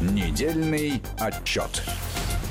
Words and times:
Недельный 0.00 1.00
отчет. 1.18 1.82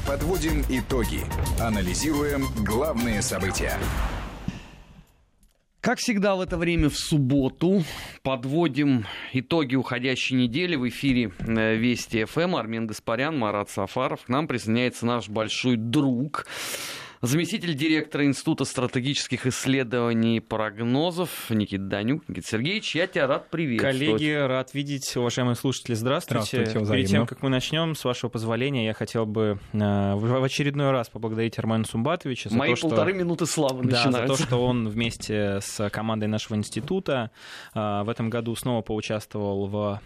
Подводим 0.08 0.64
итоги. 0.70 1.22
Анализируем 1.62 2.46
главные 2.66 3.22
события. 3.22 3.78
Как 5.84 6.00
всегда 6.00 6.36
в 6.36 6.42
это 6.42 6.58
время 6.58 6.90
в 6.90 6.98
субботу 6.98 7.84
подводим 8.22 9.06
итоги 9.34 9.76
уходящей 9.76 10.38
недели 10.38 10.78
в 10.78 10.88
эфире 10.88 11.34
э, 11.40 11.76
Вести 11.76 12.24
ФМ. 12.24 12.56
Армен 12.56 12.88
Гаспарян, 12.88 13.38
Марат 13.38 13.70
Сафаров. 13.70 14.24
К 14.24 14.30
нам 14.30 14.48
присоединяется 14.48 15.06
наш 15.06 15.28
большой 15.28 15.76
друг, 15.76 16.46
Заместитель 17.24 17.74
директора 17.74 18.26
Института 18.26 18.66
стратегических 18.66 19.48
исследований 19.48 20.36
и 20.36 20.40
прогнозов 20.42 21.50
Никита 21.50 21.84
Данюк. 21.84 22.28
Никита 22.28 22.46
Сергеевич, 22.50 22.96
я 22.96 23.08
тебя 23.08 23.28
рад 23.28 23.50
приветствовать. 23.50 23.98
Коллеги, 23.98 24.32
рад 24.34 24.74
видеть, 24.74 25.16
уважаемые 25.16 25.56
слушатели, 25.56 25.94
здравствуйте. 25.94 26.66
здравствуйте 26.66 26.92
Перед 26.92 27.08
тем, 27.08 27.26
как 27.26 27.42
мы 27.42 27.48
начнем, 27.48 27.96
с 27.96 28.04
вашего 28.04 28.30
позволения, 28.30 28.86
я 28.86 28.94
хотел 28.94 29.26
бы 29.26 29.58
э, 29.72 29.78
в 30.16 30.44
очередной 30.44 30.92
раз 30.92 31.08
поблагодарить 31.08 31.58
Армена 31.58 31.86
Сумбатовича 31.86 32.50
за 32.50 32.58
Мои 32.58 32.72
то, 32.72 32.76
что... 32.76 32.90
полторы 32.90 33.14
минуты 33.14 33.46
славы 33.46 33.86
да, 33.86 34.04
начинаются. 34.04 34.36
за 34.36 34.42
то, 34.42 34.46
что 34.46 34.66
он 34.66 34.90
вместе 34.90 35.60
с 35.62 35.90
командой 35.92 36.26
нашего 36.26 36.58
института 36.58 37.32
э, 37.74 38.04
в 38.04 38.10
этом 38.10 38.30
году 38.30 38.54
снова 38.58 38.82
поучаствовал 38.82 39.68
в 39.68 40.02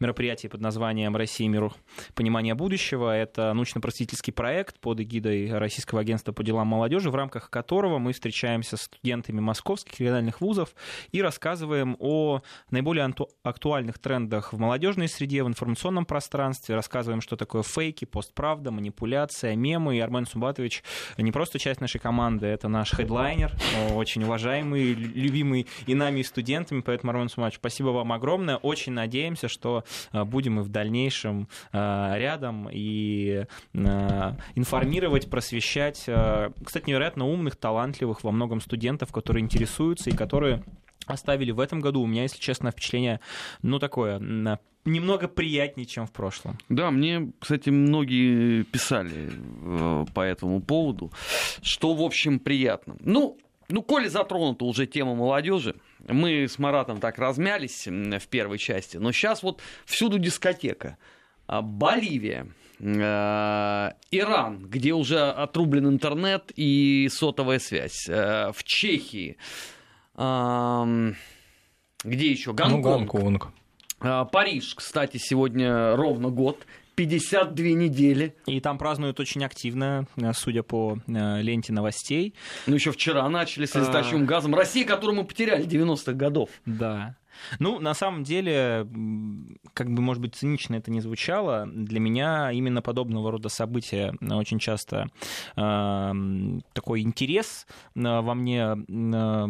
мероприятии 0.00 0.48
под 0.48 0.60
названием 0.60 1.14
«Россия 1.14 1.48
миру 1.48 1.72
понимания 2.16 2.56
будущего». 2.56 3.16
Это 3.16 3.52
научно-просветительский 3.54 4.32
проект 4.32 4.80
под 4.80 4.98
эгидой 4.98 5.56
Российского 5.56 6.00
агентства 6.00 6.31
агентства 6.32 6.42
по 6.42 6.42
делам 6.42 6.68
молодежи, 6.68 7.10
в 7.10 7.14
рамках 7.14 7.50
которого 7.50 7.98
мы 7.98 8.12
встречаемся 8.12 8.76
с 8.76 8.82
студентами 8.82 9.40
московских 9.40 10.00
региональных 10.00 10.40
вузов 10.40 10.74
и 11.12 11.22
рассказываем 11.22 11.96
о 12.00 12.40
наиболее 12.70 13.12
актуальных 13.42 13.98
трендах 13.98 14.52
в 14.52 14.58
молодежной 14.58 15.08
среде, 15.08 15.42
в 15.42 15.48
информационном 15.48 16.04
пространстве, 16.04 16.74
рассказываем, 16.74 17.20
что 17.20 17.36
такое 17.36 17.62
фейки, 17.62 18.04
постправда, 18.04 18.70
манипуляция, 18.70 19.56
мемы. 19.56 19.96
И 19.96 20.00
Армен 20.00 20.26
Сумбатович 20.26 20.82
не 21.18 21.32
просто 21.32 21.58
часть 21.58 21.80
нашей 21.80 22.00
команды, 22.00 22.46
это 22.46 22.68
наш 22.68 22.92
хедлайнер, 22.92 23.52
очень 23.94 24.24
уважаемый, 24.24 24.94
любимый 24.94 25.66
и 25.86 25.94
нами, 25.94 26.20
и 26.20 26.22
студентами. 26.22 26.80
Поэтому, 26.80 27.12
Армен 27.12 27.28
Сумбатович, 27.28 27.58
спасибо 27.58 27.88
вам 27.88 28.12
огромное. 28.12 28.56
Очень 28.56 28.92
надеемся, 28.92 29.48
что 29.48 29.84
э, 30.12 30.24
будем 30.24 30.60
и 30.60 30.62
в 30.62 30.68
дальнейшем 30.68 31.48
э, 31.72 32.12
рядом 32.16 32.68
и 32.70 33.44
э, 33.74 34.32
информировать, 34.54 35.30
просвещать 35.30 36.08
кстати, 36.64 36.88
невероятно 36.88 37.26
умных, 37.26 37.56
талантливых 37.56 38.24
во 38.24 38.32
многом 38.32 38.60
студентов, 38.60 39.12
которые 39.12 39.42
интересуются 39.42 40.10
и 40.10 40.14
которые 40.14 40.62
оставили 41.06 41.50
в 41.50 41.60
этом 41.60 41.80
году, 41.80 42.02
у 42.02 42.06
меня, 42.06 42.22
если 42.22 42.38
честно, 42.38 42.70
впечатление, 42.70 43.20
ну, 43.62 43.78
такое, 43.78 44.18
немного 44.84 45.28
приятнее, 45.28 45.86
чем 45.86 46.06
в 46.06 46.12
прошлом. 46.12 46.58
Да, 46.68 46.90
мне, 46.90 47.32
кстати, 47.38 47.70
многие 47.70 48.62
писали 48.64 49.30
э, 49.30 50.04
по 50.14 50.20
этому 50.20 50.60
поводу, 50.60 51.12
что, 51.62 51.94
в 51.94 52.02
общем, 52.02 52.38
приятно. 52.38 52.96
Ну, 53.00 53.38
ну, 53.68 53.82
коли 53.82 54.08
затронута 54.08 54.64
уже 54.64 54.86
тема 54.86 55.14
молодежи, 55.14 55.76
мы 56.08 56.44
с 56.44 56.58
Маратом 56.58 57.00
так 57.00 57.18
размялись 57.18 57.86
в 57.86 58.28
первой 58.28 58.58
части, 58.58 58.96
но 58.96 59.12
сейчас 59.12 59.42
вот 59.42 59.60
всюду 59.84 60.18
дискотека. 60.18 60.98
А 61.46 61.62
Боливия, 61.62 62.46
Э, 62.46 62.61
Иран, 62.82 64.66
где 64.66 64.92
уже 64.92 65.30
отрублен 65.30 65.86
интернет 65.86 66.50
и 66.56 67.08
сотовая 67.10 67.60
связь. 67.60 68.08
Э, 68.08 68.50
в 68.52 68.64
Чехии. 68.64 69.36
Где 70.16 71.14
еще? 72.04 72.52
Гонконг. 72.52 72.84
Ну, 72.84 73.20
Гонконг. 73.20 73.52
Э, 74.00 74.24
Париж, 74.30 74.74
кстати, 74.74 75.18
сегодня 75.18 75.94
ровно 75.94 76.30
год. 76.30 76.66
52 76.96 77.66
недели. 77.68 78.34
И 78.46 78.60
там 78.60 78.78
празднуют 78.78 79.18
очень 79.18 79.44
активно, 79.44 80.06
судя 80.34 80.62
по 80.62 80.98
ленте 81.06 81.72
новостей. 81.72 82.34
Ну, 82.66 82.74
еще 82.74 82.92
вчера 82.92 83.26
начали 83.28 83.64
с 83.64 83.74
летающим 83.74 84.24
а... 84.24 84.26
газом. 84.26 84.54
Россия, 84.54 84.84
которую 84.84 85.16
мы 85.16 85.24
потеряли 85.24 85.64
90-х 85.66 86.12
годов. 86.12 86.50
Да. 86.66 87.16
Ну, 87.58 87.78
на 87.80 87.94
самом 87.94 88.24
деле, 88.24 88.86
как 89.74 89.92
бы, 89.92 90.02
может 90.02 90.22
быть, 90.22 90.34
цинично 90.34 90.76
это 90.76 90.90
не 90.90 91.00
звучало, 91.00 91.66
для 91.66 92.00
меня 92.00 92.52
именно 92.52 92.82
подобного 92.82 93.30
рода 93.30 93.48
события 93.48 94.14
очень 94.20 94.58
часто 94.58 95.08
э, 95.56 96.12
такой 96.72 97.00
интерес 97.00 97.66
э, 97.94 98.00
во 98.00 98.34
мне 98.34 98.76
э, 98.88 99.46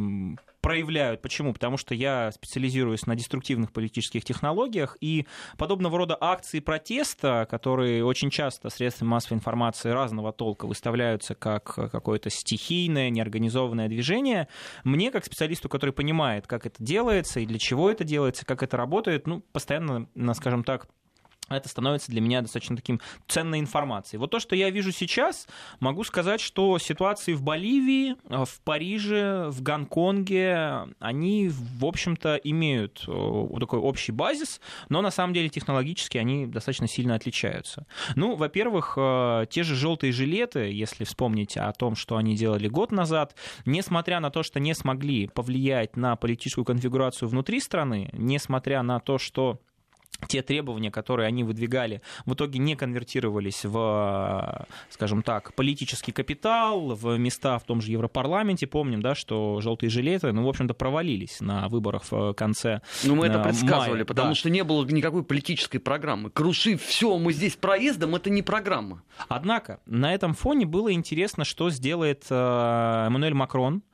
проявляют. 0.63 1.21
Почему? 1.21 1.53
Потому 1.53 1.77
что 1.77 1.95
я 1.95 2.33
специализируюсь 2.33 3.07
на 3.07 3.15
деструктивных 3.17 3.73
политических 3.73 4.25
технологиях, 4.25 4.97
и 5.01 5.27
подобного 5.59 5.99
рода 5.99 6.17
акции 6.19 6.61
протеста, 6.61 7.47
которые 7.51 8.05
очень 8.05 8.31
часто 8.31 8.71
средствами 8.71 9.11
массовой 9.11 9.39
информации 9.39 9.91
разного 9.91 10.33
толка 10.33 10.67
выставляются 10.67 11.35
как 11.35 11.75
какое-то 11.75 12.31
стихийное, 12.31 13.11
неорганизованное 13.11 13.89
движение, 13.89 14.49
мне, 14.85 15.11
как 15.11 15.25
специалисту, 15.25 15.69
который 15.69 15.91
понимает, 15.91 16.47
как 16.47 16.65
это 16.65 16.83
делается 16.83 17.41
и 17.41 17.47
для 17.47 17.59
чего 17.59 17.91
это 17.91 18.05
делается, 18.05 18.47
как 18.47 18.63
это 18.63 18.77
работает, 18.77 19.27
ну, 19.27 19.41
постоянно, 19.53 20.07
скажем 20.35 20.65
так, 20.65 20.87
это 21.55 21.69
становится 21.69 22.11
для 22.11 22.21
меня 22.21 22.43
достаточно 22.43 22.77
таким 22.77 23.01
ценной 23.29 23.61
информацией. 23.61 24.19
Вот 24.19 24.31
то, 24.31 24.41
что 24.41 24.57
я 24.57 24.71
вижу 24.71 24.93
сейчас, 24.93 25.47
могу 25.81 26.05
сказать, 26.05 26.41
что 26.41 26.79
ситуации 26.79 27.35
в 27.35 27.43
Боливии, 27.43 28.17
э, 28.29 28.45
в 28.45 28.61
Париже, 28.63 29.49
в 29.49 29.63
Гонконге, 29.63 30.87
они, 30.99 31.49
в 31.49 31.85
общем-то, 31.85 32.37
имеют 32.37 33.05
э, 33.07 33.47
такой 33.61 33.79
общий 33.79 34.13
базис, 34.13 34.61
но 34.89 35.03
на 35.03 35.11
самом 35.11 35.35
деле 35.35 35.49
технологически 35.49 36.19
они 36.19 36.47
достаточно 36.47 36.89
сильно 36.89 37.15
отличаются. 37.15 37.87
Ну, 38.17 38.37
во-первых, 38.37 38.95
э, 38.97 39.47
те 39.51 39.63
же 39.63 39.75
желтые 39.75 40.13
жилеты, 40.13 40.71
если 40.73 41.05
вспомнить 41.05 41.57
о 41.57 41.73
том, 41.73 41.97
что 41.97 42.17
они 42.17 42.37
делали 42.37 42.69
год 42.69 42.93
назад, 42.93 43.35
несмотря 43.65 44.21
на 44.21 44.31
то, 44.31 44.43
что 44.43 44.61
не 44.61 44.75
смогли 44.75 45.29
повлиять 45.29 45.97
на 45.97 46.17
политическую 46.17 46.65
конфигурацию 46.65 47.29
внутри 47.29 47.61
страны, 47.61 48.11
несмотря 48.13 48.83
на 48.83 49.01
то, 49.01 49.19
что 49.19 49.61
те 50.29 50.43
требования, 50.43 50.91
которые 50.91 51.27
они 51.27 51.45
выдвигали, 51.45 52.03
в 52.27 52.35
итоге 52.35 52.59
не 52.59 52.77
конвертировались 52.77 53.65
в, 53.65 54.67
скажем 54.91 55.23
так, 55.23 55.55
политический 55.55 56.13
капитал, 56.13 56.95
в 56.95 57.17
места 57.19 57.59
в 57.59 57.65
том 57.65 57.81
же 57.81 57.93
Европарламенте. 57.93 58.67
Помним, 58.67 59.03
да, 59.03 59.15
что 59.15 59.61
желтые 59.61 59.91
жилеты, 59.91 60.33
ну, 60.33 60.45
в 60.45 60.49
общем-то, 60.49 60.75
провалились 60.75 61.41
на 61.41 61.69
выборах 61.69 62.03
в 62.11 62.35
конце 62.35 62.81
Ну, 63.05 63.15
мы 63.15 63.27
это 63.27 63.41
э, 63.41 63.43
предсказывали, 63.45 63.99
мая, 63.99 64.05
потому 64.05 64.31
да. 64.31 64.35
что 64.35 64.51
не 64.51 64.65
было 64.65 64.85
никакой 64.87 65.23
политической 65.25 65.79
программы. 65.79 66.31
Крушив 66.31 66.83
все, 66.83 67.19
мы 67.19 67.33
здесь 67.33 67.57
проездом, 67.57 68.15
это 68.15 68.31
не 68.31 68.43
программа. 68.43 69.03
Однако, 69.29 69.81
на 69.87 70.15
этом 70.15 70.35
фоне 70.35 70.67
было 70.67 70.93
интересно, 70.93 71.45
что 71.45 71.71
сделает 71.71 72.27
э, 72.31 73.05
Эммануэль 73.07 73.35
Макрон, 73.35 73.77
э, 73.77 73.92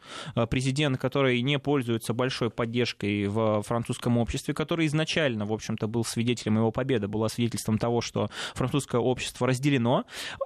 президент, 0.51 0.99
который 0.99 1.41
не 1.43 1.59
пользуется 1.59 2.15
большой 2.15 2.51
поддержкой 2.51 3.27
в 3.27 3.63
французском 3.63 4.19
обществе, 4.19 4.55
который 4.55 4.87
изначально, 4.87 5.47
в 5.47 5.53
общем-то, 5.53 5.87
был 5.87 6.05
свидетелем 6.05 6.57
его 6.57 6.71
победы, 6.73 7.09
была 7.09 7.29
свидетельством 7.29 7.79
того, 7.79 8.01
что 8.01 8.31
французское 8.55 9.01
общество 9.01 9.47
разделено, 9.47 10.05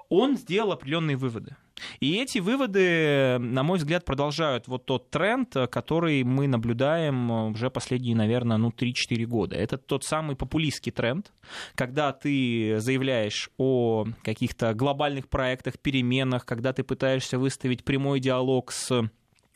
он 0.08 0.36
сделал 0.36 0.72
определенные 0.72 1.16
выводы. 1.16 1.56
И 2.00 2.16
эти 2.16 2.38
выводы, 2.38 3.38
на 3.38 3.62
мой 3.62 3.78
взгляд, 3.78 4.04
продолжают 4.04 4.68
вот 4.68 4.84
тот 4.84 5.10
тренд, 5.10 5.54
который 5.70 6.22
мы 6.22 6.46
наблюдаем 6.46 7.30
уже 7.30 7.70
последние, 7.70 8.14
наверное, 8.14 8.56
ну, 8.56 8.68
3-4 8.70 9.24
года. 9.24 9.56
Это 9.56 9.78
тот 9.78 10.04
самый 10.04 10.36
популистский 10.36 10.92
тренд, 10.92 11.32
когда 11.74 12.12
ты 12.12 12.76
заявляешь 12.78 13.50
о 13.58 14.06
каких-то 14.22 14.74
глобальных 14.74 15.28
проектах, 15.28 15.78
переменах, 15.78 16.44
когда 16.44 16.72
ты 16.72 16.84
пытаешься 16.84 17.38
выставить 17.38 17.84
прямой 17.84 18.20
диалог 18.20 18.70
с 18.70 19.10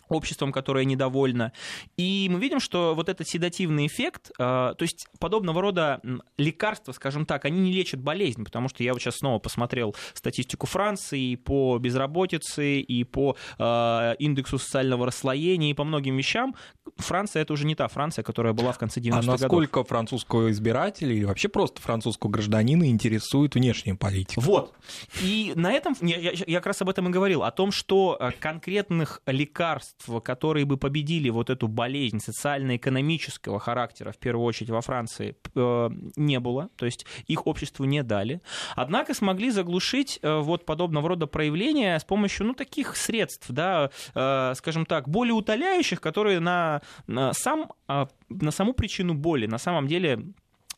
обществом, 0.08 0.52
которое 0.52 0.84
недовольно. 0.84 1.52
И 1.96 2.28
мы 2.30 2.38
видим, 2.38 2.60
что 2.60 2.94
вот 2.94 3.08
этот 3.08 3.28
седативный 3.28 3.86
эффект, 3.86 4.30
э, 4.30 4.34
то 4.38 4.76
есть 4.80 5.06
подобного 5.18 5.60
рода 5.60 6.00
лекарства, 6.38 6.92
скажем 6.92 7.26
так, 7.26 7.44
они 7.44 7.60
не 7.60 7.72
лечат 7.72 8.00
болезнь, 8.00 8.44
потому 8.44 8.68
что 8.68 8.82
я 8.82 8.92
вот 8.92 9.00
сейчас 9.00 9.16
снова 9.16 9.38
посмотрел 9.38 9.94
статистику 10.14 10.66
Франции 10.66 11.34
по 11.34 11.78
безработице, 11.78 12.80
и 12.80 13.04
по 13.04 13.36
э, 13.58 14.14
индексу 14.18 14.58
социального 14.58 15.06
расслоения, 15.06 15.70
и 15.70 15.74
по 15.74 15.84
многим 15.84 16.16
вещам. 16.16 16.54
Франция 16.96 17.42
это 17.42 17.52
уже 17.52 17.66
не 17.66 17.74
та 17.74 17.88
Франция, 17.88 18.22
которая 18.22 18.52
была 18.52 18.72
в 18.72 18.78
конце 18.78 19.00
90-х 19.00 19.20
годов. 19.20 19.28
А 19.28 19.32
насколько 19.42 19.72
годов. 19.74 19.88
французского 19.88 20.50
избирателя 20.50 21.12
или 21.12 21.24
вообще 21.24 21.48
просто 21.48 21.80
французского 21.80 22.30
гражданина 22.30 22.88
интересует 22.88 23.54
внешняя 23.54 23.94
политика? 23.94 24.40
Вот. 24.40 24.74
И 25.22 25.52
на 25.56 25.72
этом, 25.72 25.94
я, 26.00 26.16
я, 26.18 26.32
я 26.46 26.58
как 26.58 26.66
раз 26.66 26.82
об 26.82 26.88
этом 26.88 27.08
и 27.08 27.10
говорил, 27.10 27.42
о 27.42 27.50
том, 27.50 27.72
что 27.72 28.16
э, 28.18 28.30
конкретных 28.38 29.20
лекарств 29.26 29.95
лекарств, 29.96 30.24
которые 30.24 30.64
бы 30.64 30.76
победили 30.76 31.30
вот 31.30 31.50
эту 31.50 31.68
болезнь 31.68 32.20
социально-экономического 32.20 33.58
характера, 33.58 34.12
в 34.12 34.18
первую 34.18 34.46
очередь 34.46 34.70
во 34.70 34.80
Франции, 34.80 35.36
э, 35.54 35.90
не 36.16 36.40
было, 36.40 36.68
то 36.76 36.86
есть 36.86 37.06
их 37.26 37.46
обществу 37.46 37.84
не 37.84 38.02
дали. 38.02 38.40
Однако 38.74 39.14
смогли 39.14 39.50
заглушить 39.50 40.18
э, 40.22 40.38
вот 40.40 40.64
подобного 40.64 41.08
рода 41.08 41.26
проявления 41.26 41.98
с 41.98 42.04
помощью, 42.04 42.46
ну, 42.46 42.54
таких 42.54 42.96
средств, 42.96 43.46
да, 43.50 43.90
э, 44.14 44.54
скажем 44.56 44.86
так, 44.86 45.08
более 45.08 45.34
утоляющих, 45.34 46.00
которые 46.00 46.40
на, 46.40 46.80
на, 47.06 47.32
сам, 47.32 47.72
на 47.88 48.50
саму 48.50 48.72
причину 48.72 49.14
боли 49.14 49.46
на 49.46 49.58
самом 49.58 49.86
деле 49.86 50.18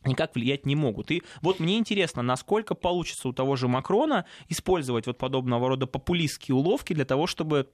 никак 0.05 0.35
влиять 0.35 0.65
не 0.65 0.75
могут. 0.75 1.11
И 1.11 1.23
вот 1.41 1.59
мне 1.59 1.77
интересно, 1.77 2.21
насколько 2.21 2.73
получится 2.73 3.27
у 3.27 3.33
того 3.33 3.57
же 3.57 3.67
Макрона 3.67 4.25
использовать 4.47 5.07
вот 5.07 5.17
подобного 5.17 5.67
рода 5.67 5.87
популистские 5.87 6.55
уловки 6.55 6.93
для 6.93 7.05
того, 7.05 7.27
чтобы 7.27 7.67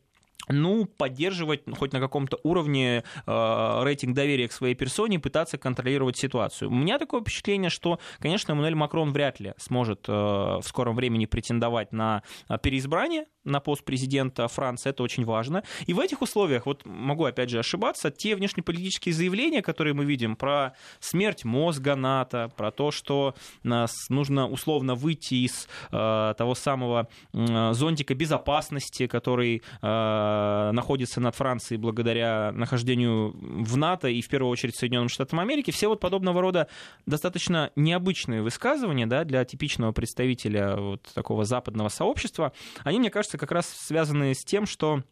ну, 0.50 0.86
поддерживать 0.86 1.64
хоть 1.78 1.94
на 1.94 2.00
каком-то 2.00 2.40
уровне 2.44 3.04
э, 3.26 3.84
рейтинг 3.84 4.16
доверия 4.16 4.48
к 4.48 4.52
своей 4.52 4.76
персоне, 4.76 5.20
пытаться 5.20 5.58
контролировать 5.58 6.18
ситуацию. 6.18 6.70
У 6.70 6.76
меня 6.76 7.00
такое 7.00 7.22
впечатление, 7.22 7.70
что, 7.70 8.00
конечно, 8.20 8.52
Эммануэль 8.52 8.76
Макрон 8.76 9.12
вряд 9.12 9.40
ли 9.40 9.54
сможет 9.58 10.06
э, 10.08 10.12
в 10.12 10.64
скором 10.64 10.96
времени 10.96 11.26
претендовать 11.26 11.92
на 11.92 12.24
э, 12.50 12.58
переизбрание 12.62 13.26
на 13.46 13.60
пост 13.60 13.84
президента 13.84 14.48
Франции, 14.48 14.90
это 14.90 15.04
очень 15.04 15.24
важно. 15.24 15.64
И 15.86 15.94
в 15.94 16.00
этих 16.00 16.22
условиях, 16.22 16.66
вот 16.66 16.86
могу 16.86 17.26
опять 17.26 17.50
же 17.50 17.60
ошибаться, 17.60 18.12
те 18.12 18.36
внешнеполитические 18.36 19.14
заявления, 19.14 19.62
которые 19.62 19.94
мы 19.94 20.06
видим 20.06 20.36
про 20.36 20.74
смерть 21.00 21.46
мозга 21.46 21.96
НАТО, 21.96 22.52
про 22.58 22.72
то, 22.72 22.92
что 22.92 23.36
нас 23.64 23.92
нужно 24.10 24.48
условно 24.50 24.96
выйти 24.96 25.46
из 25.46 25.68
э, 25.92 26.34
того 26.38 26.56
самого 26.56 27.08
э, 27.34 27.74
зонтика 27.74 28.16
безопасности, 28.16 29.08
который 29.08 29.62
э, 29.82 30.72
находится 30.72 31.22
над 31.22 31.36
Францией 31.36 31.80
благодаря 31.80 32.52
нахождению 32.52 33.36
в 33.36 33.78
НАТО 33.78 34.08
и 34.08 34.22
в 34.22 34.28
первую 34.28 34.52
очередь 34.52 34.76
Соединенным 34.76 35.10
Штатам 35.10 35.40
Америки, 35.40 35.72
все 35.72 35.88
вот 35.88 36.00
подобного 36.00 36.42
рода 36.42 36.68
достаточно 37.06 37.72
необычные 37.76 38.42
высказывания 38.42 39.06
да, 39.06 39.24
для 39.24 39.46
типичного 39.46 39.92
представителя 39.92 40.76
вот 40.76 41.02
такого 41.14 41.46
западного 41.46 41.90
сообщества, 41.90 42.54
они, 42.84 43.00
мне 43.00 43.10
кажется, 43.10 43.35
как 43.38 43.52
раз 43.52 43.68
связаны 43.68 44.34
с 44.34 44.44
тем, 44.44 44.66
что 44.66 45.04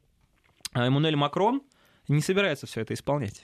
Эммануэль 0.74 1.16
Макрон 1.16 1.64
не 2.08 2.22
собирается 2.22 2.68
все 2.68 2.82
это 2.82 2.94
исполнять. 2.94 3.44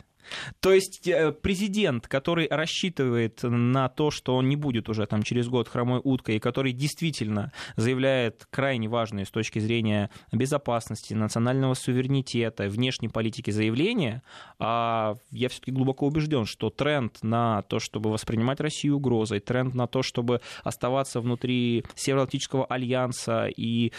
То 0.60 0.74
есть 0.74 1.08
э, 1.08 1.32
президент, 1.32 2.08
который 2.08 2.48
рассчитывает 2.50 3.40
на 3.44 3.90
то, 3.90 4.12
что 4.12 4.36
он 4.36 4.50
не 4.50 4.56
будет 4.56 4.90
уже 4.90 5.06
там 5.06 5.24
через 5.24 5.48
год 5.48 5.68
хромой 5.68 6.02
уткой, 6.04 6.38
и 6.38 6.40
который 6.40 6.72
действительно 6.72 7.52
заявляет 7.76 8.48
крайне 8.50 8.88
важные 8.88 9.26
с 9.26 9.32
точки 9.32 9.60
зрения 9.60 10.10
безопасности, 10.32 11.14
национального 11.14 11.74
суверенитета, 11.74 12.68
внешней 12.68 13.10
политики 13.10 13.52
заявления, 13.52 14.24
а 14.60 15.16
я 15.32 15.50
все-таки 15.50 15.72
глубоко 15.72 16.08
убежден, 16.08 16.46
что 16.46 16.70
тренд 16.70 17.20
на 17.22 17.64
то, 17.64 17.80
чтобы 17.80 18.12
воспринимать 18.12 18.60
Россию 18.60 18.98
угрозой, 18.98 19.40
тренд 19.40 19.74
на 19.76 19.88
то, 19.88 20.04
чтобы 20.04 20.42
оставаться 20.64 21.22
внутри 21.22 21.84
Североатлантического 21.96 22.66
альянса 22.66 23.48
и 23.48 23.92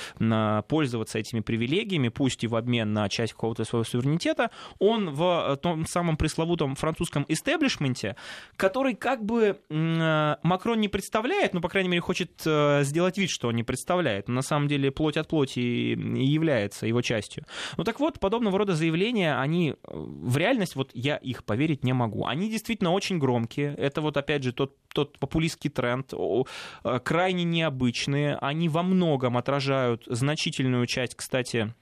пользоваться 0.68 1.18
этими 1.18 1.40
привилегиями, 1.40 2.08
пусть 2.08 2.44
и 2.44 2.46
в 2.46 2.56
обмен 2.56 2.92
на 2.92 3.08
часть 3.08 3.32
какого-то 3.32 3.64
своего 3.64 3.84
суверенитета, 3.84 4.50
он 4.78 5.10
в 5.10 5.58
том 5.62 5.86
самом 5.86 6.16
пресловутом 6.20 6.74
французском 6.74 7.24
истеблишменте, 7.28 8.14
который 8.58 8.94
как 8.94 9.24
бы 9.24 9.58
э, 9.70 10.36
Макрон 10.42 10.78
не 10.78 10.88
представляет, 10.88 11.54
ну, 11.54 11.62
по 11.62 11.70
крайней 11.70 11.88
мере, 11.88 12.02
хочет 12.02 12.42
э, 12.44 12.82
сделать 12.84 13.16
вид, 13.16 13.30
что 13.30 13.48
он 13.48 13.56
не 13.56 13.62
представляет. 13.62 14.28
На 14.28 14.42
самом 14.42 14.68
деле 14.68 14.90
плоть 14.90 15.16
от 15.16 15.28
плоти 15.28 15.60
является 15.60 16.86
его 16.86 17.00
частью. 17.00 17.46
Ну 17.78 17.84
так 17.84 18.00
вот, 18.00 18.20
подобного 18.20 18.58
рода 18.58 18.74
заявления, 18.74 19.40
они 19.40 19.70
э, 19.70 19.74
в 19.82 20.36
реальность, 20.36 20.76
вот 20.76 20.90
я 20.92 21.16
их 21.16 21.42
поверить 21.44 21.84
не 21.84 21.94
могу. 21.94 22.26
Они 22.26 22.50
действительно 22.50 22.92
очень 22.92 23.18
громкие. 23.18 23.74
Это 23.76 24.02
вот 24.02 24.18
опять 24.18 24.42
же 24.42 24.52
тот, 24.52 24.76
тот 24.88 25.18
популистский 25.18 25.70
тренд, 25.70 26.12
крайне 27.02 27.44
необычные. 27.44 28.36
Они 28.42 28.68
во 28.68 28.82
многом 28.82 29.38
отражают 29.38 30.04
значительную 30.06 30.84
часть, 30.86 31.14
кстати, 31.14 31.74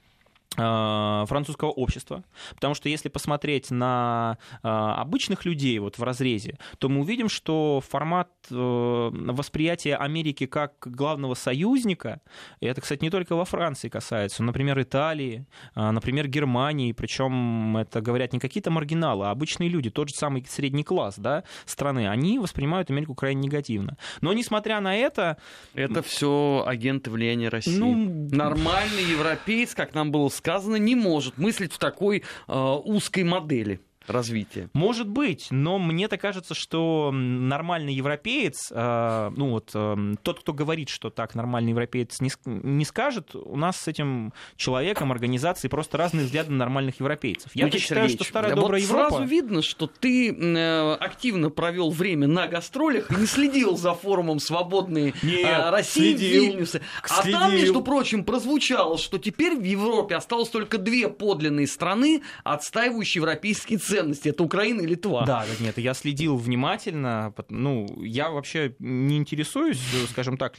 французского 0.55 1.69
общества, 1.69 2.23
потому 2.55 2.73
что 2.73 2.89
если 2.89 3.07
посмотреть 3.07 3.71
на 3.71 4.37
э, 4.63 4.67
обычных 4.67 5.45
людей 5.45 5.77
вот 5.79 5.97
в 5.97 6.03
разрезе, 6.03 6.57
то 6.79 6.89
мы 6.89 7.01
увидим, 7.01 7.29
что 7.29 7.81
формат 7.87 8.29
э, 8.49 8.53
восприятия 8.53 9.95
Америки 9.95 10.47
как 10.47 10.73
главного 10.79 11.35
союзника, 11.35 12.21
и 12.59 12.65
это, 12.65 12.81
кстати, 12.81 13.03
не 13.03 13.09
только 13.09 13.35
во 13.35 13.45
Франции 13.45 13.89
касается, 13.89 14.43
например, 14.43 14.81
Италии, 14.81 15.45
например, 15.75 16.27
Германии, 16.27 16.91
причем 16.93 17.77
это 17.77 18.01
говорят 18.01 18.33
не 18.33 18.39
какие-то 18.39 18.71
маргиналы, 18.71 19.27
а 19.27 19.31
обычные 19.31 19.69
люди, 19.69 19.89
тот 19.89 20.09
же 20.09 20.15
самый 20.15 20.43
средний 20.45 20.83
класс 20.83 21.15
да, 21.17 21.43
страны, 21.65 22.09
они 22.09 22.39
воспринимают 22.39 22.89
Америку 22.89 23.15
крайне 23.15 23.41
негативно. 23.41 23.97
Но 24.21 24.33
несмотря 24.33 24.81
на 24.81 24.95
это... 24.95 25.37
Это 25.73 26.01
все 26.01 26.63
агенты 26.65 27.11
влияния 27.11 27.49
России. 27.49 27.77
Ну, 27.77 27.95
Нормальный 28.31 29.03
европеец, 29.03 29.75
как 29.75 29.93
нам 29.93 30.11
было 30.11 30.29
сказано, 30.39 30.77
не 30.77 30.95
может 30.95 31.37
мыслить 31.37 31.73
в 31.73 31.77
такой 31.77 32.23
э, 32.47 32.53
узкой 32.85 33.23
модели 33.23 33.81
развития. 34.09 34.69
Может 34.73 35.07
быть, 35.07 35.47
но 35.51 35.79
мне-то 35.79 36.17
кажется, 36.17 36.53
что 36.53 37.11
нормальный 37.13 37.93
европеец, 37.93 38.71
э, 38.71 39.31
ну 39.35 39.51
вот 39.51 39.71
э, 39.73 40.15
тот, 40.23 40.39
кто 40.41 40.53
говорит, 40.53 40.89
что 40.89 41.09
так 41.09 41.35
нормальный 41.35 41.71
европеец 41.71 42.19
не, 42.21 42.31
не 42.45 42.85
скажет, 42.85 43.35
у 43.35 43.55
нас 43.55 43.77
с 43.77 43.87
этим 43.87 44.33
человеком, 44.55 45.11
организацией 45.11 45.69
просто 45.69 45.97
разные 45.97 46.25
взгляды 46.25 46.51
на 46.51 46.57
нормальных 46.57 46.99
европейцев. 46.99 47.51
Я 47.53 47.69
считаю, 47.71 48.09
что 48.09 48.23
старая 48.23 48.55
да 48.55 48.61
добрая 48.61 48.81
вот 48.81 48.87
Европа... 48.87 49.09
Сразу 49.09 49.23
видно, 49.25 49.61
что 49.61 49.87
ты 49.87 50.31
э, 50.31 50.93
активно 50.93 51.49
провел 51.49 51.89
время 51.91 52.27
на 52.27 52.47
гастролях 52.47 53.11
и 53.11 53.15
не 53.15 53.25
следил 53.25 53.77
за 53.77 53.93
форумом 53.93 54.39
«Свободные 54.39 55.13
Нет, 55.23 55.71
России» 55.71 56.15
следил, 56.15 56.41
в 56.41 56.47
Вильнюсе. 56.47 56.81
А 57.03 57.21
следил. 57.21 57.39
там, 57.39 57.51
между 57.53 57.81
прочим, 57.81 58.23
прозвучало, 58.23 58.97
что 58.97 59.17
теперь 59.17 59.55
в 59.55 59.63
Европе 59.63 60.15
осталось 60.15 60.49
только 60.49 60.77
две 60.77 61.09
подлинные 61.09 61.67
страны, 61.67 62.21
отстаивающие 62.43 63.21
европейские 63.21 63.79
ценности 63.79 63.98
ценности, 63.99 64.29
это 64.29 64.43
Украина 64.43 64.81
и 64.81 64.85
Литва. 64.85 65.25
Да, 65.25 65.45
нет, 65.59 65.77
я 65.77 65.93
следил 65.93 66.37
внимательно, 66.37 67.33
ну, 67.49 67.87
я 68.03 68.29
вообще 68.29 68.75
не 68.79 69.17
интересуюсь, 69.17 69.81
скажем 70.11 70.37
так, 70.37 70.55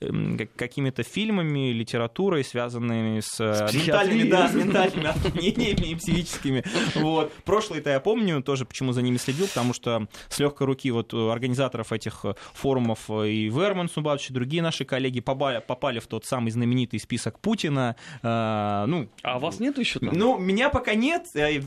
эм, 0.00 0.38
какими-то 0.56 1.02
фильмами, 1.02 1.72
литературой, 1.72 2.44
связанными 2.44 3.20
с, 3.20 3.40
э, 3.40 3.68
с 3.68 3.74
ментальными, 3.74 4.30
да, 4.30 4.48
с 4.48 4.54
ментальными 4.54 5.06
отклонениями 5.06 5.90
и 5.90 5.94
психическими. 5.94 6.64
Вот. 6.94 7.32
Прошлое-то 7.44 7.90
я 7.90 8.00
помню, 8.00 8.42
тоже 8.42 8.64
почему 8.64 8.92
за 8.92 9.02
ними 9.02 9.16
следил, 9.16 9.48
потому 9.48 9.72
что 9.72 10.08
с 10.28 10.38
легкой 10.38 10.66
руки 10.66 10.90
вот 10.90 11.12
организаторов 11.12 11.92
этих 11.92 12.24
форумов 12.54 13.10
и 13.10 13.48
Верман 13.48 13.88
Субатович, 13.88 14.30
и 14.30 14.32
другие 14.32 14.62
наши 14.62 14.84
коллеги 14.84 15.20
попали, 15.20 15.62
попали 15.66 15.98
в 15.98 16.06
тот 16.06 16.24
самый 16.24 16.50
знаменитый 16.50 17.00
список 17.00 17.40
Путина. 17.40 17.96
А, 18.22 18.86
ну, 18.86 19.08
а 19.22 19.38
вас 19.38 19.60
нет 19.60 19.78
еще 19.78 19.98
там? 19.98 20.10
Ну, 20.12 20.38
меня 20.38 20.70
пока 20.70 20.94
нет. 20.94 21.26
Э, 21.34 21.60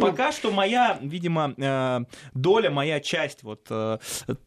пока 0.00 0.32
что 0.32 0.50
моя 0.54 0.98
видимо, 1.00 1.54
э, 1.56 2.00
доля, 2.34 2.70
моя 2.70 3.00
часть 3.00 3.42
вот 3.42 3.66
э, 3.70 3.98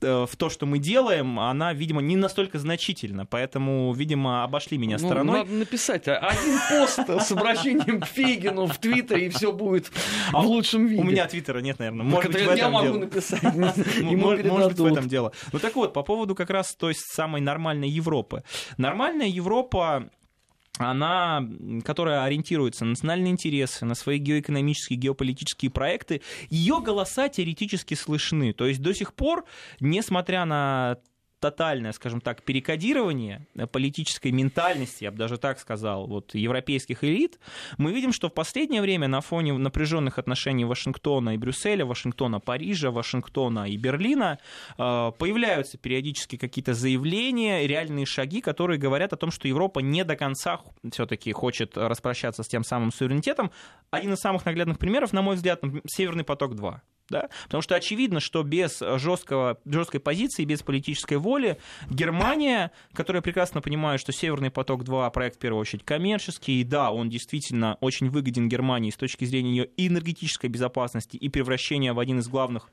э, 0.02 0.26
в 0.30 0.36
то, 0.36 0.50
что 0.50 0.66
мы 0.66 0.80
делаем, 0.80 1.40
она, 1.40 1.74
видимо, 1.74 2.02
не 2.02 2.16
настолько 2.16 2.60
значительна, 2.60 3.26
поэтому, 3.26 3.94
видимо, 3.94 4.44
обошли 4.44 4.78
меня 4.78 4.98
ну, 5.00 5.08
стороной. 5.08 5.40
надо 5.40 5.52
написать 5.52 6.08
один 6.08 6.60
пост 6.70 7.00
с 7.00 7.32
обращением 7.32 8.02
к 8.02 8.06
Фейгину 8.08 8.66
в 8.66 8.78
Твиттере, 8.78 9.28
и 9.28 9.30
все 9.30 9.52
будет 9.52 9.92
а 10.32 10.42
в 10.42 10.46
лучшем 10.46 10.88
виде. 10.88 11.02
У 11.02 11.06
меня 11.06 11.28
Твиттера 11.28 11.60
нет, 11.60 11.80
наверное. 11.80 12.06
Может 12.06 12.32
быть, 12.32 12.42
в 12.42 12.50
этом 12.50 12.58
я 12.58 12.70
могу 12.70 12.98
написать. 12.98 13.44
Может 13.44 13.78
быть, 14.46 14.80
в 14.80 14.86
этом 14.86 15.08
дело. 15.08 15.32
Ну 15.52 15.60
так 15.60 15.76
вот, 15.76 15.94
по 15.94 16.04
поводу 16.04 16.36
как 16.36 16.50
раз 16.50 16.76
той 16.76 16.94
самой 16.96 17.42
нормальной 17.42 17.90
Европы. 17.90 18.44
Нормальная 18.78 19.28
Европа 19.28 20.10
она, 20.78 21.48
которая 21.84 22.24
ориентируется 22.24 22.86
на 22.86 22.92
национальные 22.92 23.32
интересы, 23.32 23.86
на 23.86 23.96
свои 23.96 24.18
геоэкономические, 24.18 24.98
геополитические 24.98 25.72
проекты, 25.72 26.22
ее 26.50 26.80
голоса 26.82 27.30
теоретически 27.30 27.94
слышны. 27.94 28.54
То 28.54 28.66
есть 28.66 28.82
до 28.82 28.94
сих 28.94 29.14
пор, 29.14 29.46
несмотря 29.80 30.46
на 30.46 30.98
тотальное, 31.40 31.92
скажем 31.92 32.22
так, 32.22 32.44
перекодирование 32.44 33.46
политической 33.72 34.32
ментальности, 34.32 35.04
я 35.04 35.12
бы 35.12 35.18
даже 35.18 35.38
так 35.38 35.60
сказал, 35.60 36.08
вот, 36.08 36.34
европейских 36.34 37.04
элит, 37.04 37.40
мы 37.78 37.94
видим, 37.94 38.12
что 38.12 38.30
в 38.30 38.34
последнее 38.34 38.82
время 38.82 39.08
на 39.08 39.22
фоне 39.22 39.54
напряженных 39.54 40.18
отношений 40.18 40.66
Вашингтона 40.66 41.36
и 41.36 41.38
Брюсселя, 41.38 41.86
Вашингтона, 41.86 42.40
Парижа, 42.40 42.92
Вашингтона 42.92 43.70
и 43.70 43.78
Берлина 43.78 44.40
э, 44.78 45.12
появляются 45.18 45.78
периодически 45.78 46.38
какие-то 46.38 46.74
заявления, 46.74 47.68
реальные 47.68 48.06
шаги, 48.06 48.42
которые 48.42 48.80
говорят 48.80 49.14
о 49.14 49.18
том, 49.18 49.32
что 49.32 49.48
Европа 49.48 49.80
не 49.80 50.04
до 50.04 50.16
конца 50.16 50.60
все-таки 50.92 51.32
хочет 51.32 51.78
распрощаться 51.78 52.44
с 52.44 52.48
тем 52.48 52.64
самым 52.64 52.92
суверенитетом. 52.92 53.52
Один 53.92 54.14
из 54.14 54.20
самых 54.20 54.46
наглядных 54.46 54.80
примеров, 54.80 55.14
на 55.14 55.22
мой 55.22 55.36
взгляд, 55.36 55.62
Северный 55.86 56.24
поток-2 56.24 56.80
да? 57.10 57.30
Потому 57.44 57.62
что 57.62 57.76
очевидно, 57.76 58.20
что 58.20 58.44
без 58.44 58.80
жесткого, 58.80 59.60
жесткой 59.66 60.00
позиции, 60.00 60.46
без 60.46 60.62
политической 60.62 61.18
воли 61.18 61.58
Германия, 61.90 62.72
которая 62.94 63.22
прекрасно 63.22 63.62
понимает, 63.62 64.00
что 64.00 64.12
Северный 64.12 64.52
поток-2 64.52 65.12
проект 65.12 65.38
в 65.38 65.40
первую 65.40 65.62
очередь 65.62 65.84
коммерческий, 65.84 66.62
и 66.62 66.64
да, 66.64 66.92
он 66.92 67.10
действительно 67.10 67.78
очень 67.82 68.10
выгоден 68.10 68.50
Германии 68.50 68.92
с 68.92 68.98
точки 68.98 69.26
зрения 69.26 69.52
ее 69.52 69.70
энергетической 69.78 70.48
безопасности 70.48 71.18
и 71.18 71.30
превращения 71.30 71.94
в 71.94 72.00
один 72.00 72.20
из 72.20 72.28
главных 72.28 72.70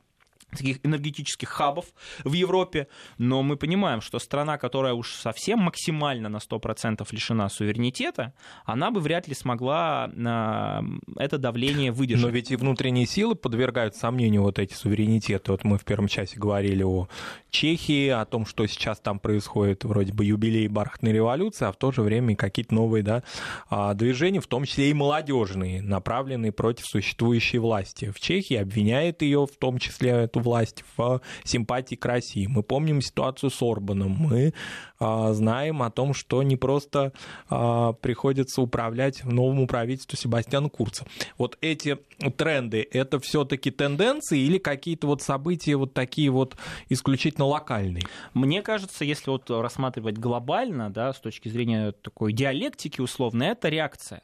таких 0.56 0.84
энергетических 0.84 1.49
хабов 1.49 1.87
в 2.25 2.32
Европе, 2.32 2.88
но 3.18 3.42
мы 3.42 3.56
понимаем, 3.56 4.00
что 4.00 4.18
страна, 4.18 4.58
которая 4.58 4.94
уж 4.94 5.12
совсем 5.14 5.61
максимально 5.61 6.28
на 6.28 6.38
100% 6.38 7.06
лишена 7.11 7.49
суверенитета, 7.49 8.32
она 8.64 8.90
бы 8.90 9.00
вряд 9.00 9.28
ли 9.28 9.34
смогла 9.34 10.11
а, 10.26 10.82
это 11.16 11.38
давление 11.38 11.92
выдержать. 11.92 12.25
Но 12.25 12.30
ведь 12.30 12.50
и 12.50 12.56
внутренние 12.56 13.06
силы 13.06 13.34
подвергают 13.34 13.96
сомнению 13.96 14.42
вот 14.42 14.58
эти 14.58 14.75
суверенитеты. 14.75 15.52
Вот 15.52 15.64
мы 15.64 15.78
в 15.78 15.84
первом 15.84 16.08
часе 16.08 16.38
говорили 16.38 16.82
о 16.82 17.08
Чехии, 17.50 18.08
о 18.08 18.25
том, 18.25 18.46
что 18.46 18.66
сейчас 18.66 18.99
там 18.99 19.18
происходит, 19.18 19.84
вроде 19.84 20.12
бы 20.12 20.25
юбилей 20.25 20.68
бархатной 20.68 21.12
революции, 21.12 21.66
а 21.66 21.73
в 21.73 21.76
то 21.76 21.92
же 21.92 22.02
время 22.02 22.37
какие-то 22.37 22.75
новые 22.75 23.02
да, 23.02 23.23
а, 23.68 23.94
движения, 23.94 24.40
в 24.40 24.46
том 24.46 24.64
числе 24.64 24.90
и 24.90 24.94
молодежные, 24.94 25.82
направленные 25.82 26.52
против 26.52 26.87
существующей 26.87 27.58
власти. 27.58 28.11
В 28.11 28.20
Чехии 28.20 28.56
обвиняет 28.56 29.23
ее 29.23 29.46
в 29.46 29.56
том 29.56 29.78
числе 29.78 30.11
эту 30.11 30.40
власть 30.44 30.84
в 30.96 31.20
симпатии 31.42 31.96
к 31.96 32.04
России. 32.04 32.46
Мы 32.46 32.62
помним 32.62 33.00
ситуацию 33.00 33.50
с 33.50 33.60
Орбаном. 33.62 34.12
Мы 34.12 34.54
а, 35.00 35.32
знаем 35.32 35.82
о 35.82 35.90
том, 35.90 36.14
что 36.14 36.42
не 36.42 36.56
просто 36.56 37.12
а, 37.48 37.92
приходится 37.94 38.62
управлять 38.62 39.24
новому 39.24 39.66
правительству 39.66 40.16
Себастьяна 40.16 40.68
Курца. 40.68 41.04
Вот 41.38 41.58
эти 41.60 41.98
тренды, 42.36 42.86
это 42.90 43.18
все-таки 43.18 43.70
тенденции 43.70 44.38
или 44.38 44.58
какие-то 44.58 45.06
вот 45.06 45.22
события 45.22 45.76
вот 45.76 45.94
такие 45.94 46.30
вот 46.30 46.56
исключительно 46.88 47.46
локальные? 47.46 48.04
Мне 48.34 48.62
кажется, 48.62 49.04
если 49.04 49.30
вот 49.30 49.50
рассматривать 49.50 50.18
глобально, 50.18 50.90
да, 50.90 51.12
с 51.12 51.18
точки 51.18 51.48
зрения 51.48 51.92
такой 51.92 52.32
диалектики 52.32 53.00
условно, 53.00 53.44
это 53.44 53.68
реакция. 53.68 54.22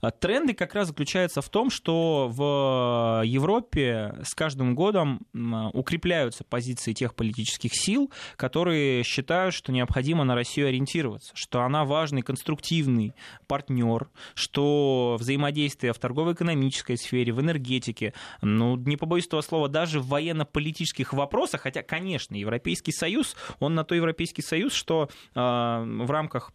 А 0.00 0.10
тренды 0.10 0.54
как 0.54 0.74
раз 0.74 0.88
заключаются 0.88 1.42
в 1.42 1.48
том, 1.48 1.70
что 1.70 2.28
в 2.28 3.22
Европе 3.24 4.18
с 4.24 4.34
каждым 4.34 4.74
годом 4.74 5.26
укрепляются 5.72 6.44
позиции 6.44 6.92
тех 6.92 7.14
политических 7.14 7.74
сил, 7.74 8.10
которые 8.36 9.02
считают, 9.02 9.54
что 9.54 9.72
необходимо 9.72 10.24
на 10.24 10.34
Россию 10.34 10.68
ориентироваться, 10.68 11.32
что 11.34 11.62
она 11.62 11.84
важный 11.84 12.22
конструктивный 12.22 13.14
партнер, 13.46 14.08
что 14.34 15.16
взаимодействие 15.18 15.92
в 15.92 15.98
торгово-экономической 15.98 16.96
сфере, 16.96 17.32
в 17.32 17.40
энергетике, 17.40 18.14
ну, 18.40 18.76
не 18.76 18.96
побоюсь 18.96 19.26
этого 19.26 19.40
слова, 19.40 19.68
даже 19.68 20.00
в 20.00 20.08
военно-политических 20.08 21.12
вопросах, 21.12 21.62
хотя, 21.62 21.82
конечно, 21.82 22.34
Европейский 22.34 22.92
Союз, 22.92 23.36
он 23.60 23.74
на 23.74 23.84
то 23.84 23.94
Европейский 23.94 24.42
Союз, 24.42 24.72
что 24.72 25.08
э, 25.34 25.38
в 25.38 26.10
рамках 26.10 26.52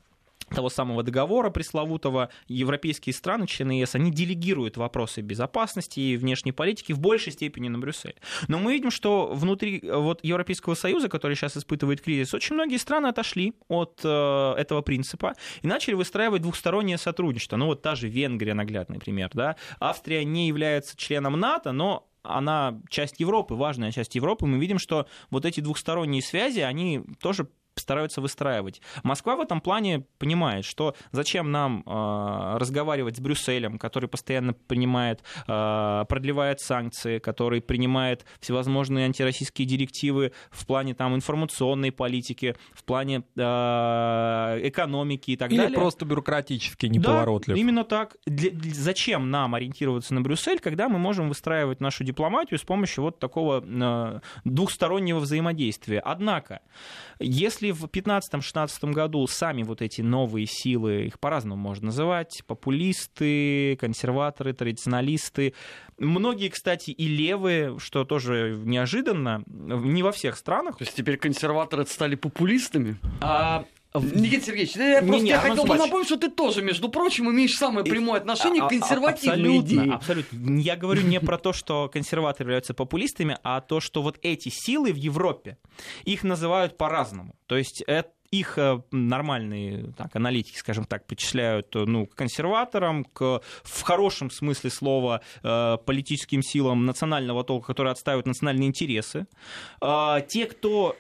того 0.50 0.70
самого 0.70 1.04
договора 1.04 1.50
пресловутого, 1.50 2.30
европейские 2.48 3.14
страны, 3.14 3.48
члены 3.48 3.74
ЕС, 3.82 3.96
они 3.96 4.12
делегируют 4.12 4.78
вопросы 4.78 5.22
безопасности 5.22 6.00
и 6.00 6.18
внешней 6.18 6.52
политики 6.52 6.94
в 6.94 7.00
большей 7.00 7.34
степени 7.34 7.68
на 7.68 7.80
Брюссель. 7.80 8.16
Но 8.48 8.60
мы 8.60 8.74
видим, 8.74 8.92
что 8.92 9.28
внутри 9.34 9.82
вот, 9.84 10.20
Европейского 10.24 10.76
Союза, 10.76 11.10
который 11.10 11.36
сейчас 11.36 11.58
испытывает 11.58 12.02
кризис, 12.02 12.34
очень 12.34 12.56
многие 12.56 12.78
страны 12.78 13.08
отошли 13.08 13.54
от 13.68 14.02
э, 14.04 14.54
этого 14.58 14.82
принципа 14.82 15.34
и 15.62 15.68
начали 15.68 15.96
выстраивать 15.96 16.42
двухстороннее 16.42 16.98
сотрудничество. 16.98 17.58
Ну 17.58 17.68
вот 17.68 17.82
та 17.82 17.96
же 17.96 18.08
Венгрия, 18.08 18.54
наглядный 18.54 19.00
пример. 19.00 19.30
Да? 19.34 19.56
Австрия 19.80 20.24
не 20.24 20.48
является 20.48 20.96
членом 20.96 21.40
НАТО, 21.40 21.72
но 21.72 22.08
она 22.24 22.80
часть 22.90 23.20
Европы, 23.20 23.56
важная 23.56 23.92
часть 23.92 24.16
Европы, 24.16 24.46
мы 24.46 24.60
видим, 24.60 24.80
что 24.80 25.08
вот 25.30 25.46
эти 25.46 25.62
двухсторонние 25.62 26.22
связи, 26.22 26.60
они 26.60 27.04
тоже 27.22 27.48
стараются 27.88 28.20
выстраивать. 28.20 28.82
Москва 29.04 29.38
в 29.38 29.40
этом 29.40 29.62
плане 29.62 30.04
понимает, 30.18 30.66
что 30.66 30.94
зачем 31.14 31.52
нам 31.54 31.84
э, 31.86 32.58
разговаривать 32.58 33.16
с 33.16 33.22
Брюсселем, 33.22 33.80
который 33.80 34.10
постоянно 34.10 34.52
принимает, 34.52 35.24
э, 35.48 36.04
продлевает 36.10 36.60
санкции, 36.60 37.20
который 37.20 37.62
принимает 37.62 38.26
всевозможные 38.42 39.06
антироссийские 39.06 39.66
директивы 39.66 40.34
в 40.52 40.68
плане 40.68 40.96
там, 40.96 41.16
информационной 41.16 41.94
политики, 41.94 42.58
в 42.74 42.84
плане 42.84 43.24
э, 43.38 43.42
экономики 44.64 45.32
и 45.32 45.38
так 45.38 45.50
Или 45.50 45.58
далее. 45.58 45.72
Или 45.72 45.80
просто 45.80 46.06
бюрократически 46.06 46.88
неповоротлив. 46.88 47.56
Да, 47.56 47.62
именно 47.62 47.86
так. 47.86 48.18
Для, 48.26 48.52
зачем 48.74 49.32
нам 49.32 49.56
ориентироваться 49.56 50.14
на 50.14 50.20
Брюссель, 50.20 50.60
когда 50.60 50.90
мы 50.90 51.00
можем 51.00 51.30
выстраивать 51.30 51.80
нашу 51.80 52.04
дипломатию 52.04 52.60
с 52.60 52.64
помощью 52.64 53.06
вот 53.06 53.20
такого 53.20 53.64
э, 53.66 54.20
двухстороннего 54.44 55.20
взаимодействия? 55.20 56.02
Однако, 56.02 56.60
если 57.20 57.77
в 57.78 57.86
2015-2016 57.86 58.92
году 58.92 59.26
сами 59.28 59.64
вот 59.64 59.82
эти 59.82 60.02
новые 60.02 60.46
силы, 60.48 61.06
их 61.06 61.20
по-разному 61.20 61.62
можно 61.62 61.88
называть, 61.88 62.42
популисты, 62.46 63.78
консерваторы, 63.80 64.54
традиционалисты, 64.54 65.54
многие, 65.98 66.50
кстати, 66.50 66.92
и 66.92 67.08
левые, 67.08 67.80
что 67.80 68.04
тоже 68.04 68.60
неожиданно, 68.64 69.44
не 69.48 70.04
во 70.04 70.12
всех 70.12 70.38
странах. 70.38 70.78
То 70.78 70.84
есть 70.84 70.96
теперь 70.96 71.18
консерваторы 71.18 71.86
стали 71.86 72.16
популистами? 72.16 72.98
А, 73.22 73.66
Никита 74.00 74.46
Сергеевич, 74.46 74.76
я 74.76 75.02
просто 75.02 75.24
не, 75.24 75.30
я 75.30 75.40
хотел 75.40 75.66
бы 75.66 75.76
напомнить, 75.76 76.08
что 76.08 76.18
ты 76.18 76.30
тоже, 76.30 76.62
между 76.62 76.90
прочим, 76.90 77.30
имеешь 77.30 77.56
самое 77.56 77.86
прямое 77.86 78.20
отношение 78.20 78.64
к 78.64 78.70
консервативной 78.70 79.58
абсолютно, 79.58 79.66
идее. 79.66 79.94
Абсолютно. 79.94 80.60
Я 80.60 80.76
говорю 80.76 81.02
не 81.04 81.20
про 81.20 81.38
то, 81.38 81.54
что 81.54 81.90
консерваторы 81.90 82.46
являются 82.46 82.74
популистами, 82.74 83.38
а 83.44 83.62
то, 83.62 83.80
что 83.80 84.02
вот 84.02 84.20
эти 84.22 84.50
силы 84.50 84.92
в 84.94 84.98
Европе, 84.98 85.58
их 86.04 86.24
называют 86.24 86.78
по-разному. 86.78 87.36
То 87.48 87.58
есть 87.58 87.84
это 87.88 88.12
их 88.32 88.58
э, 88.58 88.82
нормальные 88.92 89.94
так, 89.98 90.16
аналитики, 90.16 90.58
скажем 90.58 90.86
так, 90.86 91.06
причисляют 91.06 91.74
ну, 91.74 92.06
к 92.06 92.16
консерваторам, 92.16 93.06
к, 93.06 93.42
в 93.64 93.82
хорошем 93.84 94.30
смысле 94.30 94.70
слова, 94.70 95.22
э, 95.44 95.78
политическим 95.86 96.42
силам 96.42 96.86
национального 96.86 97.44
толка, 97.44 97.68
которые 97.68 97.92
отстаивают 97.92 98.28
национальные 98.28 98.68
интересы. 98.68 99.28
А, 99.80 100.22
те, 100.22 100.46
кто 100.46 100.98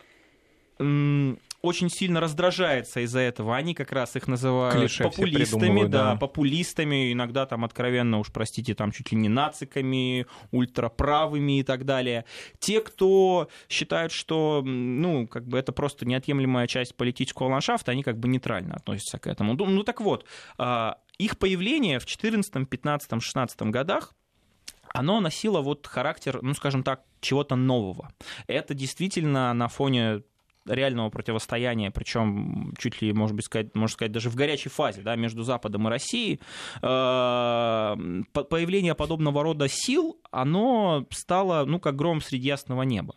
очень 1.61 1.89
сильно 1.89 2.19
раздражается 2.19 3.01
из-за 3.01 3.19
этого. 3.19 3.55
Они 3.55 3.73
как 3.73 3.91
раз 3.91 4.15
их 4.15 4.27
называют 4.27 4.79
Клише 4.79 5.03
популистами, 5.03 5.83
да, 5.85 6.13
да, 6.13 6.15
популистами, 6.15 7.11
иногда 7.11 7.45
там 7.45 7.65
откровенно 7.65 8.19
уж, 8.19 8.31
простите, 8.31 8.75
там 8.75 8.91
чуть 8.91 9.11
ли 9.11 9.17
не 9.17 9.29
нациками, 9.29 10.27
ультраправыми 10.51 11.59
и 11.59 11.63
так 11.63 11.85
далее. 11.85 12.25
Те, 12.59 12.81
кто 12.81 13.49
считают, 13.69 14.11
что, 14.11 14.61
ну, 14.63 15.27
как 15.27 15.47
бы 15.47 15.57
это 15.57 15.71
просто 15.71 16.05
неотъемлемая 16.05 16.67
часть 16.67 16.95
политического 16.95 17.49
ландшафта, 17.49 17.91
они 17.91 18.03
как 18.03 18.17
бы 18.17 18.27
нейтрально 18.27 18.75
относятся 18.75 19.17
к 19.17 19.27
этому. 19.27 19.53
Ну, 19.53 19.65
ну 19.65 19.83
так 19.83 20.01
вот, 20.01 20.25
а, 20.57 20.97
их 21.17 21.37
появление 21.37 21.99
в 21.99 22.05
14, 22.05 22.69
15, 22.69 23.21
16 23.21 23.61
годах 23.63 24.13
оно 24.93 25.19
носило 25.19 25.61
вот 25.61 25.85
характер, 25.85 26.39
ну, 26.41 26.53
скажем 26.53 26.81
так, 26.81 27.03
чего-то 27.19 27.55
нового. 27.55 28.09
Это 28.47 28.73
действительно 28.73 29.53
на 29.53 29.67
фоне 29.67 30.23
реального 30.67 31.09
противостояния, 31.09 31.91
причем 31.91 32.73
чуть 32.77 33.01
ли, 33.01 33.13
может 33.13 33.35
быть, 33.35 33.45
сказать, 33.45 33.75
можно 33.75 33.93
сказать, 33.93 34.11
даже 34.11 34.29
в 34.29 34.35
горячей 34.35 34.69
фазе 34.69 35.01
да, 35.01 35.15
между 35.15 35.43
Западом 35.43 35.87
и 35.87 35.89
Россией, 35.89 36.39
э, 36.81 36.85
появление 38.33 38.95
подобного 38.95 39.43
рода 39.43 39.67
сил, 39.69 40.19
оно 40.31 41.05
стало, 41.11 41.65
ну, 41.65 41.79
как 41.79 41.95
гром 41.95 42.21
среди 42.21 42.47
ясного 42.47 42.83
неба. 42.83 43.15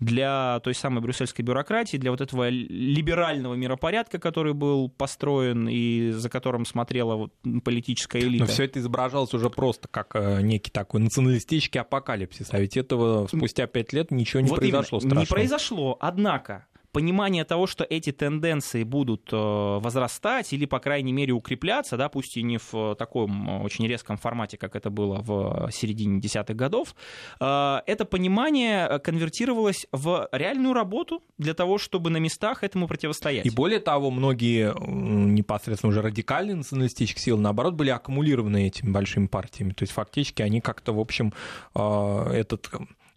Для 0.00 0.60
той 0.62 0.74
самой 0.74 1.00
брюссельской 1.00 1.44
бюрократии, 1.44 1.96
для 1.96 2.10
вот 2.10 2.20
этого 2.20 2.48
либерального 2.48 3.54
миропорядка, 3.54 4.18
который 4.18 4.52
был 4.52 4.90
построен 4.90 5.68
и 5.68 6.10
за 6.10 6.28
которым 6.28 6.66
смотрела 6.66 7.14
вот 7.14 7.32
политическая 7.64 8.20
элита. 8.20 8.44
Но 8.44 8.50
все 8.50 8.64
это 8.64 8.80
изображалось 8.80 9.32
уже 9.34 9.50
просто 9.50 9.88
как 9.88 10.14
э, 10.14 10.42
некий 10.42 10.70
такой 10.70 11.00
националистический 11.00 11.80
апокалипсис, 11.80 12.48
а 12.50 12.60
ведь 12.60 12.76
этого 12.76 13.26
спустя 13.26 13.66
пять 13.66 13.92
лет 13.92 14.10
ничего 14.10 14.40
не 14.40 14.50
вот 14.50 14.58
произошло 14.58 14.98
именно, 14.98 15.20
Не 15.20 15.26
произошло, 15.26 15.96
однако 16.00 16.66
понимание 16.92 17.44
того, 17.44 17.66
что 17.66 17.84
эти 17.84 18.12
тенденции 18.12 18.84
будут 18.84 19.32
э, 19.32 19.36
возрастать 19.36 20.52
или, 20.52 20.66
по 20.66 20.78
крайней 20.78 21.12
мере, 21.12 21.32
укрепляться, 21.32 21.96
да, 21.96 22.08
пусть 22.08 22.36
и 22.36 22.42
не 22.42 22.58
в 22.58 22.74
э, 22.74 22.94
таком 22.96 23.48
э, 23.48 23.62
очень 23.64 23.86
резком 23.86 24.18
формате, 24.18 24.58
как 24.58 24.76
это 24.76 24.90
было 24.90 25.20
в 25.20 25.70
середине 25.72 26.20
десятых 26.20 26.56
годов, 26.56 26.94
это 27.40 28.06
понимание 28.08 28.98
конвертировалось 28.98 29.86
в 29.92 30.28
реальную 30.32 30.74
работу 30.74 31.22
для 31.38 31.54
того, 31.54 31.78
чтобы 31.78 32.10
на 32.10 32.18
местах 32.18 32.62
этому 32.62 32.86
противостоять. 32.86 33.46
И 33.46 33.50
более 33.50 33.80
того, 33.80 34.10
многие 34.10 34.74
непосредственно 34.78 35.90
уже 35.90 36.02
радикальные 36.02 36.56
националистические 36.56 37.22
силы, 37.22 37.40
наоборот, 37.40 37.74
были 37.74 37.90
аккумулированы 37.90 38.66
этими 38.66 38.90
большими 38.90 39.26
партиями. 39.26 39.72
То 39.72 39.84
есть 39.84 39.92
фактически 39.92 40.42
они 40.42 40.60
как-то, 40.60 40.92
в 40.92 41.00
общем, 41.00 41.32
этот 41.74 42.70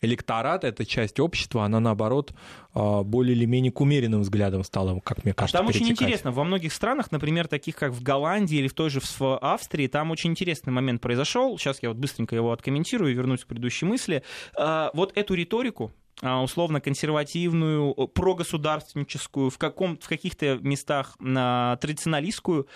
электорат, 0.05 0.63
эта 0.63 0.85
часть 0.85 1.19
общества, 1.19 1.65
она, 1.65 1.79
наоборот, 1.79 2.33
а, 2.73 3.03
более 3.03 3.35
или 3.35 3.45
менее 3.45 3.71
к 3.71 3.81
умеренным 3.81 4.21
взглядам 4.21 4.63
стала, 4.63 4.99
как 4.99 5.23
мне 5.23 5.33
кажется, 5.33 5.57
а 5.57 5.61
Там 5.61 5.67
перетекать. 5.67 5.91
очень 5.91 6.05
интересно. 6.05 6.31
Во 6.31 6.43
многих 6.43 6.73
странах, 6.73 7.11
например, 7.11 7.47
таких 7.47 7.75
как 7.75 7.91
в 7.91 8.03
Голландии 8.03 8.57
или 8.57 8.67
в 8.67 8.73
той 8.73 8.89
же 8.89 8.99
в 8.99 9.37
Австрии, 9.37 9.87
там 9.87 10.11
очень 10.11 10.31
интересный 10.31 10.73
момент 10.73 11.01
произошел. 11.01 11.57
Сейчас 11.57 11.81
я 11.81 11.89
вот 11.89 11.97
быстренько 11.97 12.35
его 12.35 12.51
откомментирую 12.51 13.11
и 13.11 13.15
вернусь 13.15 13.43
к 13.43 13.47
предыдущей 13.47 13.85
мысли. 13.85 14.23
А, 14.57 14.91
вот 14.93 15.11
эту 15.15 15.33
риторику, 15.33 15.93
а, 16.21 16.41
условно 16.41 16.81
консервативную, 16.81 17.93
прогосударственническую, 17.93 19.49
в, 19.49 19.57
каком, 19.57 19.97
в 19.97 20.07
каких-то 20.07 20.57
местах 20.61 21.15
традиционалистскую, 21.17 22.67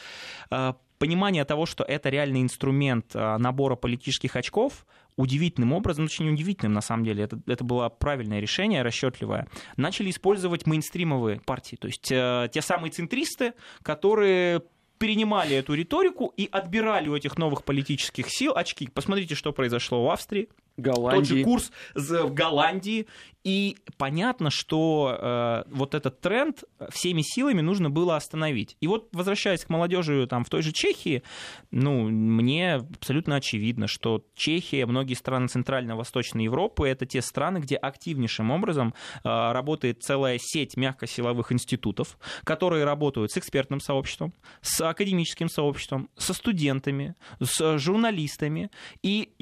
понимание 0.98 1.46
того, 1.46 1.66
что 1.66 1.84
это 1.84 2.10
реальный 2.10 2.42
инструмент 2.42 3.14
набора 3.14 3.76
политических 3.76 4.36
очков– 4.36 4.86
удивительным 5.20 5.74
образом, 5.74 6.06
очень 6.06 6.30
удивительным 6.30 6.74
на 6.74 6.82
самом 6.82 7.04
деле, 7.04 7.26
это, 7.26 7.40
это 7.46 7.66
было 7.66 7.90
правильное 7.90 8.40
решение, 8.40 8.84
расчетливое, 8.84 9.48
начали 9.76 10.12
использовать 10.12 10.66
мейнстримовые 10.66 11.42
партии, 11.42 11.76
то 11.76 11.88
есть 11.88 12.10
э, 12.10 12.48
те 12.54 12.62
самые 12.62 12.92
центристы, 12.92 13.54
которые 13.84 14.62
перенимали 14.98 15.58
эту 15.58 15.74
риторику 15.74 16.34
и 16.38 16.48
отбирали 16.50 17.10
у 17.10 17.16
этих 17.16 17.38
новых 17.38 17.66
политических 17.66 18.30
сил 18.30 18.54
очки. 18.56 18.90
Посмотрите, 18.94 19.36
что 19.36 19.52
произошло 19.52 20.06
в 20.06 20.10
Австрии. 20.10 20.50
Голландии. 20.80 21.20
Тот 21.20 21.28
же 21.28 21.44
курс 21.44 21.72
в 21.96 22.34
Голландии. 22.34 23.08
И 23.46 23.78
понятно, 23.98 24.50
что 24.50 25.18
э, 25.18 25.64
вот 25.72 25.96
этот 25.96 26.20
тренд 26.20 26.66
всеми 26.90 27.22
силами 27.22 27.62
нужно 27.62 27.90
было 27.90 28.18
остановить. 28.18 28.76
И 28.82 28.88
вот, 28.88 29.10
возвращаясь 29.14 29.64
к 29.64 29.70
молодежи 29.70 30.28
там, 30.28 30.44
в 30.44 30.50
той 30.50 30.62
же 30.62 30.72
Чехии, 30.74 31.24
ну, 31.72 32.10
мне 32.10 32.76
абсолютно 32.76 33.38
очевидно, 33.38 33.88
что 33.88 34.26
Чехия, 34.36 34.86
многие 34.86 35.14
страны 35.14 35.48
Центрально-Восточной 35.48 36.44
Европы— 36.44 36.88
это 36.90 37.06
те 37.06 37.22
страны, 37.22 37.60
где 37.60 37.76
активнейшим 37.76 38.52
образом 38.52 38.94
э, 39.24 39.52
работает 39.52 40.04
целая 40.04 40.38
сеть 40.40 40.76
мягкосиловых 40.76 41.52
институтов, 41.54 42.20
которые 42.44 42.84
работают 42.84 43.32
с 43.32 43.38
экспертным 43.38 43.80
сообществом, 43.80 44.34
с 44.62 44.82
академическим 44.82 45.50
сообществом, 45.50 46.10
со 46.18 46.34
студентами, 46.34 47.16
с 47.40 47.78
журналистами. 47.78 48.70
И 49.02 49.34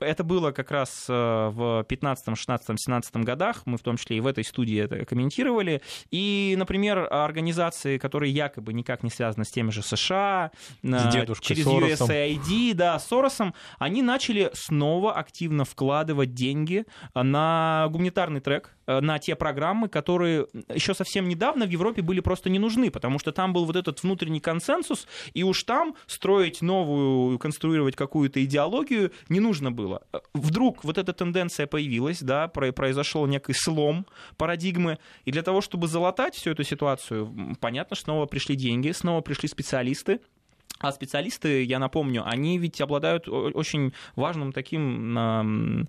это 0.00 0.24
было 0.24 0.52
как 0.52 0.70
раз 0.72 1.06
э, 1.08 1.12
в 1.12 1.84
15, 1.88 2.36
16, 2.36 2.80
17 2.80 3.16
году 3.16 3.32
годах, 3.32 3.62
мы 3.64 3.78
в 3.78 3.82
том 3.82 3.96
числе 3.96 4.18
и 4.18 4.20
в 4.20 4.26
этой 4.26 4.44
студии 4.44 4.78
это 4.78 5.04
комментировали, 5.04 5.80
и, 6.10 6.54
например, 6.58 7.08
организации, 7.10 7.98
которые 7.98 8.32
якобы 8.32 8.72
никак 8.72 9.02
не 9.02 9.10
связаны 9.10 9.44
с 9.44 9.50
теми 9.50 9.70
же 9.70 9.82
США, 9.82 10.50
с 10.82 11.12
через 11.40 11.64
Соросом. 11.64 12.10
USAID, 12.10 12.74
да, 12.74 12.98
Соросом, 12.98 13.54
они 13.78 14.02
начали 14.02 14.50
снова 14.52 15.14
активно 15.14 15.64
вкладывать 15.64 16.34
деньги 16.34 16.84
на 17.14 17.88
гуманитарный 17.90 18.40
трек, 18.40 18.76
Э, 18.81 18.81
на 18.86 19.18
те 19.18 19.34
программы, 19.34 19.88
которые 19.88 20.46
еще 20.72 20.94
совсем 20.94 21.28
недавно 21.28 21.66
в 21.66 21.70
Европе 21.70 22.02
были 22.02 22.20
просто 22.20 22.50
не 22.50 22.58
нужны, 22.58 22.90
потому 22.90 23.18
что 23.18 23.32
там 23.32 23.52
был 23.52 23.64
вот 23.64 23.76
этот 23.76 24.02
внутренний 24.02 24.40
консенсус, 24.40 25.06
и 25.34 25.42
уж 25.42 25.62
там 25.64 25.94
строить 26.06 26.62
новую, 26.62 27.38
конструировать 27.38 27.96
какую-то 27.96 28.44
идеологию 28.44 29.12
не 29.28 29.40
нужно 29.40 29.70
было. 29.70 30.02
Вдруг 30.34 30.84
вот 30.84 30.98
эта 30.98 31.12
тенденция 31.12 31.66
появилась, 31.66 32.20
да, 32.20 32.48
произошел 32.48 33.26
некий 33.26 33.54
слом 33.54 34.06
парадигмы, 34.36 34.98
и 35.24 35.32
для 35.32 35.42
того, 35.42 35.60
чтобы 35.60 35.86
залатать 35.86 36.34
всю 36.34 36.50
эту 36.50 36.64
ситуацию, 36.64 37.56
понятно, 37.60 37.96
снова 37.96 38.26
пришли 38.26 38.56
деньги, 38.56 38.90
снова 38.92 39.20
пришли 39.20 39.48
специалисты, 39.48 40.20
а 40.82 40.92
специалисты, 40.92 41.64
я 41.64 41.78
напомню, 41.78 42.22
они 42.26 42.58
ведь 42.58 42.80
обладают 42.80 43.28
очень 43.28 43.92
важным 44.16 44.52
таким, 44.52 45.88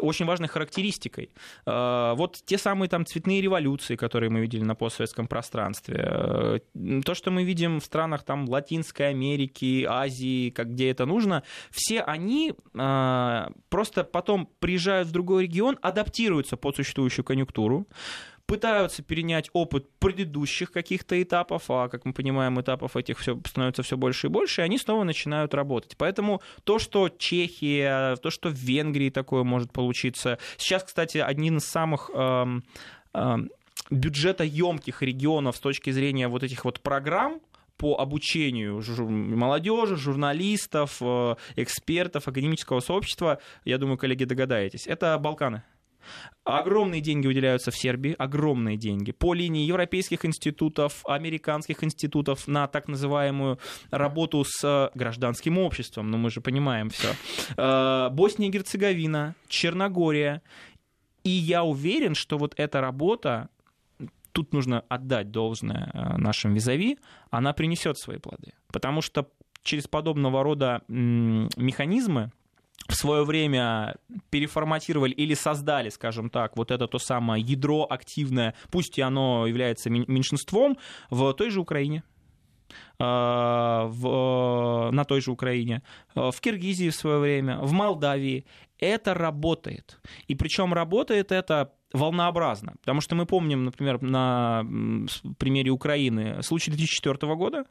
очень 0.00 0.26
важной 0.26 0.48
характеристикой. 0.48 1.30
А, 1.66 2.14
вот 2.14 2.42
те 2.44 2.58
самые 2.58 2.88
там 2.88 3.06
цветные 3.06 3.40
революции, 3.40 3.96
которые 3.96 4.30
мы 4.30 4.40
видели 4.40 4.62
на 4.62 4.74
постсоветском 4.74 5.26
пространстве, 5.26 5.96
э, 6.04 6.58
то, 7.04 7.14
что 7.14 7.30
мы 7.30 7.44
видим 7.44 7.80
в 7.80 7.84
странах 7.84 8.22
там 8.24 8.48
Латинской 8.48 9.08
Америки, 9.08 9.86
Азии, 9.88 10.50
как 10.50 10.72
где 10.72 10.90
это 10.90 11.06
нужно, 11.06 11.42
все 11.70 12.00
они 12.02 12.54
а, 12.76 13.50
просто 13.68 14.04
потом 14.04 14.48
приезжают 14.58 15.08
в 15.08 15.12
другой 15.12 15.44
регион, 15.44 15.78
адаптируются 15.82 16.56
под 16.56 16.76
существующую 16.76 17.24
конъюнктуру, 17.24 17.86
пытаются 18.46 19.02
перенять 19.02 19.48
опыт 19.52 19.88
предыдущих 19.98 20.72
каких-то 20.72 21.20
этапов, 21.22 21.64
а, 21.70 21.88
как 21.88 22.04
мы 22.04 22.12
понимаем, 22.12 22.60
этапов 22.60 22.96
этих 22.96 23.18
все, 23.18 23.40
становится 23.46 23.82
все 23.82 23.96
больше 23.96 24.26
и 24.26 24.30
больше, 24.30 24.60
и 24.60 24.64
они 24.64 24.78
снова 24.78 25.04
начинают 25.04 25.54
работать. 25.54 25.96
Поэтому 25.96 26.42
то, 26.64 26.78
что 26.78 27.08
Чехия, 27.08 28.16
то, 28.16 28.30
что 28.30 28.48
в 28.50 28.54
Венгрии 28.54 29.10
такое 29.10 29.42
может 29.42 29.72
получиться. 29.72 30.38
Сейчас, 30.56 30.84
кстати, 30.84 31.18
один 31.18 31.58
из 31.58 31.64
самых 31.64 32.10
эм, 32.14 32.64
эм, 33.14 33.50
бюджетоемких 33.90 35.02
регионов 35.02 35.56
с 35.56 35.60
точки 35.60 35.90
зрения 35.90 36.28
вот 36.28 36.42
этих 36.42 36.64
вот 36.64 36.80
программ, 36.80 37.40
по 37.82 37.98
обучению 37.98 38.80
молодежи, 39.08 39.96
журналистов, 39.96 40.98
э, 41.00 41.34
экспертов, 41.56 42.28
академического 42.28 42.78
сообщества, 42.78 43.40
я 43.64 43.76
думаю, 43.78 43.98
коллеги 43.98 44.22
догадаетесь, 44.22 44.86
это 44.86 45.18
Балканы. 45.18 45.64
Огромные 46.44 47.00
деньги 47.00 47.28
выделяются 47.28 47.70
в 47.70 47.76
Сербии, 47.76 48.16
огромные 48.18 48.76
деньги, 48.76 49.12
по 49.12 49.32
линии 49.32 49.64
европейских 49.64 50.24
институтов, 50.24 51.02
американских 51.06 51.84
институтов 51.84 52.48
на 52.48 52.66
так 52.66 52.88
называемую 52.88 53.58
работу 53.90 54.44
с 54.44 54.64
э, 54.64 54.90
гражданским 54.96 55.58
обществом, 55.58 56.10
ну 56.10 56.18
мы 56.18 56.30
же 56.30 56.40
понимаем 56.40 56.90
все. 56.90 57.08
Э, 57.56 58.08
Босния 58.10 58.48
и 58.48 58.50
Герцеговина, 58.50 59.36
Черногория. 59.46 60.42
И 61.22 61.30
я 61.30 61.62
уверен, 61.62 62.16
что 62.16 62.38
вот 62.38 62.54
эта 62.56 62.80
работа, 62.80 63.48
тут 64.32 64.52
нужно 64.52 64.80
отдать 64.88 65.30
должное 65.30 65.90
э, 65.94 66.16
нашим 66.16 66.54
визави, 66.54 66.98
она 67.30 67.52
принесет 67.52 67.98
свои 67.98 68.18
плоды. 68.18 68.52
Потому 68.72 69.00
что 69.00 69.28
через 69.62 69.86
подобного 69.86 70.42
рода 70.42 70.82
механизмы, 70.88 72.32
в 72.88 72.94
свое 72.94 73.24
время 73.24 73.96
переформатировали 74.30 75.12
или 75.12 75.34
создали, 75.34 75.88
скажем 75.88 76.30
так, 76.30 76.56
вот 76.56 76.70
это 76.70 76.86
то 76.86 76.98
самое 76.98 77.42
ядро 77.42 77.86
активное, 77.88 78.54
пусть 78.70 78.98
и 78.98 79.02
оно 79.02 79.46
является 79.46 79.88
меньшинством, 79.90 80.78
в 81.10 81.32
той 81.32 81.50
же 81.50 81.60
Украине 81.60 82.02
а, 82.98 83.86
в, 83.86 84.90
на 84.92 85.04
той 85.04 85.20
же 85.20 85.30
Украине, 85.30 85.82
в 86.14 86.34
Киргизии 86.40 86.90
в 86.90 86.94
свое 86.94 87.18
время, 87.18 87.58
в 87.58 87.72
Молдавии. 87.72 88.46
Это 88.78 89.14
работает. 89.14 90.00
И 90.26 90.34
причем 90.34 90.74
работает 90.74 91.30
это 91.30 91.72
волнообразно. 91.92 92.74
Потому 92.80 93.00
что 93.00 93.14
мы 93.14 93.26
помним, 93.26 93.64
например, 93.64 94.02
на 94.02 94.64
примере 95.38 95.70
Украины 95.70 96.42
случай 96.42 96.70
2004 96.70 97.34
года, 97.34 97.64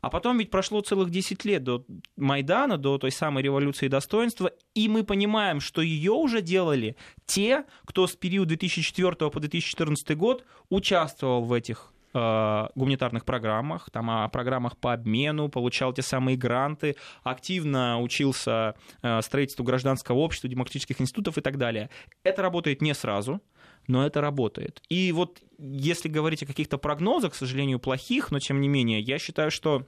а 0.00 0.10
потом 0.10 0.38
ведь 0.38 0.50
прошло 0.50 0.80
целых 0.80 1.10
10 1.10 1.44
лет 1.44 1.62
до 1.62 1.84
Майдана, 2.16 2.78
до 2.78 2.98
той 2.98 3.10
самой 3.10 3.42
революции 3.42 3.88
достоинства, 3.88 4.50
и 4.74 4.88
мы 4.88 5.04
понимаем, 5.04 5.60
что 5.60 5.82
ее 5.82 6.12
уже 6.12 6.40
делали 6.42 6.96
те, 7.26 7.64
кто 7.84 8.06
с 8.06 8.16
периода 8.16 8.48
2004 8.48 9.30
по 9.30 9.40
2014 9.40 10.16
год 10.16 10.44
участвовал 10.70 11.42
в 11.44 11.52
этих 11.52 11.92
э, 12.14 12.66
гуманитарных 12.74 13.24
программах, 13.24 13.90
там, 13.90 14.10
о 14.10 14.28
программах 14.28 14.76
по 14.76 14.92
обмену, 14.92 15.48
получал 15.48 15.92
те 15.92 16.02
самые 16.02 16.36
гранты, 16.36 16.96
активно 17.22 18.00
учился 18.00 18.74
э, 19.02 19.20
строительству 19.22 19.64
гражданского 19.64 20.18
общества, 20.18 20.48
демократических 20.48 21.00
институтов 21.00 21.38
и 21.38 21.40
так 21.40 21.58
далее. 21.58 21.90
Это 22.24 22.42
работает 22.42 22.82
не 22.82 22.94
сразу, 22.94 23.40
но 23.86 24.06
это 24.06 24.20
работает. 24.20 24.82
И 24.88 25.12
вот 25.12 25.42
если 25.58 26.08
говорить 26.08 26.42
о 26.42 26.46
каких-то 26.46 26.78
прогнозах, 26.78 27.32
к 27.32 27.36
сожалению, 27.36 27.78
плохих, 27.78 28.30
но 28.30 28.38
тем 28.38 28.60
не 28.60 28.68
менее, 28.68 29.00
я 29.00 29.18
считаю, 29.18 29.50
что 29.50 29.86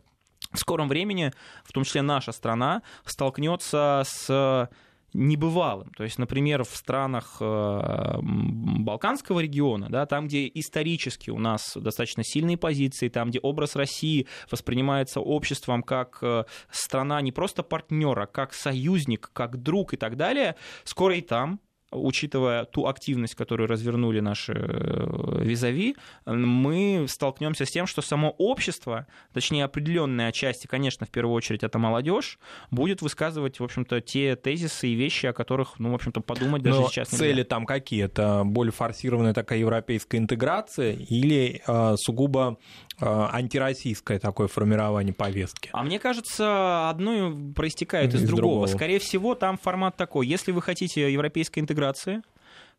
в 0.52 0.58
скором 0.58 0.88
времени, 0.88 1.32
в 1.64 1.72
том 1.72 1.84
числе 1.84 2.02
наша 2.02 2.32
страна, 2.32 2.82
столкнется 3.04 4.02
с 4.04 4.68
небывалым. 5.12 5.90
То 5.96 6.04
есть, 6.04 6.18
например, 6.18 6.64
в 6.64 6.68
странах 6.68 7.36
э, 7.40 8.18
Балканского 8.20 9.40
региона, 9.40 9.88
да, 9.88 10.06
там, 10.06 10.26
где 10.26 10.50
исторически 10.54 11.30
у 11.30 11.38
нас 11.38 11.76
достаточно 11.76 12.22
сильные 12.24 12.56
позиции, 12.56 13.08
там, 13.08 13.30
где 13.30 13.40
образ 13.40 13.76
России 13.76 14.26
воспринимается 14.50 15.20
обществом 15.20 15.82
как 15.82 16.18
э, 16.22 16.44
страна 16.70 17.20
не 17.20 17.32
просто 17.32 17.62
партнера, 17.62 18.26
как 18.26 18.54
союзник, 18.54 19.30
как 19.32 19.62
друг 19.62 19.94
и 19.94 19.96
так 19.96 20.16
далее, 20.16 20.56
скоро 20.84 21.16
и 21.16 21.20
там 21.20 21.60
учитывая 21.92 22.64
ту 22.64 22.86
активность, 22.86 23.34
которую 23.34 23.68
развернули 23.68 24.20
наши 24.20 24.52
э, 24.52 25.42
визави, 25.42 25.96
мы 26.26 27.06
столкнемся 27.08 27.64
с 27.64 27.70
тем, 27.70 27.86
что 27.86 28.02
само 28.02 28.30
общество, 28.30 29.06
точнее 29.32 29.64
определенная 29.64 30.32
часть, 30.32 30.66
конечно, 30.66 31.06
в 31.06 31.10
первую 31.10 31.34
очередь 31.34 31.62
это 31.62 31.78
молодежь, 31.78 32.38
будет 32.70 33.02
высказывать, 33.02 33.60
в 33.60 33.64
общем-то, 33.64 34.00
те 34.00 34.36
тезисы 34.36 34.88
и 34.88 34.94
вещи, 34.94 35.26
о 35.26 35.32
которых, 35.32 35.78
ну, 35.78 35.92
в 35.92 35.94
общем-то, 35.94 36.20
подумать 36.20 36.62
даже 36.62 36.80
Но 36.80 36.88
сейчас 36.88 37.12
нельзя. 37.12 37.24
Цели 37.24 37.42
там 37.42 37.66
какие? 37.66 38.04
Это 38.04 38.42
более 38.44 38.72
форсированная 38.72 39.34
такая 39.34 39.58
европейская 39.58 40.18
интеграция 40.18 40.92
или 40.92 41.62
э, 41.66 41.96
сугубо 41.96 42.58
антироссийское 43.00 44.18
такое 44.18 44.48
формирование 44.48 45.14
повестки? 45.14 45.70
А 45.72 45.82
мне 45.82 45.98
кажется, 45.98 46.88
одно 46.88 47.34
проистекает 47.54 48.14
из, 48.14 48.22
из 48.22 48.28
другого. 48.28 48.42
другого. 48.42 48.66
Скорее 48.66 48.98
всего, 48.98 49.34
там 49.34 49.58
формат 49.58 49.96
такой. 49.96 50.26
Если 50.26 50.52
вы 50.52 50.62
хотите 50.62 51.12
европейской 51.12 51.58
интеграции, 51.60 51.80
интеграции, 51.80 52.22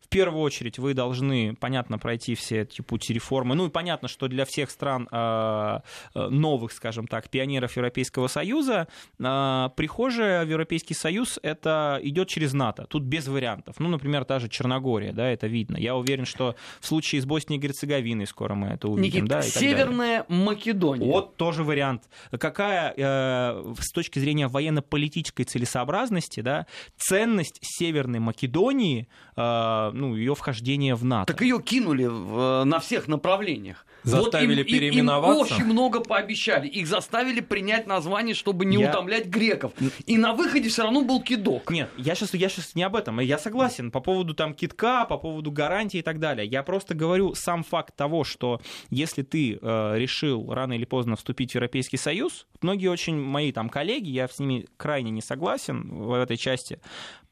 В 0.02 0.08
первую 0.08 0.42
очередь 0.42 0.78
вы 0.78 0.94
должны, 0.94 1.54
понятно, 1.54 1.98
пройти 1.98 2.34
все 2.34 2.62
эти 2.62 2.82
пути 2.82 3.14
реформы. 3.14 3.54
Ну 3.54 3.66
и 3.66 3.70
понятно, 3.70 4.08
что 4.08 4.28
для 4.28 4.44
всех 4.44 4.70
стран 4.70 5.08
э, 5.10 5.80
э, 6.14 6.28
новых, 6.28 6.72
скажем 6.72 7.06
так, 7.06 7.30
пионеров 7.30 7.76
Европейского 7.76 8.26
Союза, 8.26 8.88
э, 9.18 9.68
прихожая 9.76 10.44
в 10.44 10.48
Европейский 10.48 10.94
Союз 10.94 11.38
это 11.42 11.98
идет 12.02 12.28
через 12.28 12.52
НАТО. 12.52 12.86
Тут 12.88 13.04
без 13.04 13.28
вариантов. 13.28 13.76
Ну, 13.78 13.88
например, 13.88 14.24
та 14.24 14.38
же 14.38 14.48
Черногория, 14.48 15.12
да, 15.12 15.28
это 15.28 15.46
видно. 15.46 15.76
Я 15.76 15.96
уверен, 15.96 16.26
что 16.26 16.56
в 16.80 16.86
случае 16.86 17.22
с 17.22 17.24
Боснией 17.24 17.58
и 17.58 17.62
Герцеговиной 17.62 18.26
скоро 18.26 18.54
мы 18.54 18.68
это 18.68 18.88
увидим. 18.88 19.24
Никит, 19.24 19.28
да, 19.28 19.40
и 19.40 19.48
Северная 19.48 20.24
Македония. 20.28 21.06
Вот 21.06 21.36
тоже 21.36 21.64
вариант. 21.64 22.02
Какая 22.30 22.92
э, 22.96 23.74
с 23.78 23.92
точки 23.92 24.18
зрения 24.18 24.48
военно-политической 24.48 25.44
целесообразности, 25.44 26.40
да, 26.40 26.66
ценность 26.96 27.58
Северной 27.62 28.20
Македонии, 28.20 29.08
э, 29.36 29.91
ну, 29.92 30.16
ее 30.16 30.34
вхождения 30.34 30.94
в 30.94 31.04
НАТО? 31.04 31.32
Так 31.32 31.42
ее 31.42 31.60
кинули 31.60 32.06
в, 32.06 32.64
на 32.64 32.80
всех 32.80 33.08
направлениях. 33.08 33.86
Заставили 34.04 34.62
вот 34.62 34.68
им, 34.68 34.78
переименоваться? 34.78 35.54
Им 35.54 35.60
очень 35.60 35.72
много 35.72 36.00
пообещали. 36.00 36.66
Их 36.66 36.86
заставили 36.86 37.40
принять 37.40 37.86
название, 37.86 38.34
чтобы 38.34 38.64
не 38.64 38.80
Я- 38.80 38.90
утомлять 38.90 39.26
греков. 39.26 39.72
И 40.06 40.18
на 40.18 40.32
выходе 40.32 40.68
все 40.68 40.82
равно 40.82 41.02
был 41.02 41.22
кидок. 41.22 41.70
Нет, 41.70 41.88
я 41.96 42.14
сейчас, 42.14 42.34
я 42.34 42.48
сейчас 42.48 42.74
не 42.74 42.82
об 42.82 42.96
этом. 42.96 43.20
Я 43.20 43.38
согласен 43.38 43.90
по 43.90 44.00
поводу 44.00 44.34
там 44.34 44.54
китка, 44.54 45.04
по 45.04 45.18
поводу 45.18 45.52
гарантии 45.52 45.98
и 45.98 46.02
так 46.02 46.18
далее. 46.18 46.46
Я 46.46 46.62
просто 46.62 46.94
говорю 46.94 47.34
сам 47.34 47.62
факт 47.62 47.94
того, 47.94 48.24
что 48.24 48.60
если 48.90 49.22
ты 49.22 49.58
э, 49.60 49.98
решил 49.98 50.52
рано 50.52 50.72
или 50.72 50.84
поздно 50.84 51.16
вступить 51.16 51.52
в 51.52 51.54
Европейский 51.54 51.96
Союз, 51.96 52.46
многие 52.60 52.88
очень 52.88 53.16
мои 53.16 53.52
там 53.52 53.68
коллеги, 53.68 54.08
я 54.10 54.26
с 54.26 54.38
ними 54.38 54.66
крайне 54.76 55.10
не 55.10 55.22
согласен 55.22 55.88
в 55.88 56.12
этой 56.14 56.36
части, 56.36 56.80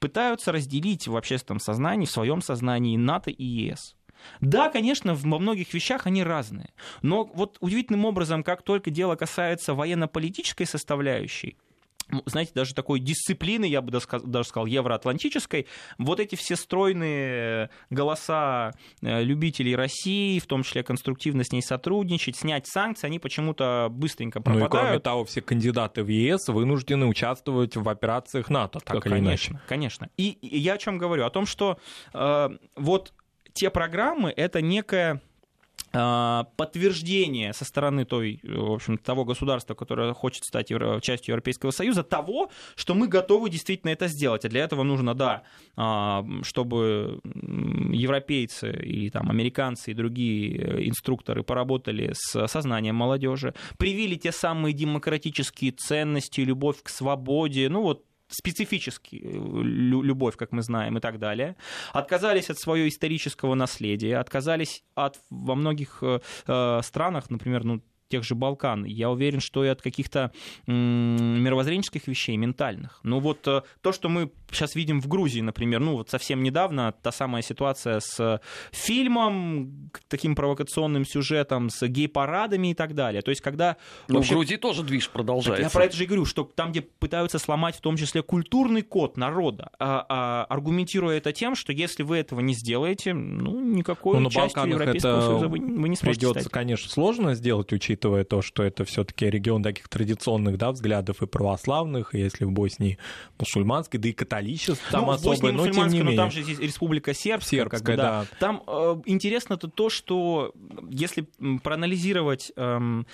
пытаются 0.00 0.50
разделить 0.50 1.06
в 1.06 1.16
общественном 1.16 1.60
сознании, 1.60 2.06
в 2.06 2.10
своем 2.10 2.42
сознании 2.42 2.96
НАТО 2.96 3.30
и 3.30 3.44
ЕС. 3.44 3.94
Да, 4.40 4.68
конечно, 4.68 5.14
во 5.14 5.38
многих 5.38 5.72
вещах 5.72 6.06
они 6.06 6.22
разные. 6.22 6.72
Но 7.02 7.24
вот 7.24 7.56
удивительным 7.60 8.04
образом, 8.04 8.42
как 8.42 8.62
только 8.62 8.90
дело 8.90 9.16
касается 9.16 9.74
военно-политической 9.74 10.64
составляющей, 10.64 11.56
знаете, 12.26 12.52
даже 12.54 12.74
такой 12.74 13.00
дисциплины, 13.00 13.64
я 13.64 13.80
бы 13.82 13.90
даже 13.90 14.46
сказал, 14.46 14.66
евроатлантической, 14.66 15.66
вот 15.98 16.20
эти 16.20 16.34
все 16.34 16.56
стройные 16.56 17.70
голоса 17.90 18.72
э, 19.02 19.22
любителей 19.22 19.76
России, 19.76 20.38
в 20.38 20.46
том 20.46 20.62
числе 20.62 20.82
конструктивно 20.82 21.44
с 21.44 21.52
ней 21.52 21.62
сотрудничать, 21.62 22.36
снять 22.36 22.66
санкции, 22.66 23.06
они 23.06 23.18
почему-то 23.18 23.88
быстренько 23.90 24.38
Ну 24.38 24.42
и 24.42 24.54
кроме 24.54 24.68
пропадают. 24.68 25.02
того, 25.02 25.24
все 25.24 25.40
кандидаты 25.40 26.02
в 26.02 26.08
ЕС 26.08 26.48
вынуждены 26.48 27.06
участвовать 27.06 27.76
в 27.76 27.88
операциях 27.88 28.50
НАТО, 28.50 28.80
так 28.80 29.06
или 29.06 29.18
иначе. 29.18 29.48
конечно, 29.48 29.60
конечно. 29.68 30.08
И, 30.16 30.38
я 30.42 30.74
о 30.74 30.78
чем 30.78 30.98
говорю? 30.98 31.24
О 31.24 31.30
том, 31.30 31.46
что 31.46 31.78
э, 32.12 32.48
вот 32.76 33.12
те 33.52 33.70
программы 33.70 34.32
это 34.36 34.60
некое 34.60 35.14
э, 35.14 35.29
подтверждение 35.92 37.52
со 37.52 37.64
стороны 37.64 38.04
той, 38.04 38.40
э, 38.42 38.52
в 38.52 38.72
общем, 38.72 38.98
того 38.98 39.24
государства, 39.24 39.74
которое 39.74 40.12
хочет 40.14 40.44
стать 40.44 40.68
частью 41.02 41.32
Европейского 41.32 41.72
Союза, 41.72 42.02
того, 42.02 42.50
что 42.76 42.94
мы 42.94 43.08
готовы 43.08 43.50
действительно 43.50 43.90
это 43.90 44.06
сделать. 44.08 44.44
А 44.44 44.48
для 44.48 44.62
этого 44.62 44.84
нужно, 44.84 45.14
да, 45.14 45.42
а, 45.76 46.24
чтобы 46.42 47.20
европейцы 47.24 48.70
и 48.70 49.10
там 49.10 49.30
американцы 49.30 49.90
и 49.90 49.94
другие 49.94 50.56
э, 50.56 50.88
инструкторы 50.88 51.42
поработали 51.42 52.12
с 52.14 52.46
сознанием 52.46 52.94
молодежи, 52.94 53.54
привили 53.78 54.14
те 54.14 54.32
самые 54.32 54.72
демократические 54.72 55.72
ценности, 55.72 56.40
любовь 56.40 56.82
к 56.82 56.88
свободе, 56.88 57.68
ну 57.68 57.82
вот 57.82 58.04
специфически 58.30 59.16
э, 59.22 59.28
лю- 59.32 60.02
любовь, 60.02 60.36
как 60.36 60.52
мы 60.52 60.62
знаем, 60.62 60.96
и 60.96 61.00
так 61.00 61.18
далее. 61.18 61.56
Отказались 61.92 62.50
от 62.50 62.58
своего 62.58 62.88
исторического 62.88 63.54
наследия, 63.54 64.18
отказались 64.18 64.84
от 64.94 65.18
во 65.30 65.54
многих 65.54 65.98
э, 66.02 66.20
э, 66.46 66.80
странах, 66.82 67.30
например, 67.30 67.64
ну 67.64 67.82
тех 68.10 68.24
же 68.24 68.34
Балкан, 68.34 68.84
я 68.84 69.08
уверен, 69.08 69.40
что 69.40 69.64
и 69.64 69.68
от 69.68 69.80
каких-то 69.80 70.32
мировоззренческих 70.66 72.06
вещей, 72.08 72.36
ментальных. 72.36 72.98
Ну 73.04 73.20
вот 73.20 73.46
э, 73.46 73.62
то, 73.80 73.92
что 73.92 74.08
мы 74.08 74.30
сейчас 74.50 74.74
видим 74.74 75.00
в 75.00 75.06
Грузии, 75.06 75.40
например, 75.40 75.78
ну 75.80 75.92
вот 75.92 76.10
совсем 76.10 76.42
недавно 76.42 76.92
та 77.02 77.12
самая 77.12 77.42
ситуация 77.42 78.00
с 78.00 78.40
фильмом, 78.72 79.90
к- 79.92 80.00
таким 80.08 80.34
провокационным 80.34 81.04
сюжетом, 81.06 81.70
с 81.70 81.86
гей-парадами 81.86 82.72
и 82.72 82.74
так 82.74 82.94
далее. 82.94 83.22
То 83.22 83.30
есть 83.30 83.40
когда... 83.40 83.76
Ну, 84.08 84.16
вообще- 84.16 84.34
в 84.34 84.38
Грузии 84.38 84.56
тоже 84.56 84.82
движ 84.82 85.04
так 85.04 85.12
продолжается. 85.12 85.62
я 85.62 85.70
про 85.70 85.84
это 85.84 85.96
же 85.96 86.02
и 86.04 86.06
говорю, 86.06 86.24
что 86.24 86.42
там, 86.44 86.72
где 86.72 86.80
пытаются 86.82 87.38
сломать 87.38 87.76
в 87.76 87.80
том 87.80 87.96
числе 87.96 88.22
культурный 88.22 88.82
код 88.82 89.16
народа, 89.16 89.70
а- 89.78 90.04
а, 90.08 90.44
аргументируя 90.48 91.16
это 91.18 91.32
тем, 91.32 91.54
что 91.54 91.72
если 91.72 92.02
вы 92.02 92.16
этого 92.18 92.40
не 92.40 92.54
сделаете, 92.54 93.14
ну, 93.14 93.60
никакой 93.60 94.14
Ну, 94.18 94.24
на 94.24 94.30
частью 94.30 94.62
Балканах 94.62 94.74
Европейского 94.80 95.12
это 95.18 95.26
Союза 95.26 95.48
вы, 95.48 95.58
вы 95.60 95.88
не 95.88 95.96
сможете 95.96 96.20
Придется, 96.20 96.40
стать. 96.40 96.52
конечно, 96.52 96.90
сложно 96.90 97.34
сделать, 97.36 97.72
учитывая 97.72 97.99
то, 98.00 98.42
что 98.42 98.62
это 98.62 98.84
все-таки 98.84 99.28
регион 99.28 99.62
таких 99.62 99.88
традиционных 99.88 100.58
да, 100.58 100.72
взглядов 100.72 101.22
и 101.22 101.26
православных, 101.26 102.14
и 102.14 102.18
если 102.18 102.44
в 102.44 102.52
Боснии 102.52 102.98
мусульманский, 103.38 103.98
да 103.98 104.08
и 104.08 104.12
католичество 104.12 104.76
там 104.90 105.02
ну, 105.02 105.12
Боснии 105.12 105.32
особое, 105.32 105.52
но 105.52 105.68
тем 105.68 105.88
не 105.88 105.98
но 105.98 106.04
менее. 106.04 106.16
там 106.16 106.30
же 106.30 106.42
здесь 106.42 106.58
Республика 106.58 107.14
Сербская. 107.14 107.64
как 107.66 107.80
бы, 107.82 107.86
Сербская, 107.86 107.96
да. 107.96 108.26
Там 108.38 108.62
э, 108.66 109.02
интересно-то 109.06 109.68
то, 109.68 109.90
что 109.90 110.52
если 110.88 111.28
проанализировать 111.62 112.52
м, 112.56 113.06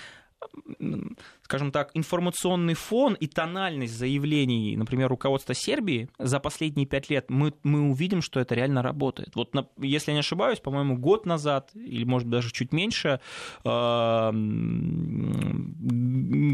скажем 1.43 1.71
так, 1.73 1.91
информационный 1.95 2.75
фон 2.75 3.15
и 3.15 3.27
тональность 3.27 3.95
заявлений, 3.97 4.77
например, 4.77 5.09
руководства 5.09 5.55
Сербии 5.55 6.09
за 6.19 6.41
последние 6.41 6.87
пять 6.87 7.09
лет, 7.11 7.27
мы, 7.31 7.53
мы 7.63 7.91
увидим, 7.91 8.23
что 8.23 8.41
это 8.41 8.55
реально 8.55 8.83
работает. 8.83 9.35
Вот, 9.35 9.55
на- 9.55 9.69
если 9.79 10.11
я 10.11 10.15
не 10.15 10.21
ошибаюсь, 10.21 10.59
по-моему, 10.61 10.97
год 10.97 11.27
назад, 11.27 11.71
или, 11.75 12.05
может, 12.05 12.29
даже 12.29 12.51
чуть 12.53 12.73
меньше, 12.73 13.21
э, 13.65 14.31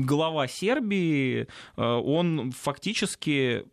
глава 0.05 0.47
Сербии, 0.49 1.47
э, 1.77 1.83
он 1.83 2.53
фактически 2.53 3.65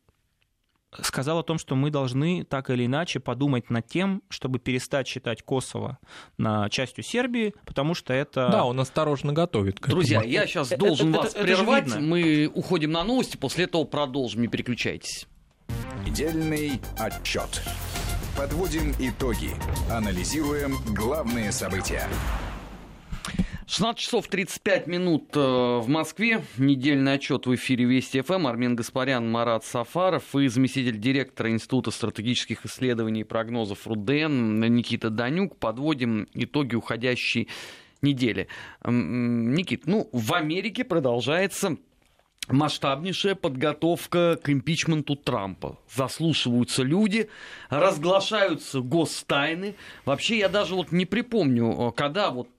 сказал 1.01 1.39
о 1.39 1.43
том, 1.43 1.57
что 1.59 1.75
мы 1.75 1.89
должны 1.91 2.43
так 2.43 2.69
или 2.69 2.85
иначе 2.85 3.19
подумать 3.19 3.69
над 3.69 3.87
тем, 3.87 4.21
чтобы 4.29 4.59
перестать 4.59 5.07
считать 5.07 5.43
Косово 5.43 5.97
на 6.37 6.69
частью 6.69 7.03
Сербии, 7.03 7.53
потому 7.65 7.93
что 7.93 8.13
это... 8.13 8.49
Да, 8.51 8.65
он 8.65 8.79
осторожно 8.79 9.33
готовит 9.33 9.79
к 9.79 9.83
этому. 9.87 10.01
Друзья, 10.01 10.21
я 10.23 10.47
сейчас 10.47 10.71
Это- 10.71 10.79
должен 10.79 11.09
это- 11.09 11.19
вас 11.23 11.33
это 11.35 11.43
прервать. 11.43 11.85
видно. 11.85 11.99
Мы 12.01 12.51
уходим 12.53 12.91
на 12.91 13.03
новости, 13.03 13.37
после 13.37 13.65
этого 13.65 13.83
продолжим. 13.83 14.41
Не 14.41 14.47
переключайтесь. 14.47 15.27
Недельный 16.05 16.81
отчет. 16.97 17.61
Подводим 18.35 18.93
итоги. 18.99 19.51
Анализируем 19.91 20.77
главные 20.95 21.51
события. 21.51 22.07
16 23.69 23.99
часов 23.99 24.27
35 24.27 24.87
минут 24.87 25.25
э, 25.35 25.39
в 25.39 25.87
Москве. 25.87 26.43
Недельный 26.57 27.13
отчет 27.13 27.45
в 27.45 27.53
эфире 27.53 27.85
Вести 27.85 28.21
ФМ. 28.21 28.47
Армен 28.47 28.75
Гаспарян, 28.75 29.29
Марат 29.29 29.63
Сафаров 29.63 30.35
и 30.35 30.47
заместитель 30.47 30.97
директора 30.97 31.51
Института 31.51 31.91
стратегических 31.91 32.65
исследований 32.65 33.21
и 33.21 33.23
прогнозов 33.23 33.85
РУДН 33.85 34.65
Никита 34.65 35.11
Данюк. 35.11 35.57
Подводим 35.57 36.27
итоги 36.33 36.73
уходящей 36.73 37.47
недели. 38.01 38.47
Никит, 38.83 39.85
ну, 39.85 40.09
в 40.13 40.33
Америке 40.33 40.83
продолжается 40.83 41.77
масштабнейшая 42.47 43.35
подготовка 43.35 44.39
к 44.41 44.49
импичменту 44.49 45.15
Трампа. 45.15 45.77
Заслушиваются 45.93 46.81
люди, 46.81 47.29
разглашаются 47.69 48.79
гостайны. 48.79 49.75
Вообще, 50.05 50.39
я 50.39 50.49
даже 50.49 50.73
вот 50.73 50.91
не 50.91 51.05
припомню, 51.05 51.89
э, 51.89 51.91
когда 51.91 52.31
вот 52.31 52.49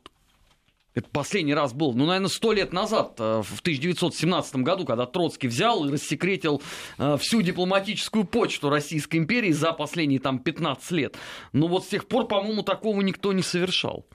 это 0.94 1.08
последний 1.10 1.54
раз 1.54 1.72
был, 1.72 1.92
ну, 1.94 2.06
наверное, 2.06 2.28
сто 2.28 2.52
лет 2.52 2.72
назад, 2.72 3.14
э, 3.18 3.42
в 3.44 3.60
1917 3.60 4.56
году, 4.56 4.84
когда 4.84 5.06
Троцкий 5.06 5.48
взял 5.48 5.86
и 5.86 5.92
рассекретил 5.92 6.62
э, 6.98 7.16
всю 7.18 7.42
дипломатическую 7.42 8.24
почту 8.24 8.70
Российской 8.70 9.16
империи 9.16 9.52
за 9.52 9.72
последние 9.72 10.18
там 10.18 10.40
15 10.40 10.90
лет. 10.92 11.16
Но 11.52 11.68
вот 11.68 11.84
с 11.84 11.88
тех 11.88 12.08
пор, 12.08 12.26
по-моему, 12.26 12.62
такого 12.62 13.00
никто 13.02 13.32
не 13.32 13.42
совершал. 13.42 14.06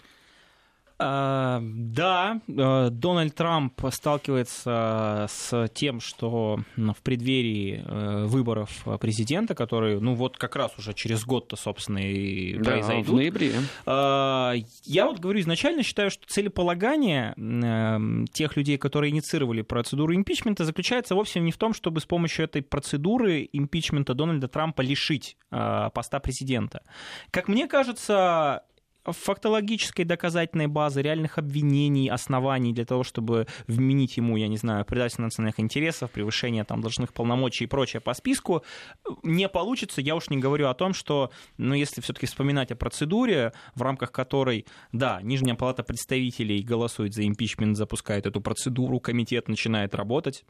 А, 0.97 1.61
Да, 1.61 2.39
э, 2.47 2.89
Дональд 2.89 3.35
Трамп 3.35 3.73
сталкивается 3.91 5.27
с 5.29 5.67
тем, 5.73 5.99
что 5.99 6.59
в 6.77 7.01
преддверии 7.03 7.83
э, 7.85 8.25
выборов 8.25 8.85
президента, 8.99 9.55
которые, 9.55 9.99
ну 9.99 10.15
вот 10.15 10.37
как 10.37 10.55
раз 10.55 10.71
уже 10.77 10.93
через 10.93 11.25
год-то, 11.25 11.57
собственно, 11.57 11.97
и 11.97 12.57
в 12.57 12.63
произойдут, 12.63 13.15
ноябре. 13.15 13.53
А, 13.85 14.53
Я 14.83 15.05
вот 15.05 15.19
говорю, 15.19 15.39
изначально 15.41 15.83
считаю, 15.83 16.09
что 16.09 16.25
целеполагание 16.27 17.33
м, 17.35 18.25
тех 18.27 18.55
людей, 18.55 18.77
которые 18.77 19.11
инициировали 19.11 19.63
процедуру 19.63 20.15
импичмента, 20.15 20.63
заключается 20.63 21.15
вовсе 21.15 21.41
не 21.41 21.51
в 21.51 21.57
том, 21.57 21.73
чтобы 21.73 21.99
с 21.99 22.05
помощью 22.05 22.45
этой 22.45 22.61
процедуры 22.61 23.47
импичмента 23.51 24.13
Дональда 24.13 24.47
Трампа 24.47 24.81
лишить 24.81 25.37
поста 25.49 26.19
президента. 26.19 26.83
Как 27.31 27.47
мне 27.47 27.67
кажется, 27.67 28.63
фактологической 29.13 30.05
доказательной 30.05 30.67
базы, 30.67 31.01
реальных 31.01 31.37
обвинений, 31.37 32.09
оснований 32.09 32.73
для 32.73 32.85
того, 32.85 33.03
чтобы 33.03 33.47
вменить 33.67 34.17
ему, 34.17 34.37
я 34.37 34.47
не 34.47 34.57
знаю, 34.57 34.85
предательство 34.85 35.23
национальных 35.23 35.59
интересов, 35.59 36.11
превышение 36.11 36.63
там 36.63 36.81
должностных 36.81 37.13
полномочий 37.13 37.65
и 37.65 37.67
прочее 37.67 38.01
по 38.01 38.13
списку, 38.13 38.63
не 39.23 39.47
получится. 39.49 40.01
Я 40.01 40.15
уж 40.15 40.29
не 40.29 40.37
говорю 40.37 40.67
о 40.67 40.73
том, 40.73 40.93
что, 40.93 41.31
ну, 41.57 41.73
если 41.73 42.01
все-таки 42.01 42.25
вспоминать 42.25 42.71
о 42.71 42.75
процедуре, 42.75 43.53
в 43.75 43.81
рамках 43.81 44.11
которой, 44.11 44.65
да, 44.91 45.19
Нижняя 45.21 45.55
палата 45.55 45.83
представителей 45.83 46.61
голосует 46.61 47.13
за 47.13 47.25
импичмент, 47.25 47.77
запускает 47.77 48.25
эту 48.25 48.41
процедуру, 48.41 48.99
комитет 48.99 49.47
начинает 49.47 49.95
работать, 49.95 50.45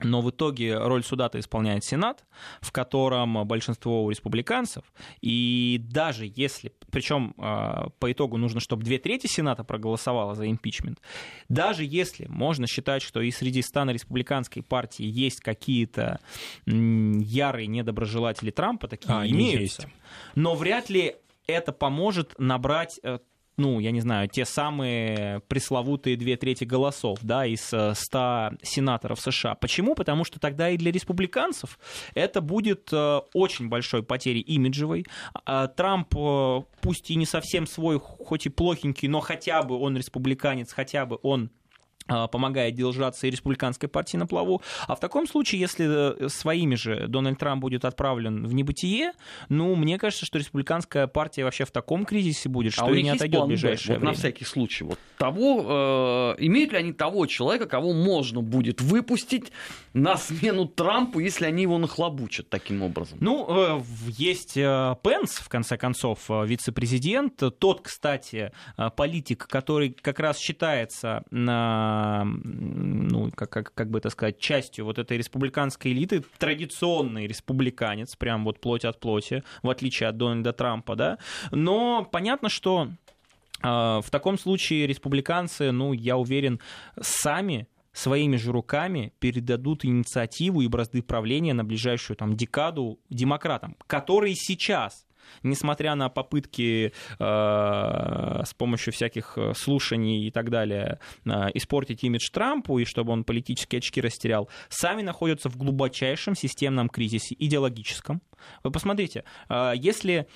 но 0.00 0.20
в 0.20 0.30
итоге 0.30 0.76
роль 0.76 1.02
суда-то 1.02 1.40
исполняет 1.40 1.84
Сенат, 1.84 2.24
в 2.60 2.70
котором 2.70 3.46
большинство 3.46 4.10
республиканцев. 4.10 4.84
И 5.20 5.80
даже 5.82 6.30
если, 6.34 6.72
причем 6.90 7.34
а, 7.38 7.88
по 7.98 8.12
итогу 8.12 8.36
нужно, 8.36 8.60
чтобы 8.60 8.84
две 8.84 8.98
трети 8.98 9.26
Сената 9.26 9.64
проголосовало 9.64 10.34
за 10.34 10.50
импичмент, 10.50 11.00
даже 11.48 11.84
если 11.84 12.26
можно 12.26 12.66
считать, 12.66 13.02
что 13.02 13.20
и 13.20 13.30
среди 13.30 13.62
стана 13.62 13.90
республиканской 13.90 14.62
партии 14.62 15.06
есть 15.06 15.40
какие-то 15.40 16.20
ярые 16.66 17.66
недоброжелатели 17.66 18.50
Трампа, 18.50 18.88
такие 18.88 19.14
а, 19.14 19.26
имеются, 19.26 19.90
но 20.34 20.54
вряд 20.54 20.90
ли 20.90 21.16
это 21.46 21.72
поможет 21.72 22.34
набрать 22.38 22.98
э, 23.02 23.18
ну, 23.56 23.80
я 23.80 23.90
не 23.90 24.00
знаю, 24.00 24.28
те 24.28 24.44
самые 24.44 25.40
пресловутые 25.48 26.16
две 26.16 26.36
трети 26.36 26.64
голосов, 26.64 27.18
да, 27.22 27.46
из 27.46 27.66
100 27.66 27.92
э, 27.92 28.56
сенаторов 28.62 29.20
США. 29.20 29.54
Почему? 29.54 29.94
Потому 29.94 30.24
что 30.24 30.38
тогда 30.38 30.70
и 30.70 30.76
для 30.76 30.92
республиканцев 30.92 31.78
это 32.14 32.40
будет 32.40 32.90
э, 32.92 33.20
очень 33.32 33.68
большой 33.68 34.02
потерей 34.02 34.40
имиджевой. 34.40 35.06
А, 35.44 35.68
Трамп, 35.68 36.14
э, 36.16 36.62
пусть 36.82 37.10
и 37.10 37.14
не 37.14 37.26
совсем 37.26 37.66
свой, 37.66 37.98
хоть 37.98 38.46
и 38.46 38.50
плохенький, 38.50 39.08
но 39.08 39.20
хотя 39.20 39.62
бы 39.62 39.78
он 39.78 39.96
республиканец, 39.96 40.72
хотя 40.72 41.06
бы 41.06 41.18
он 41.22 41.50
помогает 42.06 42.74
держаться 42.74 43.26
и 43.26 43.30
республиканской 43.30 43.88
партии 43.88 44.16
на 44.16 44.26
плаву. 44.26 44.62
А 44.86 44.94
в 44.94 45.00
таком 45.00 45.26
случае, 45.26 45.60
если 45.60 46.24
э, 46.24 46.28
своими 46.28 46.74
же 46.74 47.06
Дональд 47.08 47.38
Трамп 47.38 47.60
будет 47.60 47.84
отправлен 47.84 48.46
в 48.46 48.54
небытие, 48.54 49.12
ну, 49.48 49.74
мне 49.74 49.98
кажется, 49.98 50.26
что 50.26 50.38
республиканская 50.38 51.06
партия 51.06 51.44
вообще 51.44 51.64
в 51.64 51.70
таком 51.70 52.04
кризисе 52.04 52.48
будет, 52.48 52.72
а 52.74 52.76
что 52.76 52.86
а 52.86 52.92
и 52.92 53.02
не 53.02 53.10
отойдет 53.10 53.42
в 53.42 53.46
ближайшее 53.46 53.94
вот 53.94 54.00
время. 54.00 54.12
На 54.12 54.18
всякий 54.18 54.44
случай. 54.44 54.84
Вот 54.84 54.98
того, 55.18 56.34
э, 56.38 56.44
имеют 56.44 56.72
ли 56.72 56.78
они 56.78 56.92
того 56.92 57.26
человека, 57.26 57.66
кого 57.66 57.92
можно 57.92 58.40
будет 58.40 58.80
выпустить 58.80 59.52
на 59.96 60.16
смену 60.18 60.66
Трампу, 60.66 61.20
если 61.20 61.46
они 61.46 61.62
его 61.62 61.78
нахлобучат 61.78 62.50
таким 62.50 62.82
образом? 62.82 63.16
Ну, 63.22 63.46
э, 63.48 63.80
есть 64.08 64.54
э, 64.56 64.94
Пенс, 65.02 65.36
в 65.36 65.48
конце 65.48 65.78
концов, 65.78 66.30
э, 66.30 66.46
вице-президент. 66.46 67.42
Тот, 67.58 67.80
кстати, 67.80 68.52
политик, 68.96 69.46
который 69.46 69.90
как 69.90 70.20
раз 70.20 70.38
считается 70.38 71.22
ну, 71.30 73.30
как, 73.34 73.50
как, 73.50 73.72
как 73.72 73.90
бы 73.90 73.98
это 73.98 74.10
сказать, 74.10 74.38
частью 74.38 74.84
вот 74.84 74.98
этой 74.98 75.16
республиканской 75.16 75.92
элиты, 75.92 76.22
традиционный 76.38 77.26
республиканец, 77.26 78.16
прям 78.16 78.44
вот 78.44 78.60
плоть 78.60 78.84
от 78.84 79.00
плоти, 79.00 79.42
в 79.62 79.70
отличие 79.70 80.10
от 80.10 80.18
Дональда 80.18 80.52
Трампа, 80.52 80.94
да, 80.94 81.16
но 81.52 82.04
понятно, 82.04 82.50
что 82.50 82.90
в 83.62 84.04
таком 84.10 84.38
случае 84.38 84.86
республиканцы, 84.86 85.72
ну, 85.72 85.94
я 85.94 86.18
уверен, 86.18 86.60
сами 87.00 87.66
своими 87.96 88.36
же 88.36 88.52
руками 88.52 89.12
передадут 89.18 89.84
инициативу 89.84 90.60
и 90.60 90.68
бразды 90.68 91.02
правления 91.02 91.54
на 91.54 91.64
ближайшую 91.64 92.16
там 92.16 92.36
декаду 92.36 93.00
демократам, 93.08 93.76
которые 93.86 94.34
сейчас 94.36 95.06
несмотря 95.42 95.96
на 95.96 96.08
попытки 96.08 96.92
э, 97.18 98.42
с 98.44 98.54
помощью 98.54 98.92
всяких 98.92 99.36
э, 99.36 99.54
слушаний 99.54 100.28
и 100.28 100.30
так 100.30 100.50
далее 100.50 101.00
э, 101.24 101.30
испортить 101.54 102.04
имидж 102.04 102.30
Трампу 102.30 102.78
и 102.78 102.84
чтобы 102.84 103.12
он 103.12 103.24
политические 103.24 103.78
очки 103.78 104.00
растерял, 104.00 104.48
сами 104.68 105.02
находятся 105.02 105.48
в 105.48 105.56
глубочайшем 105.56 106.36
системном 106.36 106.88
кризисе 106.88 107.34
идеологическом. 107.38 108.22
Вы 108.62 108.70
посмотрите, 108.70 109.24
э, 109.48 109.72
если 109.74 110.28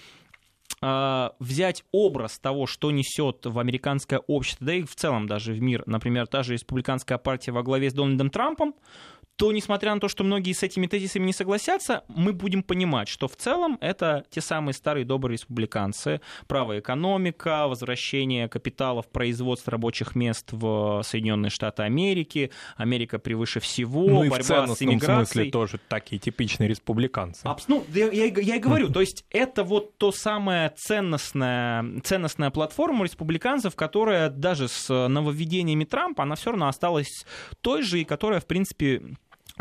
э, 0.83 1.31
взять 1.39 1.85
образ 1.93 2.39
того, 2.39 2.67
что 2.67 2.91
несет 2.91 3.47
в 3.47 3.59
американское 3.59 4.21
общество, 4.27 4.67
да 4.67 4.75
и 4.75 4.83
в 4.83 4.95
целом 4.95 5.27
даже 5.27 5.53
в 5.53 5.61
мир, 5.61 5.83
например, 5.87 6.27
та 6.27 6.43
же 6.43 6.55
республиканская 6.55 7.19
партия 7.19 7.53
во 7.53 7.63
главе 7.63 7.91
с 7.91 7.95
Дональдом 7.95 8.31
Трампом, 8.31 8.75
то, 9.41 9.53
несмотря 9.53 9.95
на 9.95 10.01
то, 10.01 10.09
что 10.09 10.23
многие 10.23 10.53
с 10.53 10.63
этими 10.63 10.87
тезисами 10.87 11.25
не 11.25 11.33
согласятся, 11.33 12.05
мы 12.09 12.35
будем 12.35 12.63
понимать, 12.63 13.09
что 13.09 13.27
в 13.27 13.37
целом 13.37 13.79
это 13.81 14.23
те 14.29 14.43
самые 14.43 14.75
старые 14.75 15.07
добрые 15.07 15.39
республиканцы, 15.39 16.21
правая 16.47 16.81
экономика, 16.81 17.67
возвращение 17.67 18.51
капиталов, 18.51 19.09
производство 19.09 19.71
рабочих 19.71 20.15
мест 20.15 20.49
в 20.53 21.01
Соединенные 21.07 21.49
Штаты 21.49 21.85
Америки, 21.85 22.51
Америка 22.77 23.19
превыше 23.19 23.61
всего, 23.61 24.09
ну, 24.09 24.29
борьба 24.29 24.65
и 24.65 24.67
в 24.67 24.75
с 24.75 24.83
иммиграцией. 24.83 25.25
смысле 25.25 25.51
тоже 25.51 25.81
такие 25.89 26.19
типичные 26.19 26.69
республиканцы. 26.69 27.41
Абс... 27.45 27.67
Ну, 27.67 27.83
я, 27.95 28.11
я, 28.11 28.27
я 28.27 28.57
и 28.57 28.59
говорю, 28.59 28.91
то 28.91 29.01
есть 29.01 29.25
это 29.31 29.65
вот 29.65 29.97
то 29.97 30.13
самое 30.13 30.71
ценностная, 30.77 32.03
ценностная 32.03 32.51
платформа 32.51 33.05
республиканцев, 33.05 33.75
которая 33.75 34.29
даже 34.29 34.69
с 34.69 35.09
нововведениями 35.09 35.85
Трампа, 35.85 36.25
она 36.25 36.35
все 36.35 36.51
равно 36.51 36.69
осталась 36.69 37.25
той 37.63 37.81
же, 37.81 38.03
и 38.03 38.05
которая, 38.05 38.41
в 38.41 38.47
принципе, 38.47 39.01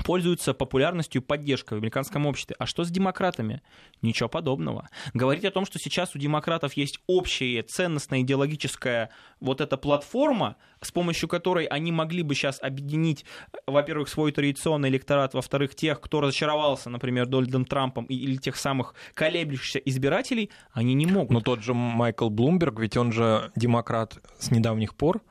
пользуются 0.03 0.53
популярностью 0.53 1.21
и 1.21 1.25
поддержкой 1.25 1.75
в 1.75 1.77
американском 1.77 2.25
обществе. 2.25 2.55
А 2.59 2.65
что 2.65 2.83
с 2.83 2.89
демократами? 2.89 3.61
Ничего 4.01 4.29
подобного. 4.29 4.89
Говорить 5.13 5.45
о 5.45 5.51
том, 5.51 5.65
что 5.65 5.79
сейчас 5.79 6.15
у 6.15 6.19
демократов 6.19 6.73
есть 6.73 6.99
общая 7.07 7.63
ценностная 7.63 8.21
идеологическая 8.21 9.09
вот 9.39 9.61
эта 9.61 9.77
платформа, 9.77 10.57
с 10.81 10.91
помощью 10.91 11.27
которой 11.27 11.65
они 11.65 11.91
могли 11.91 12.23
бы 12.23 12.35
сейчас 12.35 12.61
объединить, 12.61 13.25
во-первых, 13.67 14.09
свой 14.09 14.31
традиционный 14.31 14.89
электорат, 14.89 15.33
во-вторых, 15.33 15.75
тех, 15.75 15.99
кто 15.99 16.21
разочаровался, 16.21 16.89
например, 16.89 17.25
Дональдом 17.25 17.65
Трампом 17.65 18.05
или 18.05 18.37
тех 18.37 18.55
самых 18.55 18.95
колеблющихся 19.13 19.79
избирателей, 19.79 20.49
они 20.71 20.93
не 20.93 21.05
могут. 21.05 21.31
Но 21.31 21.41
тот 21.41 21.61
же 21.63 21.73
Майкл 21.73 22.29
Блумберг, 22.29 22.79
ведь 22.79 22.97
он 22.97 23.11
же 23.11 23.51
демократ 23.55 24.19
с 24.39 24.51
недавних 24.51 24.95
пор, 24.95 25.21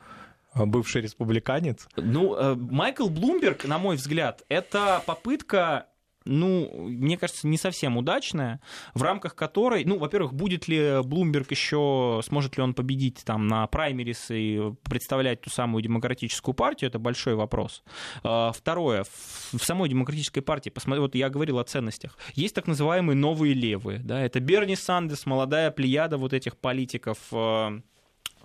бывший 0.65 1.01
республиканец? 1.01 1.87
Ну, 1.95 2.35
э, 2.35 2.55
Майкл 2.55 3.09
Блумберг, 3.09 3.65
на 3.65 3.77
мой 3.77 3.95
взгляд, 3.95 4.43
это 4.49 5.01
попытка 5.05 5.87
ну, 6.25 6.69
мне 6.87 7.17
кажется, 7.17 7.47
не 7.47 7.57
совсем 7.57 7.97
удачная, 7.97 8.61
в 8.93 9.01
рамках 9.01 9.35
которой, 9.35 9.83
ну, 9.85 9.97
во-первых, 9.97 10.33
будет 10.33 10.67
ли 10.67 11.01
Блумберг 11.03 11.51
еще, 11.51 12.21
сможет 12.23 12.57
ли 12.57 12.63
он 12.63 12.73
победить 12.73 13.23
там 13.25 13.47
на 13.47 13.65
праймерис 13.67 14.27
и 14.29 14.73
представлять 14.83 15.41
ту 15.41 15.49
самую 15.49 15.81
демократическую 15.81 16.53
партию, 16.53 16.89
это 16.89 16.99
большой 16.99 17.35
вопрос. 17.35 17.83
А, 18.23 18.51
второе, 18.51 19.05
в 19.51 19.63
самой 19.63 19.89
демократической 19.89 20.41
партии, 20.41 20.69
посмотри, 20.69 21.01
вот 21.01 21.15
я 21.15 21.29
говорил 21.29 21.57
о 21.59 21.63
ценностях, 21.63 22.17
есть 22.35 22.53
так 22.53 22.67
называемые 22.67 23.15
новые 23.15 23.53
левые, 23.53 23.99
да, 23.99 24.21
это 24.21 24.39
Берни 24.39 24.75
Сандерс, 24.75 25.25
молодая 25.25 25.71
плеяда 25.71 26.17
вот 26.17 26.33
этих 26.33 26.57
политиков, 26.57 27.17
э, 27.31 27.81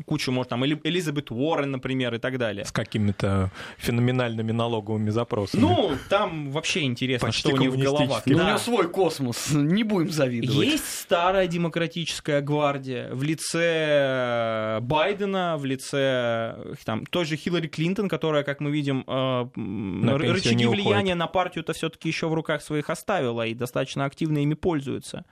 кучу, 0.06 0.32
может, 0.32 0.50
там, 0.50 0.64
Элизабет 0.64 1.30
Уоррен, 1.30 1.70
например, 1.70 2.14
и 2.14 2.18
так 2.18 2.38
далее. 2.38 2.64
С 2.64 2.72
какими-то 2.72 3.50
феноменальными 3.78 4.52
налоговыми 4.52 5.10
запросами. 5.10 5.60
Ну, 5.60 5.92
там 6.08 6.50
вообще 6.50 6.82
интересно, 6.82 7.28
Почти 7.28 7.48
что 7.48 7.56
у 7.56 7.58
них 7.58 7.72
в 7.72 7.78
головах. 7.78 8.22
Ну, 8.26 8.36
да. 8.36 8.44
У 8.44 8.48
него 8.48 8.58
свой 8.58 8.88
космос, 8.88 9.50
не 9.52 9.82
будем 9.84 10.10
завидовать. 10.10 10.66
Есть 10.66 11.00
старая 11.00 11.46
демократическая 11.46 12.40
гвардия 12.40 13.12
в 13.12 13.22
лице 13.22 14.78
Байдена, 14.82 15.56
в 15.56 15.64
лице 15.64 16.56
там, 16.84 17.06
той 17.06 17.24
же 17.24 17.36
Хиллари 17.36 17.68
Клинтон, 17.68 18.08
которая, 18.08 18.42
как 18.42 18.60
мы 18.60 18.70
видим, 18.70 19.04
э, 19.06 19.46
на 19.56 20.18
рычаги 20.18 20.66
влияния 20.66 21.14
на 21.14 21.26
партию-то 21.26 21.72
все-таки 21.72 22.08
еще 22.08 22.28
в 22.28 22.34
руках 22.34 22.62
своих 22.62 22.90
оставила 22.90 23.46
и 23.46 23.54
достаточно 23.54 24.04
активно 24.04 24.38
ими 24.38 24.54
пользуется. 24.54 25.24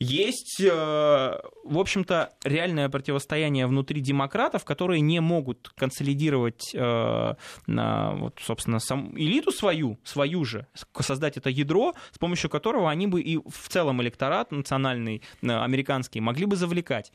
Есть, 0.00 0.60
э, 0.60 0.66
в 0.66 1.78
общем-то, 1.78 2.30
реальное 2.42 2.88
противостояние 2.88 3.66
внутри 3.66 4.00
демократов, 4.00 4.64
которые 4.64 5.00
не 5.00 5.20
могут 5.20 5.70
консолидировать, 5.76 6.74
э, 6.74 7.34
вот, 7.66 8.38
собственно, 8.42 8.80
сам, 8.80 9.16
элиту 9.16 9.52
свою, 9.52 9.98
свою 10.02 10.44
же, 10.44 10.66
создать 11.00 11.36
это 11.36 11.48
ядро, 11.48 11.94
с 12.10 12.18
помощью 12.18 12.50
которого 12.50 12.90
они 12.90 13.06
бы 13.06 13.20
и 13.20 13.36
в 13.38 13.68
целом 13.68 14.02
электорат 14.02 14.50
национальный, 14.50 15.22
э, 15.42 15.48
американский, 15.48 16.20
могли 16.20 16.46
бы 16.46 16.56
завлекать. 16.56 17.12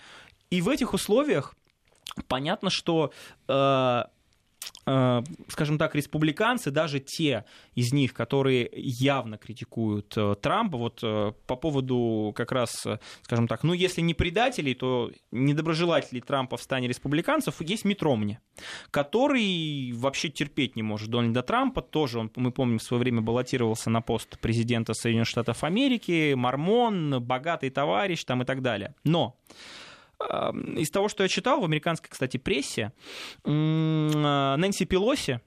И 0.49 0.61
в 0.61 0.69
этих 0.69 0.93
условиях 0.93 1.55
понятно, 2.27 2.69
что 2.69 3.11
скажем 4.85 5.77
так, 5.77 5.93
республиканцы, 5.93 6.71
даже 6.71 6.99
те 6.99 7.45
из 7.75 7.93
них, 7.93 8.13
которые 8.13 8.67
явно 8.73 9.37
критикуют 9.37 10.17
э, 10.17 10.35
Трампа, 10.41 10.77
вот 10.77 10.99
э, 11.03 11.31
по 11.45 11.55
поводу 11.55 12.33
как 12.35 12.51
раз, 12.51 12.87
скажем 13.21 13.47
так, 13.47 13.63
ну 13.63 13.73
если 13.73 14.01
не 14.01 14.15
предателей, 14.15 14.73
то 14.73 15.11
недоброжелателей 15.31 16.21
Трампа 16.21 16.57
в 16.57 16.63
стане 16.63 16.87
республиканцев, 16.87 17.61
есть 17.61 17.85
Митромни, 17.85 18.39
который 18.89 19.91
вообще 19.93 20.29
терпеть 20.29 20.75
не 20.75 20.81
может 20.81 21.09
Дональда 21.09 21.43
Трампа, 21.43 21.81
тоже 21.81 22.19
он, 22.19 22.31
мы 22.35 22.51
помним, 22.51 22.79
в 22.79 22.83
свое 22.83 23.01
время 23.01 23.21
баллотировался 23.21 23.91
на 23.91 24.01
пост 24.01 24.39
президента 24.39 24.93
Соединенных 24.93 25.27
Штатов 25.27 25.63
Америки, 25.63 26.33
мормон, 26.33 27.21
богатый 27.21 27.69
товарищ 27.69 28.23
там 28.23 28.41
и 28.41 28.45
так 28.45 28.63
далее. 28.63 28.95
Но 29.03 29.37
из 30.19 30.89
того, 30.91 31.07
что 31.07 31.23
я 31.23 31.29
читал 31.29 31.61
в 31.61 31.65
американской, 31.65 32.09
кстати, 32.09 32.37
прессе, 32.37 32.91
Нэнси 33.45 34.85
Пелоси, 34.85 35.39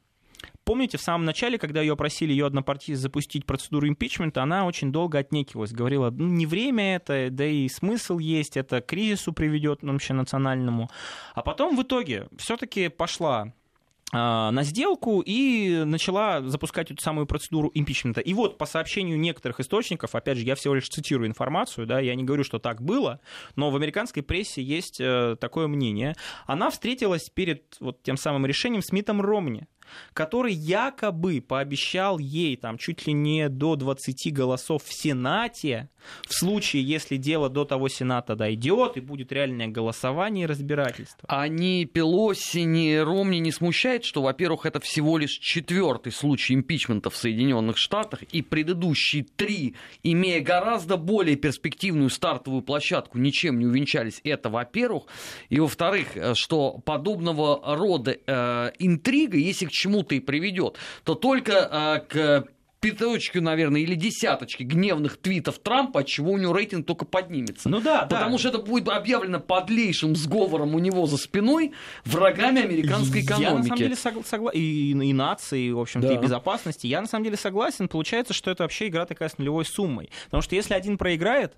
Помните, 0.65 0.97
в 0.97 1.03
самом 1.03 1.25
начале, 1.25 1.59
когда 1.59 1.81
ее 1.81 1.97
просили 1.97 2.31
ее 2.31 2.47
однопартийцы 2.47 3.01
запустить 3.01 3.47
процедуру 3.47 3.89
импичмента, 3.89 4.43
она 4.43 4.65
очень 4.65 4.93
долго 4.93 5.19
отнекивалась, 5.19 5.73
говорила, 5.73 6.11
ну, 6.11 6.29
не 6.29 6.47
время 6.47 6.97
это, 6.97 7.29
да 7.31 7.45
и 7.45 7.69
смысл 7.69 8.19
есть, 8.19 8.57
это 8.57 8.81
к 8.81 8.87
кризису 8.87 9.33
приведет, 9.33 9.83
ну, 9.83 9.93
вообще 9.93 10.15
национальному. 10.15 10.89
А 11.35 11.43
потом 11.43 11.77
в 11.77 11.83
итоге 11.83 12.29
все-таки 12.37 12.89
пошла 12.89 13.43
а, 13.43 13.53
на 14.13 14.63
сделку 14.63 15.23
и 15.25 15.85
начала 15.85 16.43
запускать 16.43 16.91
эту 16.91 17.03
самую 17.03 17.27
процедуру 17.27 17.71
импичмента. 17.73 18.21
И 18.21 18.35
вот 18.35 18.59
по 18.59 18.67
сообщению 18.67 19.19
некоторых 19.19 19.61
источников, 19.61 20.15
опять 20.15 20.37
же, 20.37 20.45
я 20.45 20.55
всего 20.55 20.75
лишь 20.75 20.89
цитирую 20.89 21.29
информацию, 21.29 21.87
да, 21.87 21.99
я 21.99 22.15
не 22.15 22.25
говорю, 22.25 22.45
что 22.45 22.59
так 22.59 22.83
было, 22.83 23.21
но 23.57 23.71
в 23.71 23.77
американской 23.77 24.23
прессе 24.23 24.63
есть 24.63 25.01
э, 25.01 25.37
такое 25.41 25.67
мнение. 25.67 26.15
Она 26.47 26.71
встретилась 26.71 27.31
перед 27.31 27.77
вот 27.81 28.03
тем 28.03 28.17
самым 28.17 28.45
решением 28.45 28.83
с 28.83 28.93
Митом 28.93 29.23
Ромни 29.23 29.67
который 30.13 30.53
якобы 30.53 31.41
пообещал 31.41 32.19
ей 32.19 32.57
там 32.57 32.79
чуть 32.79 33.07
ли 33.07 33.13
не 33.13 33.49
до 33.49 33.77
20 33.77 34.33
голосов 34.33 34.85
в 34.85 34.93
Сенате, 34.93 35.89
в 36.27 36.35
случае, 36.35 36.83
если 36.83 37.17
дело 37.17 37.49
до 37.49 37.65
того 37.65 37.89
Сената 37.89 38.35
дойдет 38.35 38.97
и 38.97 39.01
будет 39.01 39.33
реальное 39.33 39.69
голосование 39.69 40.45
и 40.45 40.47
разбирательство. 40.47 41.21
А 41.29 41.49
ни 41.49 41.85
Пелоси, 41.85 42.59
ни 42.59 42.97
Ромни 42.97 43.39
не 43.39 43.53
смущает, 43.53 44.05
что, 44.05 44.23
во-первых, 44.23 44.67
это 44.67 44.81
всего 44.81 45.19
лишь 45.19 45.33
четвертый 45.33 46.13
случай 46.13 46.55
импичмента 46.55 47.11
в 47.11 47.17
Соединенных 47.17 47.77
Штатах, 47.79 48.23
и 48.25 48.43
предыдущие 48.43 49.25
три, 49.37 49.75
имея 50.03 50.41
гораздо 50.41 50.97
более 50.97 51.37
перспективную 51.37 52.11
стартовую 52.11 52.63
площадку, 52.63 53.19
ничем 53.19 53.59
не 53.59 53.67
увенчались. 53.67 54.21
Это, 54.25 54.49
во-первых. 54.49 55.05
И, 55.49 55.61
во-вторых, 55.61 56.17
э, 56.17 56.35
что 56.35 56.79
подобного 56.79 57.61
рода 57.77 58.17
э, 58.27 58.73
интрига, 58.79 59.37
если 59.37 59.67
к 59.67 59.73
чему-то 59.83 60.15
и 60.15 60.21
приведет, 60.21 60.77
то 61.05 61.15
только 61.15 61.53
э, 61.53 62.01
к 62.09 62.47
пяточки, 62.81 63.39
наверное, 63.39 63.81
или 63.81 63.95
десяточки 63.95 64.65
гневных 64.65 65.17
твитов 65.17 65.61
Трампа, 65.61 66.01
от 66.01 66.07
чего 66.09 66.33
у 66.33 66.37
него 66.37 66.53
рейтинг 66.53 66.85
только 66.85 67.05
поднимется. 67.05 67.69
Ну 67.69 67.81
да, 67.81 68.03
Потому 68.03 68.33
да. 68.33 68.39
что 68.39 68.49
это 68.49 68.59
будет 68.59 68.89
объявлено 68.89 69.39
подлейшим 69.39 70.17
сговором 70.17 70.75
у 70.75 70.81
него 70.81 71.07
за 71.07 71.17
спиной 71.17 71.73
врагами 72.05 72.61
американской 72.61 73.21
экономики. 73.23 73.49
Я 73.49 73.55
на 73.57 73.63
самом 73.63 73.79
деле 73.79 73.95
согласен, 73.97 74.59
и, 74.59 74.91
и 74.91 75.13
нации, 75.13 75.71
в 75.71 75.79
общем-то, 75.79 76.09
Да. 76.09 76.15
и 76.15 76.19
безопасности. 76.19 76.89
Я 76.89 77.01
на 77.01 77.07
самом 77.07 77.25
деле 77.25 77.37
согласен. 77.37 77.87
Получается, 77.87 78.35
что 78.35 78.51
это 78.51 78.65
вообще 78.65 78.89
игра 78.89 79.07
такая 79.07 79.29
с 79.29 79.39
нулевой 79.39 79.65
суммой. 79.65 80.11
Потому 80.25 80.43
что 80.43 80.57
если 80.57 80.75
один 80.75 80.99
проиграет, 80.99 81.55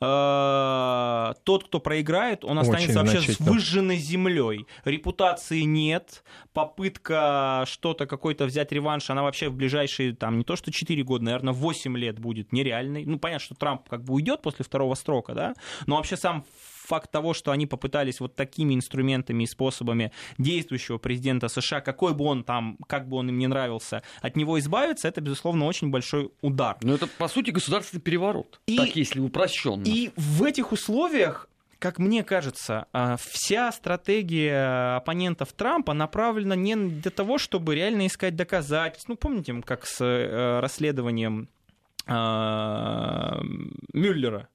э, 0.00 1.34
тот, 1.44 1.64
кто 1.64 1.80
проиграет, 1.80 2.44
он 2.44 2.58
Очень 2.58 2.70
останется 2.70 3.02
вообще 3.02 3.32
с 3.32 3.40
выжженной 3.40 3.96
землей. 3.96 4.66
Репутации 4.84 5.60
нет, 5.62 6.24
попытка 6.52 7.64
что-то 7.66 8.06
какой-то 8.06 8.46
взять 8.46 8.72
реванш, 8.72 9.10
она 9.10 9.22
вообще 9.22 9.48
в 9.48 9.54
ближайшие, 9.54 10.14
там, 10.14 10.38
не 10.38 10.44
то 10.44 10.56
что 10.56 10.72
4 10.72 11.02
года, 11.02 11.24
наверное, 11.24 11.52
8 11.52 11.96
лет 11.96 12.18
будет 12.18 12.52
нереальной. 12.52 13.04
Ну, 13.04 13.18
понятно, 13.18 13.44
что 13.44 13.54
Трамп 13.54 13.88
как 13.88 14.04
бы 14.04 14.14
уйдет 14.14 14.42
после 14.42 14.64
второго 14.64 14.94
срока, 14.94 15.34
да, 15.34 15.54
но 15.86 15.96
вообще 15.96 16.16
сам 16.16 16.44
факт 16.90 17.10
того, 17.12 17.34
что 17.34 17.52
они 17.52 17.66
попытались 17.66 18.18
вот 18.18 18.34
такими 18.34 18.74
инструментами 18.74 19.44
и 19.44 19.46
способами 19.46 20.10
действующего 20.38 20.98
президента 20.98 21.48
США, 21.48 21.80
какой 21.80 22.14
бы 22.14 22.24
он 22.24 22.42
там, 22.42 22.76
как 22.88 23.08
бы 23.08 23.16
он 23.16 23.28
им 23.28 23.38
не 23.38 23.46
нравился, 23.46 24.02
от 24.20 24.36
него 24.36 24.58
избавиться, 24.58 25.06
это, 25.06 25.20
безусловно, 25.20 25.66
очень 25.66 25.90
большой 25.90 26.32
удар. 26.42 26.76
Ну, 26.82 26.94
это, 26.94 27.06
по 27.06 27.28
сути, 27.28 27.50
государственный 27.52 28.00
переворот. 28.00 28.60
И- 28.66 28.76
так, 28.76 28.96
если 28.96 29.20
упрощенно. 29.20 29.84
И 29.84 30.10
в 30.16 30.42
этих 30.42 30.72
условиях 30.72 31.46
как 31.78 31.98
мне 31.98 32.22
кажется, 32.24 32.88
а, 32.92 33.16
вся 33.18 33.72
стратегия 33.72 34.96
оппонентов 34.96 35.54
Трампа 35.54 35.94
направлена 35.94 36.54
не 36.54 36.76
для 36.76 37.10
того, 37.10 37.38
чтобы 37.38 37.74
реально 37.74 38.06
искать 38.06 38.36
доказательства. 38.36 39.12
Ну, 39.12 39.16
помните, 39.16 39.54
как 39.64 39.86
с 39.86 40.04
э, 40.04 40.60
расследованием 40.60 41.48
а, 42.06 43.40
Мюллера? 43.94 44.48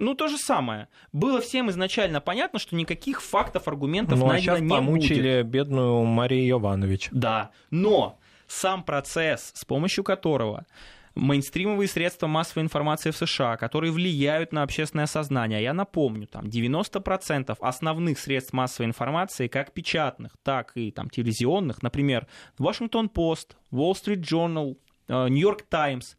Ну, 0.00 0.14
то 0.14 0.28
же 0.28 0.38
самое. 0.38 0.88
Было 1.12 1.40
всем 1.42 1.68
изначально 1.70 2.20
понятно, 2.22 2.58
что 2.58 2.74
никаких 2.74 3.20
фактов, 3.22 3.68
аргументов 3.68 4.18
Ну, 4.18 4.24
а 4.24 4.28
найдено 4.30 4.54
сейчас 4.56 4.60
не 4.62 4.68
будет. 4.68 4.78
помучили 4.78 5.42
бедную 5.42 6.04
Марию 6.04 6.58
Иванович. 6.58 7.08
Да, 7.12 7.50
но 7.70 8.18
сам 8.46 8.82
процесс, 8.82 9.52
с 9.54 9.64
помощью 9.64 10.02
которого 10.02 10.66
мейнстримовые 11.14 11.88
средства 11.88 12.28
массовой 12.28 12.62
информации 12.62 13.10
в 13.10 13.16
США, 13.16 13.56
которые 13.56 13.92
влияют 13.92 14.52
на 14.52 14.62
общественное 14.62 15.06
сознание. 15.06 15.62
Я 15.62 15.74
напомню, 15.74 16.26
там 16.26 16.46
90% 16.46 17.56
основных 17.60 18.18
средств 18.18 18.52
массовой 18.52 18.86
информации, 18.86 19.48
как 19.48 19.72
печатных, 19.72 20.32
так 20.42 20.72
и 20.76 20.90
там, 20.92 21.10
телевизионных, 21.10 21.82
например, 21.82 22.26
Washington 22.58 23.10
Post, 23.12 23.56
Wall 23.72 23.92
Street 23.92 24.22
Journal, 24.22 24.78
э, 25.08 25.28
New 25.28 25.40
York 25.40 25.64
Times, 25.68 26.16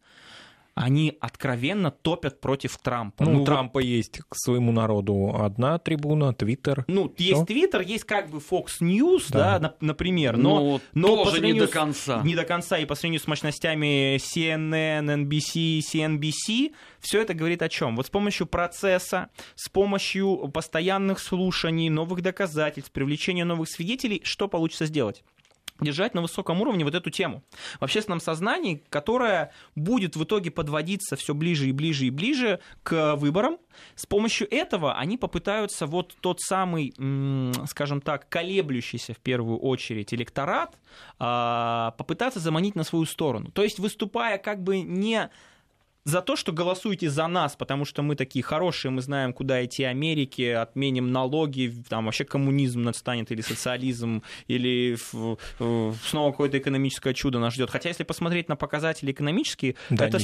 они 0.74 1.16
откровенно 1.20 1.90
топят 1.90 2.40
против 2.40 2.78
Трампа. 2.78 3.24
Ну, 3.24 3.32
у 3.32 3.38
вот 3.40 3.44
Трампа 3.44 3.78
есть 3.80 4.20
к 4.28 4.34
своему 4.36 4.72
народу 4.72 5.34
одна 5.38 5.78
трибуна, 5.78 6.32
Твиттер. 6.32 6.84
ну, 6.88 7.12
есть 7.18 7.46
Твиттер, 7.46 7.82
есть 7.82 8.04
как 8.04 8.30
бы 8.30 8.38
Fox 8.38 8.80
News, 8.80 9.24
да, 9.28 9.58
Да. 9.58 9.68
нап- 9.68 9.76
например, 9.80 10.36
но, 10.38 10.60
Ну, 10.60 10.80
но 10.94 11.16
по 11.24 11.30
тоже 11.30 11.40
не 11.42 11.52
до 11.52 11.66
с- 11.66 11.70
конца. 11.70 12.22
не 12.24 12.34
до 12.34 12.44
конца, 12.44 12.78
и 12.78 12.86
по 12.86 12.94
сравнению 12.94 13.20
с 13.20 13.26
мощностями 13.26 14.16
CNN, 14.16 15.10
NBC, 15.26 15.80
CNBC, 15.80 16.72
все 17.00 17.20
это 17.20 17.34
говорит 17.34 17.62
о 17.62 17.68
чем? 17.68 17.96
Вот 17.96 18.06
с 18.06 18.10
помощью 18.10 18.46
процесса, 18.46 19.28
с 19.54 19.68
помощью 19.68 20.48
постоянных 20.52 21.18
слушаний, 21.18 21.90
новых 21.90 22.22
доказательств, 22.22 22.92
привлечения 22.92 23.44
новых 23.44 23.68
свидетелей, 23.68 24.20
что 24.24 24.48
получится 24.48 24.86
сделать? 24.86 25.22
Держать 25.82 26.14
на 26.14 26.22
высоком 26.22 26.60
уровне 26.60 26.84
вот 26.84 26.94
эту 26.94 27.10
тему 27.10 27.42
в 27.80 27.84
общественном 27.84 28.20
сознании, 28.20 28.82
которая 28.88 29.52
будет 29.74 30.16
в 30.16 30.24
итоге 30.24 30.50
подводиться 30.50 31.16
все 31.16 31.34
ближе 31.34 31.68
и 31.68 31.72
ближе 31.72 32.06
и 32.06 32.10
ближе 32.10 32.60
к 32.82 33.16
выборам. 33.16 33.58
С 33.94 34.06
помощью 34.06 34.52
этого 34.52 34.94
они 34.94 35.16
попытаются 35.16 35.86
вот 35.86 36.14
тот 36.20 36.40
самый, 36.40 36.94
скажем 37.66 38.00
так, 38.00 38.28
колеблющийся 38.28 39.14
в 39.14 39.18
первую 39.18 39.58
очередь 39.58 40.12
электорат 40.12 40.78
а, 41.18 41.92
попытаться 41.98 42.40
заманить 42.40 42.74
на 42.74 42.84
свою 42.84 43.06
сторону. 43.06 43.50
То 43.50 43.62
есть 43.62 43.78
выступая 43.78 44.38
как 44.38 44.62
бы 44.62 44.80
не 44.80 45.30
за 46.04 46.20
то, 46.20 46.36
что 46.36 46.52
голосуйте 46.52 47.08
за 47.08 47.26
нас, 47.28 47.56
потому 47.56 47.84
что 47.84 48.02
мы 48.02 48.16
такие 48.16 48.42
хорошие, 48.42 48.90
мы 48.90 49.02
знаем, 49.02 49.32
куда 49.32 49.64
идти 49.64 49.84
Америке, 49.84 50.56
отменим 50.56 51.12
налоги, 51.12 51.72
там 51.88 52.06
вообще 52.06 52.24
коммунизм 52.24 52.82
настанет, 52.82 53.30
или 53.30 53.40
социализм, 53.40 54.22
или 54.48 54.96
снова 56.06 56.30
какое-то 56.32 56.58
экономическое 56.58 57.14
чудо 57.14 57.38
нас 57.38 57.54
ждет. 57.54 57.70
Хотя, 57.70 57.88
если 57.88 58.04
посмотреть 58.04 58.48
на 58.48 58.56
показатели 58.56 59.12
экономические, 59.12 59.76
Да, 59.90 60.06
это, 60.06 60.18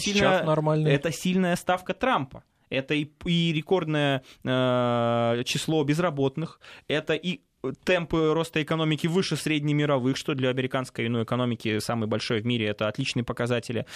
нормальные. 0.44 0.94
это 0.94 1.12
сильная 1.12 1.56
ставка 1.56 1.94
Трампа. 1.94 2.42
Это 2.70 2.94
и, 2.94 3.10
и 3.24 3.52
рекордное 3.52 4.22
э, 4.44 5.42
число 5.46 5.82
безработных, 5.84 6.60
это 6.86 7.14
и 7.14 7.40
темпы 7.84 8.32
роста 8.34 8.62
экономики 8.62 9.06
выше 9.06 9.36
среднемировых, 9.36 10.16
что 10.16 10.34
для 10.34 10.50
американской 10.50 11.08
ну, 11.08 11.22
экономики 11.22 11.78
самый 11.80 12.08
большой 12.08 12.40
в 12.40 12.46
мире, 12.46 12.66
это 12.66 12.88
отличные 12.88 13.24
показатели. 13.24 13.86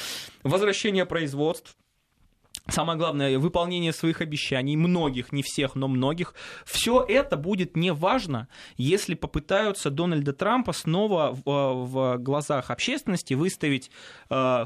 Возвращение 0.42 1.06
производств, 1.06 1.76
Самое 2.68 2.96
главное, 2.96 3.38
выполнение 3.40 3.92
своих 3.92 4.20
обещаний, 4.20 4.76
многих, 4.76 5.32
не 5.32 5.42
всех, 5.42 5.74
но 5.74 5.88
многих. 5.88 6.34
Все 6.64 7.04
это 7.06 7.36
будет 7.36 7.76
не 7.76 7.92
важно, 7.92 8.46
если 8.76 9.14
попытаются 9.14 9.90
Дональда 9.90 10.32
Трампа 10.32 10.72
снова 10.72 11.36
в, 11.44 11.44
в 11.44 12.18
глазах 12.18 12.70
общественности 12.70 13.34
выставить 13.34 13.90
э, 14.30 14.64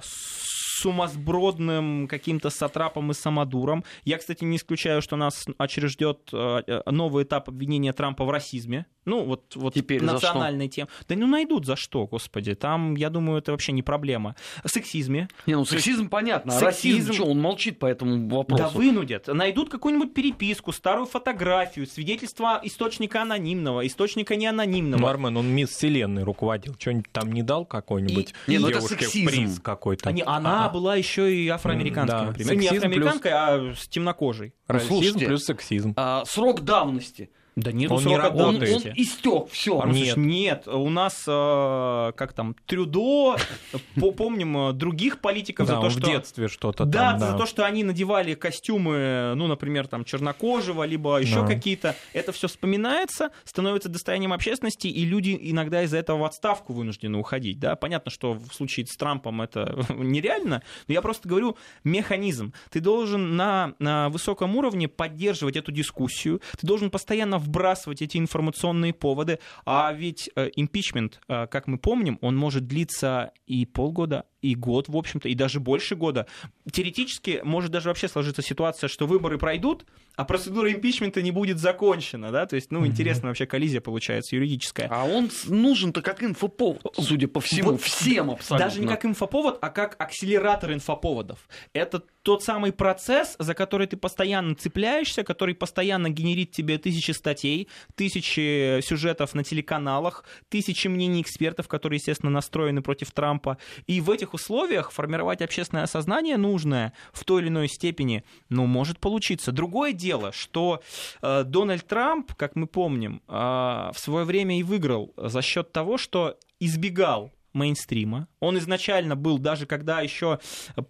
сумасбродным 0.77 2.07
каким-то 2.09 2.51
сатрапом 2.51 3.11
и 3.11 3.15
самодуром. 3.15 3.85
Я, 4.05 4.19
кстати, 4.19 4.45
не 4.45 4.57
исключаю, 4.57 5.03
что 5.03 5.17
нас 5.17 5.47
очередет 5.59 6.29
э, 6.33 6.83
новый 6.91 7.25
этап 7.25 7.49
обвинения 7.49 7.93
Трампа 7.93 8.25
в 8.25 8.31
расизме. 8.31 8.87
Ну, 9.05 9.25
вот, 9.25 9.55
вот 9.55 9.75
Теперь 9.75 10.03
национальной 10.03 10.67
тем. 10.69 10.89
Да 11.09 11.15
ну 11.15 11.29
найдут 11.29 11.65
за 11.65 11.77
что, 11.77 12.07
господи. 12.09 12.55
Там, 12.55 12.97
я 12.97 13.09
думаю, 13.09 13.39
это 13.39 13.53
вообще 13.53 13.71
не 13.71 13.83
проблема. 13.83 14.35
Сексизме. 14.65 15.29
Не, 15.47 15.55
ну 15.55 15.65
сексизм 15.65 16.09
понятно. 16.09 16.53
А 16.57 16.61
Сексизм- 16.61 16.67
расизм, 16.67 17.13
что, 17.13 17.25
он 17.27 17.41
молчит 17.41 17.79
по 17.79 17.87
этому 17.87 18.29
вопросу? 18.29 18.65
Да 18.65 18.69
вынудят. 18.71 19.29
Найдут 19.29 19.71
какую-нибудь 19.71 20.13
переписку, 20.13 20.73
старую 20.73 21.07
фотографию, 21.07 21.87
свидетельство 21.87 22.61
источника 22.65 23.23
анонимного, 23.23 23.87
источника 23.87 24.35
неанонимного. 24.35 25.01
Ну, 25.01 25.07
Армен, 25.07 25.37
он 25.37 25.47
мисс 25.49 25.71
Вселенной 25.71 26.25
руководил. 26.25 26.75
Что-нибудь 26.77 27.13
там 27.13 27.31
не 27.31 27.43
дал 27.45 27.65
какой-нибудь 27.65 28.35
И- 28.49 28.51
Не, 28.51 28.59
ну 28.59 28.69
это 28.69 28.79
девушке 28.81 29.05
сексизм. 29.05 29.27
приз 29.29 29.61
какой-то? 29.61 30.09
А 30.09 30.13
не, 30.13 30.23
она 30.67 30.73
была 30.73 30.97
еще 30.97 31.35
и 31.35 31.49
афроамериканской, 31.49 32.19
Да, 32.19 32.27
например. 32.27 32.55
Не 32.55 32.63
сексизм 32.63 32.77
афроамериканкой, 32.87 33.33
а 33.33 33.75
с 33.75 33.89
темнокожей. 33.89 34.55
Расизм 34.67 35.19
плюс 35.19 35.45
сексизм. 35.45 35.95
А, 35.97 36.25
срок 36.27 36.63
давности. 36.63 37.31
Да 37.57 37.73
нет, 37.73 37.91
Он 37.91 38.05
не 38.05 38.15
срока 38.15 38.27
Он, 38.35 38.41
он 38.41 38.61
работает. 38.63 38.99
истек, 38.99 39.49
все. 39.51 39.81
А, 39.81 39.87
Нет. 39.89 40.19
нет, 40.19 40.69
у 40.69 40.91
нас, 40.91 41.25
э, 41.27 42.13
как 42.15 42.35
там, 42.35 42.55
Трюдо, 42.67 43.37
по- 43.99 44.11
помним 44.13 44.59
э, 44.69 44.73
других 44.75 45.21
политиков 45.23 45.67
Да, 45.67 45.77
за 45.77 45.81
то, 45.81 45.89
что... 45.91 46.01
в 46.01 46.05
детстве 46.05 46.49
что-то 46.49 46.85
Да, 46.85 47.13
там, 47.13 47.19
за 47.19 47.35
то, 47.39 47.47
что 47.47 47.65
они 47.65 47.83
надевали 47.83 48.35
костюмы, 48.35 49.33
ну, 49.37 49.47
например, 49.47 49.87
там, 49.87 50.05
чернокожего, 50.05 50.83
либо 50.83 51.17
еще 51.19 51.41
Да. 51.41 51.47
какие-то. 51.47 51.97
Это 52.13 52.33
все 52.33 52.47
вспоминается, 52.49 53.31
становится 53.45 53.89
достоянием 53.89 54.35
общественности, 54.35 54.89
и 54.89 55.07
люди 55.07 55.35
иногда 55.41 55.83
из-за 55.85 55.97
этого 55.97 56.19
в 56.19 56.25
отставку 56.25 56.75
вынуждены 56.75 57.17
уходить. 57.17 57.59
Да? 57.59 57.75
Понятно, 57.75 58.11
что 58.11 58.35
в 58.35 58.53
случае 58.53 58.87
с 58.87 58.95
Трампом 58.99 59.41
это 59.41 59.83
нереально, 59.95 60.63
но 60.89 60.93
я 60.93 61.01
просто 61.01 61.27
говорю 61.27 61.57
механизм. 61.85 62.53
Ты 62.71 62.81
должен 62.81 63.35
на, 63.37 63.73
на 63.79 64.11
высоком 64.11 64.57
уровне 64.57 64.89
поддерживать 64.89 65.57
эту 65.57 65.73
дискуссию, 65.73 66.43
ты 66.61 66.67
должен 66.67 66.91
постоянно 66.91 67.39
вбрасывать 67.47 68.03
эти 68.03 68.19
информационные 68.19 68.93
поводы, 68.93 69.39
а 69.65 69.93
ведь 69.93 70.31
э, 70.37 70.51
импичмент, 70.57 71.21
э, 71.29 71.47
как 71.47 71.67
мы 71.67 71.79
помним, 71.79 72.19
он 72.21 72.37
может 72.37 72.67
длиться 72.67 73.33
и 73.47 73.65
полгода, 73.65 74.27
и 74.47 74.55
год, 74.55 74.89
в 74.89 74.97
общем-то, 74.97 75.29
и 75.29 75.35
даже 75.35 75.61
больше 75.61 75.97
года. 75.97 76.27
Теоретически 76.71 77.41
может 77.45 77.71
даже 77.71 77.89
вообще 77.89 78.09
сложиться 78.09 78.43
ситуация, 78.43 78.89
что 78.89 79.07
выборы 79.07 79.39
пройдут, 79.39 79.85
а 80.17 80.25
процедура 80.25 80.73
импичмента 80.73 81.21
не 81.21 81.31
будет 81.31 81.59
закончена, 81.59 82.33
да, 82.33 82.47
то 82.47 82.57
есть, 82.57 82.71
ну, 82.71 82.87
интересная 82.87 83.29
вообще 83.29 83.47
коллизия 83.47 83.81
получается 83.81 84.35
юридическая. 84.37 84.89
А 84.91 85.05
он 85.05 85.31
нужен-то 85.47 86.01
как 86.01 86.23
инфоповод, 86.23 86.95
судя 86.99 87.29
по 87.29 87.41
всему, 87.41 87.73
Вот 87.73 87.83
всем 87.83 88.31
абсолютно. 88.31 88.67
Даже 88.67 88.81
не 88.81 88.87
как 88.87 89.05
инфоповод, 89.05 89.59
а 89.61 89.69
как 89.69 89.97
акселератор 89.99 90.73
инфоповодов. 90.73 91.39
Это 91.75 92.03
тот 92.23 92.43
самый 92.43 92.73
процесс, 92.73 93.37
за 93.39 93.55
который 93.55 93.87
ты 93.87 93.97
постоянно 93.97 94.55
цепляешься, 94.55 95.23
который 95.23 95.55
постоянно 95.55 96.11
генерит 96.11 96.51
тебе 96.51 96.79
тысячи 96.79 97.13
статей, 97.13 97.69
тысячи 97.95 98.81
сюжетов 98.81 99.35
на 99.35 99.45
телеканалах, 99.45 100.25
тысячи 100.49 100.89
мнений 100.89 101.21
экспертов, 101.21 101.69
которые, 101.69 101.99
естественно, 101.99 102.33
настроены 102.33 102.83
против 102.83 103.13
Трампа. 103.13 103.59
И 103.87 104.01
в 104.01 104.11
этих 104.11 104.35
условиях 104.37 104.93
формировать 104.93 105.43
общественное 105.43 105.87
сознание 105.87 106.37
нужное 106.37 106.93
в 107.13 107.25
той 107.25 107.43
или 107.43 107.49
иной 107.49 107.69
степени, 107.69 108.25
ну, 108.49 108.67
может 108.67 109.01
получиться. 109.01 109.53
Другое 109.53 109.93
дело, 109.93 110.33
что 110.33 110.83
э, 111.23 111.43
Дональд 111.45 111.87
Трамп, 111.87 112.35
как 112.35 112.57
мы 112.57 112.67
помним, 112.67 113.23
э, 113.27 113.33
в 113.33 113.97
свое 113.97 114.25
время 114.25 114.59
и 114.59 114.63
выиграл 114.63 115.13
за 115.17 115.43
счет 115.43 115.73
того, 115.73 115.99
что 115.99 116.39
избегал 116.61 117.33
мейнстрима. 117.57 118.29
Он 118.39 118.59
изначально 118.59 119.17
был, 119.17 119.39
даже 119.39 119.67
когда 119.67 120.01
еще 120.01 120.39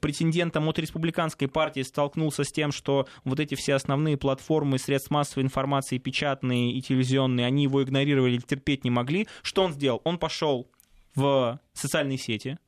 претендентом 0.01 0.68
от 0.68 0.78
республиканской 0.78 1.49
партии 1.49 1.82
столкнулся 1.82 2.44
с 2.44 2.53
тем, 2.53 2.72
что 2.72 3.07
вот 3.24 3.40
эти 3.40 3.55
все 3.55 3.74
основные 3.74 4.16
платформы 4.16 4.78
средств 4.78 5.11
массовой 5.11 5.44
информации, 5.44 5.99
печатные 5.99 6.72
и 6.72 6.82
телевизионные, 6.82 7.47
они 7.47 7.62
его 7.62 7.82
игнорировали, 7.82 8.38
терпеть 8.38 8.84
не 8.84 8.90
могли. 8.90 9.28
Что 9.42 9.62
он 9.62 9.72
сделал? 9.72 10.03
Он 10.05 10.18
пошел 10.18 10.68
в 11.14 11.59
социальные 11.72 12.18
сети, 12.18 12.59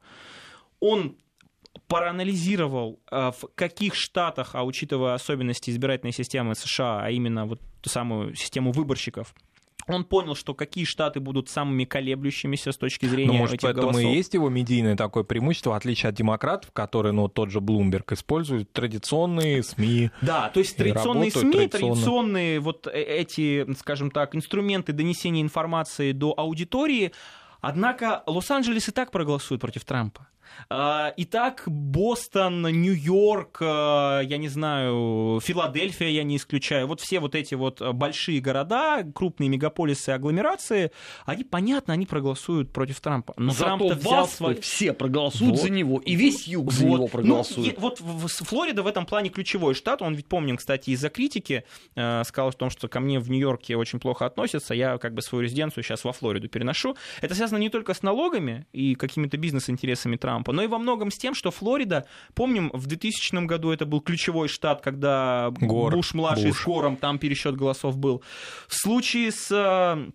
он 0.80 1.16
проанализировал, 1.86 3.00
э, 3.10 3.30
в 3.30 3.48
каких 3.54 3.94
штатах, 3.94 4.50
а 4.54 4.64
учитывая 4.64 5.14
особенности 5.14 5.70
избирательной 5.70 6.12
системы 6.12 6.54
США, 6.54 7.00
а 7.02 7.10
именно 7.10 7.46
вот 7.46 7.60
ту 7.80 7.88
самую 7.90 8.34
систему 8.34 8.72
выборщиков, 8.72 9.34
он 9.86 10.04
понял, 10.04 10.34
что 10.34 10.52
какие 10.54 10.84
штаты 10.84 11.18
будут 11.18 11.48
самыми 11.48 11.84
колеблющимися 11.84 12.72
с 12.72 12.76
точки 12.76 13.06
зрения 13.06 13.32
Ну, 13.32 13.38
может, 13.38 13.54
этих 13.54 13.62
поэтому 13.62 13.92
голосов. 13.92 14.12
и 14.12 14.16
есть 14.16 14.34
его 14.34 14.50
медийное 14.50 14.96
такое 14.96 15.24
преимущество, 15.24 15.70
в 15.70 15.74
отличие 15.74 16.10
от 16.10 16.14
демократов, 16.14 16.72
которые, 16.72 17.12
ну, 17.12 17.28
тот 17.28 17.50
же 17.50 17.62
Блумберг 17.62 18.12
используют 18.12 18.70
традиционные 18.72 19.62
СМИ. 19.62 20.10
Да, 20.20 20.50
то 20.50 20.60
есть 20.60 20.76
традиционные 20.76 21.30
работают 21.30 21.54
СМИ, 21.54 21.68
традиционно. 21.68 21.94
традиционные 21.94 22.60
вот 22.60 22.86
э- 22.86 23.02
эти, 23.02 23.66
скажем 23.78 24.10
так, 24.10 24.34
инструменты 24.36 24.92
донесения 24.92 25.40
информации 25.40 26.12
до 26.12 26.34
аудитории. 26.36 27.12
Однако 27.62 28.22
Лос-Анджелес 28.26 28.88
и 28.88 28.92
так 28.92 29.10
проголосует 29.10 29.60
против 29.62 29.84
Трампа. 29.86 30.28
А, 30.70 31.12
Итак, 31.16 31.62
Бостон, 31.66 32.62
Нью-Йорк, 32.62 33.58
а, 33.62 34.20
я 34.20 34.36
не 34.38 34.48
знаю, 34.48 35.40
Филадельфия, 35.42 36.08
я 36.08 36.22
не 36.24 36.36
исключаю, 36.36 36.86
вот 36.86 37.00
все 37.00 37.20
вот 37.20 37.34
эти 37.34 37.54
вот 37.54 37.80
большие 37.94 38.40
города, 38.40 39.02
крупные 39.14 39.48
мегаполисы, 39.48 40.10
агломерации, 40.10 40.90
они, 41.26 41.44
понятно, 41.44 41.94
они 41.94 42.06
проголосуют 42.06 42.72
против 42.72 43.00
Трампа. 43.00 43.34
Но 43.36 43.52
Зато 43.52 43.64
Трамп-то 43.64 43.94
в 43.94 43.98
взял 43.98 44.28
свой... 44.28 44.60
все 44.60 44.92
проголосуют 44.92 45.52
Вот. 45.52 45.60
за 45.62 45.70
него, 45.70 45.98
и 45.98 46.14
весь 46.14 46.46
юг 46.46 46.72
за 46.72 46.84
Вот. 46.84 46.88
него 46.92 46.96
Ну, 47.04 47.08
проголосует. 47.08 47.66
е- 47.74 47.74
вот 47.78 48.00
в- 48.00 48.24
в- 48.26 48.28
с- 48.28 48.44
Флорида 48.44 48.82
в 48.82 48.86
этом 48.86 49.06
плане 49.06 49.30
ключевой 49.30 49.74
штат. 49.74 50.02
Он 50.02 50.14
ведь 50.14 50.26
помним, 50.26 50.56
кстати, 50.56 50.90
из-за 50.90 51.08
критики 51.08 51.64
э, 51.96 52.22
сказал 52.24 52.50
о 52.50 52.52
том, 52.52 52.70
что 52.70 52.88
ко 52.88 53.00
мне 53.00 53.18
в 53.18 53.30
Нью-Йорке 53.30 53.76
очень 53.76 54.00
плохо 54.00 54.26
относятся. 54.26 54.74
Я 54.74 54.98
как 54.98 55.14
бы 55.14 55.22
свою 55.22 55.42
резиденцию 55.44 55.82
сейчас 55.84 56.04
во 56.04 56.12
Флориду 56.12 56.48
переношу. 56.48 56.96
Это 57.20 57.34
связано 57.34 57.58
не 57.58 57.68
только 57.70 57.94
с 57.94 58.02
налогами 58.02 58.66
и 58.72 58.94
какими-то 58.94 59.36
бизнес-интересами 59.36 60.16
Трампа, 60.16 60.37
но 60.46 60.62
и 60.62 60.66
во 60.66 60.78
многом 60.78 61.10
с 61.10 61.18
тем, 61.18 61.34
что 61.34 61.50
Флорида, 61.50 62.06
помним, 62.34 62.70
в 62.72 62.86
2000 62.86 63.46
году 63.46 63.70
это 63.70 63.86
был 63.86 64.00
ключевой 64.00 64.48
штат, 64.48 64.80
когда 64.80 65.50
Гор. 65.60 65.94
Буш-младший 65.94 66.50
Буш. 66.50 66.60
с 66.60 66.64
Гором, 66.64 66.96
там 66.96 67.18
пересчет 67.18 67.56
голосов 67.56 67.96
был. 67.96 68.22
В 68.66 68.74
случае 68.74 69.32
с 69.32 69.50
э, 69.50 70.10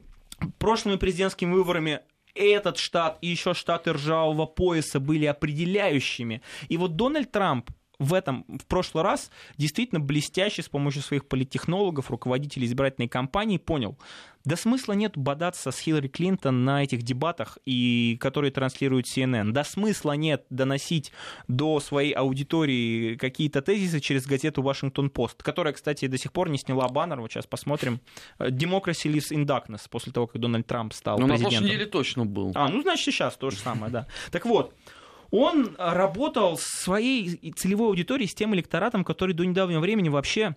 прошлыми 0.57 0.97
президентскими 0.97 1.51
выборами 1.53 2.01
этот 2.35 2.77
штат 2.77 3.17
и 3.21 3.27
еще 3.27 3.53
штаты 3.53 3.93
ржавого 3.93 4.45
пояса 4.45 4.99
были 4.99 5.25
определяющими. 5.25 6.41
И 6.67 6.77
вот 6.77 6.95
Дональд 6.95 7.31
Трамп 7.31 7.69
в 7.99 8.13
этом 8.13 8.45
в 8.47 8.65
прошлый 8.65 9.03
раз 9.03 9.29
действительно 9.57 9.99
блестяще 9.99 10.61
с 10.63 10.69
помощью 10.69 11.01
своих 11.03 11.27
политтехнологов, 11.27 12.09
руководителей 12.11 12.65
избирательной 12.65 13.07
кампании 13.07 13.57
понял, 13.57 13.97
да 14.45 14.57
смысла 14.57 14.93
нет 14.93 15.17
бодаться 15.17 15.71
с 15.71 15.79
Хиллари 15.79 16.09
Клинтон 16.09 16.65
на 16.65 16.83
этих 16.83 17.03
дебатах, 17.03 17.57
и, 17.65 18.17
которые 18.19 18.51
транслирует 18.51 19.05
CNN. 19.05 19.51
Да 19.51 19.63
смысла 19.63 20.13
нет 20.13 20.45
доносить 20.49 21.13
до 21.47 21.79
своей 21.79 22.11
аудитории 22.11 23.15
какие-то 23.15 23.61
тезисы 23.61 24.01
через 24.01 24.25
газету 24.25 24.61
Вашингтон-Пост, 24.61 25.41
которая, 25.41 25.73
кстати, 25.73 26.07
до 26.07 26.17
сих 26.17 26.33
пор 26.33 26.49
не 26.49 26.57
сняла 26.57 26.89
баннер, 26.89 27.21
вот 27.21 27.31
сейчас 27.31 27.47
посмотрим. 27.47 28.01
Democracy 28.37 29.09
lives 29.13 29.31
in 29.31 29.45
darkness, 29.45 29.83
после 29.89 30.11
того, 30.11 30.27
как 30.27 30.41
Дональд 30.41 30.67
Трамп 30.67 30.93
стал 30.93 31.19
Ну, 31.19 31.27
на 31.27 31.35
президентом. 31.35 31.59
прошлой 31.59 31.69
неделе 31.75 31.85
точно 31.89 32.25
был. 32.25 32.51
А, 32.55 32.67
ну, 32.67 32.81
значит, 32.81 33.07
и 33.07 33.11
сейчас 33.11 33.37
то 33.37 33.49
же 33.49 33.57
самое, 33.57 33.91
да. 33.93 34.07
Так 34.31 34.45
вот, 34.45 34.73
он 35.33 35.75
работал 35.79 36.59
с 36.59 36.63
своей 36.63 37.51
целевой 37.53 37.87
аудиторией, 37.87 38.29
с 38.29 38.35
тем 38.35 38.53
электоратом, 38.53 39.03
который 39.03 39.33
до 39.33 39.43
недавнего 39.43 39.79
времени 39.79 40.09
вообще 40.09 40.55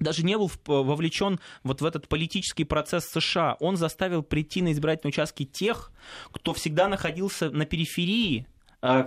даже 0.00 0.24
не 0.24 0.36
был 0.36 0.48
в- 0.48 0.58
вовлечен 0.66 1.38
вот 1.62 1.80
в 1.80 1.84
этот 1.84 2.08
политический 2.08 2.64
процесс 2.64 3.04
США. 3.04 3.56
Он 3.60 3.76
заставил 3.76 4.24
прийти 4.24 4.62
на 4.62 4.72
избирательные 4.72 5.10
участки 5.10 5.44
тех, 5.44 5.92
кто 6.32 6.54
всегда 6.54 6.88
находился 6.88 7.50
на 7.50 7.66
периферии, 7.66 8.48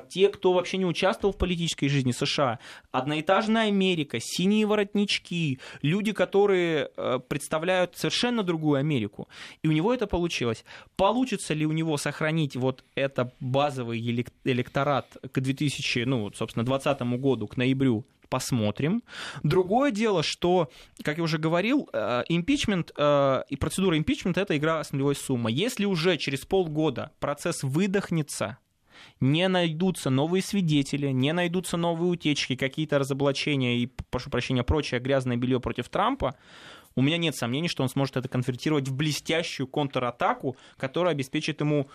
те, 0.10 0.30
кто 0.30 0.54
вообще 0.54 0.78
не 0.78 0.86
участвовал 0.86 1.34
в 1.34 1.38
политической 1.38 1.88
жизни 1.88 2.12
США. 2.12 2.60
Одноэтажная 2.92 3.68
Америка, 3.68 4.20
синие 4.20 4.66
воротнички, 4.66 5.60
люди, 5.82 6.12
которые 6.12 6.90
э, 6.96 7.20
представляют 7.28 7.98
совершенно 7.98 8.44
другую 8.44 8.80
Америку. 8.80 9.28
И 9.64 9.68
у 9.68 9.72
него 9.72 9.94
это 9.94 10.08
получилось. 10.08 10.66
Получится 10.96 11.54
ли 11.54 11.66
у 11.66 11.72
него 11.72 11.98
сохранить 11.98 12.56
вот 12.56 12.84
это 12.96 13.34
базовый 13.40 14.00
элек- 14.00 14.34
электорат 14.44 15.18
к 15.32 15.40
2000, 15.40 16.06
ну, 16.06 16.32
собственно, 16.34 16.66
2020 16.66 17.02
году, 17.20 17.48
к 17.48 17.58
ноябрю, 17.58 18.06
посмотрим. 18.30 19.04
Другое 19.44 19.92
дело, 19.92 20.24
что, 20.24 20.70
как 21.04 21.18
я 21.18 21.24
уже 21.24 21.38
говорил, 21.38 21.90
э, 21.92 22.24
импичмент 22.30 22.92
э, 22.96 23.44
и 23.50 23.56
процедура 23.56 23.98
импичмента 23.98 24.42
это 24.42 24.56
игра 24.58 24.84
с 24.84 24.92
нулевой 24.92 25.16
суммой. 25.16 25.54
Если 25.54 25.86
уже 25.86 26.18
через 26.18 26.46
полгода 26.46 27.12
процесс 27.20 27.64
выдохнется, 27.64 28.58
не 29.20 29.48
найдутся 29.48 30.10
новые 30.10 30.42
свидетели, 30.42 31.08
не 31.08 31.34
найдутся 31.34 31.78
новые 31.78 32.12
утечки, 32.12 32.56
какие-то 32.56 33.00
разоблачения 33.00 33.78
и, 33.78 33.88
прошу 34.10 34.30
прощения, 34.30 34.64
прочее 34.64 35.00
грязное 35.00 35.38
белье 35.38 35.60
против 35.60 35.90
Трампа, 35.90 36.36
у 36.96 37.02
меня 37.02 37.18
нет 37.18 37.36
сомнений, 37.36 37.68
что 37.68 37.84
он 37.84 37.90
сможет 37.90 38.18
это 38.18 38.28
конвертировать 38.28 38.88
в 38.88 38.96
блестящую 38.96 39.68
контратаку, 39.68 40.58
которая 40.78 41.14
обеспечит 41.14 41.62
ему 41.62 41.88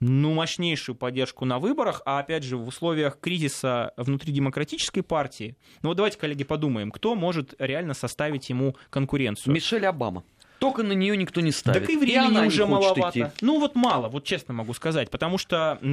ну, 0.00 0.34
мощнейшую 0.34 0.96
поддержку 0.96 1.44
на 1.44 1.58
выборах, 1.58 2.02
а 2.04 2.18
опять 2.18 2.42
же 2.42 2.56
в 2.56 2.66
условиях 2.66 3.18
кризиса 3.20 3.92
внутри 3.96 4.32
демократической 4.32 5.02
партии, 5.02 5.56
ну 5.82 5.90
вот 5.90 5.96
давайте, 5.96 6.18
коллеги, 6.18 6.44
подумаем, 6.44 6.90
кто 6.90 7.14
может 7.14 7.54
реально 7.58 7.94
составить 7.94 8.50
ему 8.50 8.76
конкуренцию. 8.90 9.54
Мишель 9.54 9.86
Обама. 9.86 10.24
Только 10.64 10.82
на 10.82 10.92
нее 10.92 11.16
никто 11.16 11.40
не 11.40 11.52
ставит. 11.52 11.82
Так 11.82 11.90
и 11.90 11.96
времени 11.96 12.40
не 12.40 12.46
уже 12.46 12.66
маловато. 12.66 13.10
идти. 13.10 13.26
Ну 13.40 13.60
вот 13.60 13.74
мало, 13.74 14.08
вот 14.08 14.24
честно 14.24 14.54
могу 14.54 14.72
сказать, 14.74 15.10
потому 15.10 15.38
что 15.38 15.78
э, 15.80 15.86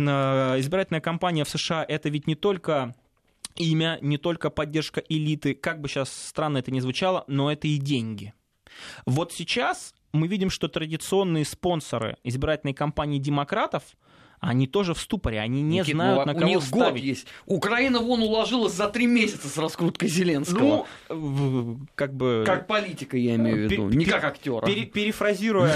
избирательная 0.59 1.01
кампания 1.01 1.43
в 1.43 1.49
США 1.49 1.85
это 1.87 2.09
ведь 2.09 2.27
не 2.27 2.35
только 2.35 2.95
имя, 3.55 3.97
не 4.01 4.17
только 4.17 4.49
поддержка 4.49 5.03
элиты, 5.09 5.53
как 5.53 5.81
бы 5.81 5.89
сейчас 5.89 6.09
странно 6.11 6.59
это 6.59 6.71
ни 6.71 6.79
звучало, 6.79 7.25
но 7.27 7.51
это 7.51 7.67
и 7.67 7.77
деньги. 7.77 8.33
Вот 9.05 9.33
сейчас 9.33 9.93
мы 10.13 10.27
видим, 10.27 10.49
что 10.49 10.67
традиционные 10.67 11.45
спонсоры 11.45 12.17
избирательной 12.23 12.73
кампании 12.73 13.19
демократов 13.19 13.83
они 14.41 14.65
тоже 14.65 14.95
в 14.95 14.99
ступоре, 14.99 15.39
они 15.39 15.61
не 15.61 15.77
Никит, 15.79 15.93
знают, 15.95 16.25
ну, 16.25 16.25
на 16.25 16.31
у 16.31 16.35
кого 16.41 16.47
них 16.47 16.63
ставить. 16.63 16.93
год 16.93 16.97
есть. 16.97 17.27
Украина 17.45 17.99
вон 17.99 18.23
уложилась 18.23 18.73
за 18.73 18.87
три 18.87 19.05
месяца 19.05 19.47
с 19.47 19.55
раскруткой 19.57 20.09
Зеленского. 20.09 20.87
Ну, 21.09 21.15
в- 21.15 21.85
как 21.93 22.15
бы... 22.15 22.43
как 22.45 22.65
политика, 22.65 23.17
я 23.17 23.35
имею 23.35 23.67
в 23.67 23.71
виду, 23.71 23.89
не 23.89 24.03
как 24.05 24.23
актера. 24.23 24.65
Пере- 24.65 24.85
перефразируя 24.87 25.71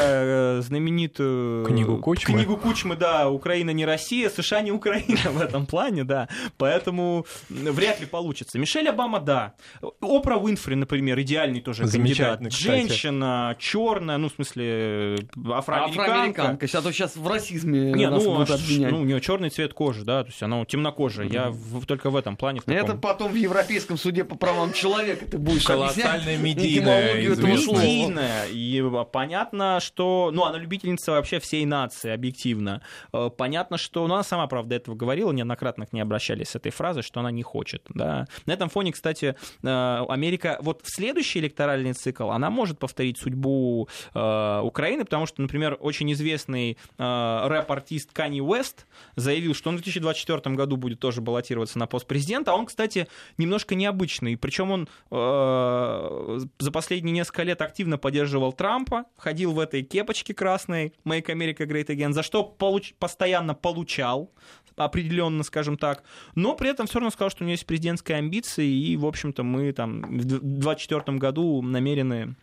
э, 0.57 0.61
знаменитую 0.61 1.63
Книгу 1.65 1.99
Кучмы. 1.99 2.33
Книгу 2.35 2.57
Кучмы, 2.57 2.95
да, 2.95 3.29
Украина 3.29 3.69
не 3.69 3.85
Россия, 3.85 4.29
США 4.31 4.61
не 4.61 4.71
Украина 4.71 5.05
в 5.31 5.39
этом 5.41 5.67
плане, 5.67 6.03
да. 6.03 6.27
Поэтому 6.57 7.25
вряд 7.49 7.99
ли 8.01 8.07
получится. 8.07 8.57
Мишель 8.57 8.89
Обама, 8.89 9.19
да. 9.19 9.53
Опра 10.01 10.37
Уинфри, 10.37 10.73
например, 10.75 11.19
идеальный 11.21 11.61
тоже 11.61 11.87
кандидат. 11.87 12.41
Женщина, 12.51 13.55
черная, 13.59 14.17
ну, 14.17 14.29
в 14.29 14.33
смысле, 14.33 15.17
афроамериканка. 15.53 16.01
Афроамериканка. 16.01 16.67
Сейчас, 16.67 16.81
а 16.81 16.83
то 16.87 16.91
сейчас 16.91 17.15
в 17.15 17.27
расизме 17.27 17.91
Не, 17.93 18.09
ну, 18.09 18.45
обвинять. 18.55 18.91
ну, 18.91 19.01
у 19.01 19.05
нее 19.05 19.21
черный 19.21 19.49
цвет 19.49 19.73
кожи, 19.73 20.03
да, 20.03 20.23
то 20.23 20.29
есть 20.29 20.41
она 20.43 20.63
темнокожая. 20.65 21.27
Я 21.27 21.49
в- 21.49 21.85
только 21.85 22.09
в 22.09 22.15
этом 22.15 22.37
плане. 22.37 22.61
в 22.61 22.63
таком. 22.63 22.83
Это 22.83 22.97
потом 22.97 23.31
в 23.31 23.35
Европейском 23.35 23.97
суде 23.97 24.23
по 24.23 24.35
правам 24.35 24.73
человека 24.73 25.25
ты 25.25 25.37
будешь 25.37 25.63
Колоссальная 25.63 26.37
медийная. 26.37 27.15
Медийная, 27.15 28.45
и 28.47 28.81
а, 28.81 29.03
понятно, 29.03 29.79
что... 29.79 30.31
Ну, 30.33 30.43
она 30.43 30.57
любительница 30.57 31.11
вообще 31.11 31.39
всей 31.39 31.65
нации, 31.65 32.11
объективно. 32.11 32.81
Э, 33.13 33.29
Понятно, 33.35 33.77
что... 33.77 34.07
Ну, 34.07 34.13
она 34.13 34.23
сама, 34.23 34.47
правда, 34.47 34.75
этого 34.75 34.95
говорила, 34.95 35.31
неоднократно 35.31 35.85
к 35.85 35.93
ней 35.93 36.01
обращались 36.01 36.49
с 36.49 36.55
этой 36.55 36.71
фразой, 36.71 37.03
что 37.03 37.19
она 37.19 37.31
не 37.31 37.43
хочет, 37.43 37.83
да. 37.89 38.27
На 38.45 38.53
этом 38.53 38.69
фоне, 38.69 38.91
кстати, 38.91 39.35
э, 39.63 40.05
Америка 40.09 40.57
вот 40.61 40.81
в 40.83 40.89
следующий 40.89 41.39
электоральный 41.39 41.93
цикл, 41.93 42.29
она 42.29 42.49
может 42.49 42.79
повторить 42.79 43.17
судьбу 43.17 43.87
э, 44.13 44.59
Украины, 44.63 45.05
потому 45.05 45.25
что, 45.25 45.41
например, 45.41 45.77
очень 45.79 46.11
известный 46.13 46.77
рэп-артист 46.97 48.11
Канни 48.13 48.39
Уэст 48.45 48.87
заявил, 49.15 49.53
что 49.53 49.69
он 49.69 49.77
в 49.77 49.81
2024 49.81 50.55
году 50.55 50.77
будет 50.77 50.99
тоже 50.99 51.21
баллотироваться 51.21 51.79
на 51.79 51.87
пост 51.87 52.07
президента, 52.07 52.51
а 52.51 52.55
он, 52.55 52.65
кстати, 52.65 53.07
немножко 53.37 53.75
необычный, 53.75 54.37
причем 54.37 54.71
он 54.71 54.89
э, 55.11 56.39
за 56.59 56.71
последние 56.71 57.13
несколько 57.13 57.43
лет 57.43 57.61
активно 57.61 57.97
поддерживал 57.97 58.53
Трампа, 58.53 59.05
ходил 59.17 59.53
в 59.53 59.59
этой 59.59 59.83
кепочке 59.83 60.33
красной 60.33 60.93
Make 61.05 61.27
America 61.27 61.65
Great 61.65 61.87
Again, 61.87 62.13
за 62.13 62.23
что 62.23 62.55
получ- 62.57 62.93
постоянно 62.99 63.53
получал, 63.53 64.31
определенно, 64.75 65.43
скажем 65.43 65.77
так, 65.77 66.03
но 66.35 66.55
при 66.55 66.69
этом 66.69 66.87
все 66.87 66.99
равно 66.99 67.11
сказал, 67.11 67.29
что 67.29 67.43
у 67.43 67.47
него 67.47 67.53
есть 67.53 67.65
президентские 67.65 68.17
амбиции, 68.17 68.67
и, 68.67 68.97
в 68.97 69.05
общем-то, 69.05 69.43
мы 69.43 69.71
там 69.71 70.01
в 70.01 70.25
2024 70.25 71.17
году 71.17 71.61
намерены 71.61 72.35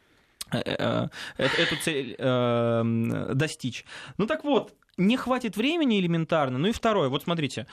э, 0.50 0.58
э, 0.64 1.08
э, 1.38 1.44
эту 1.44 1.76
цель 1.82 2.16
э, 2.18 3.30
достичь. 3.34 3.84
Ну 4.18 4.26
так 4.26 4.44
вот, 4.44 4.74
не 4.96 5.16
хватит 5.16 5.56
времени 5.56 6.00
элементарно. 6.00 6.58
Ну 6.58 6.68
и 6.68 6.72
второе, 6.72 7.08
вот 7.08 7.22
смотрите, 7.22 7.66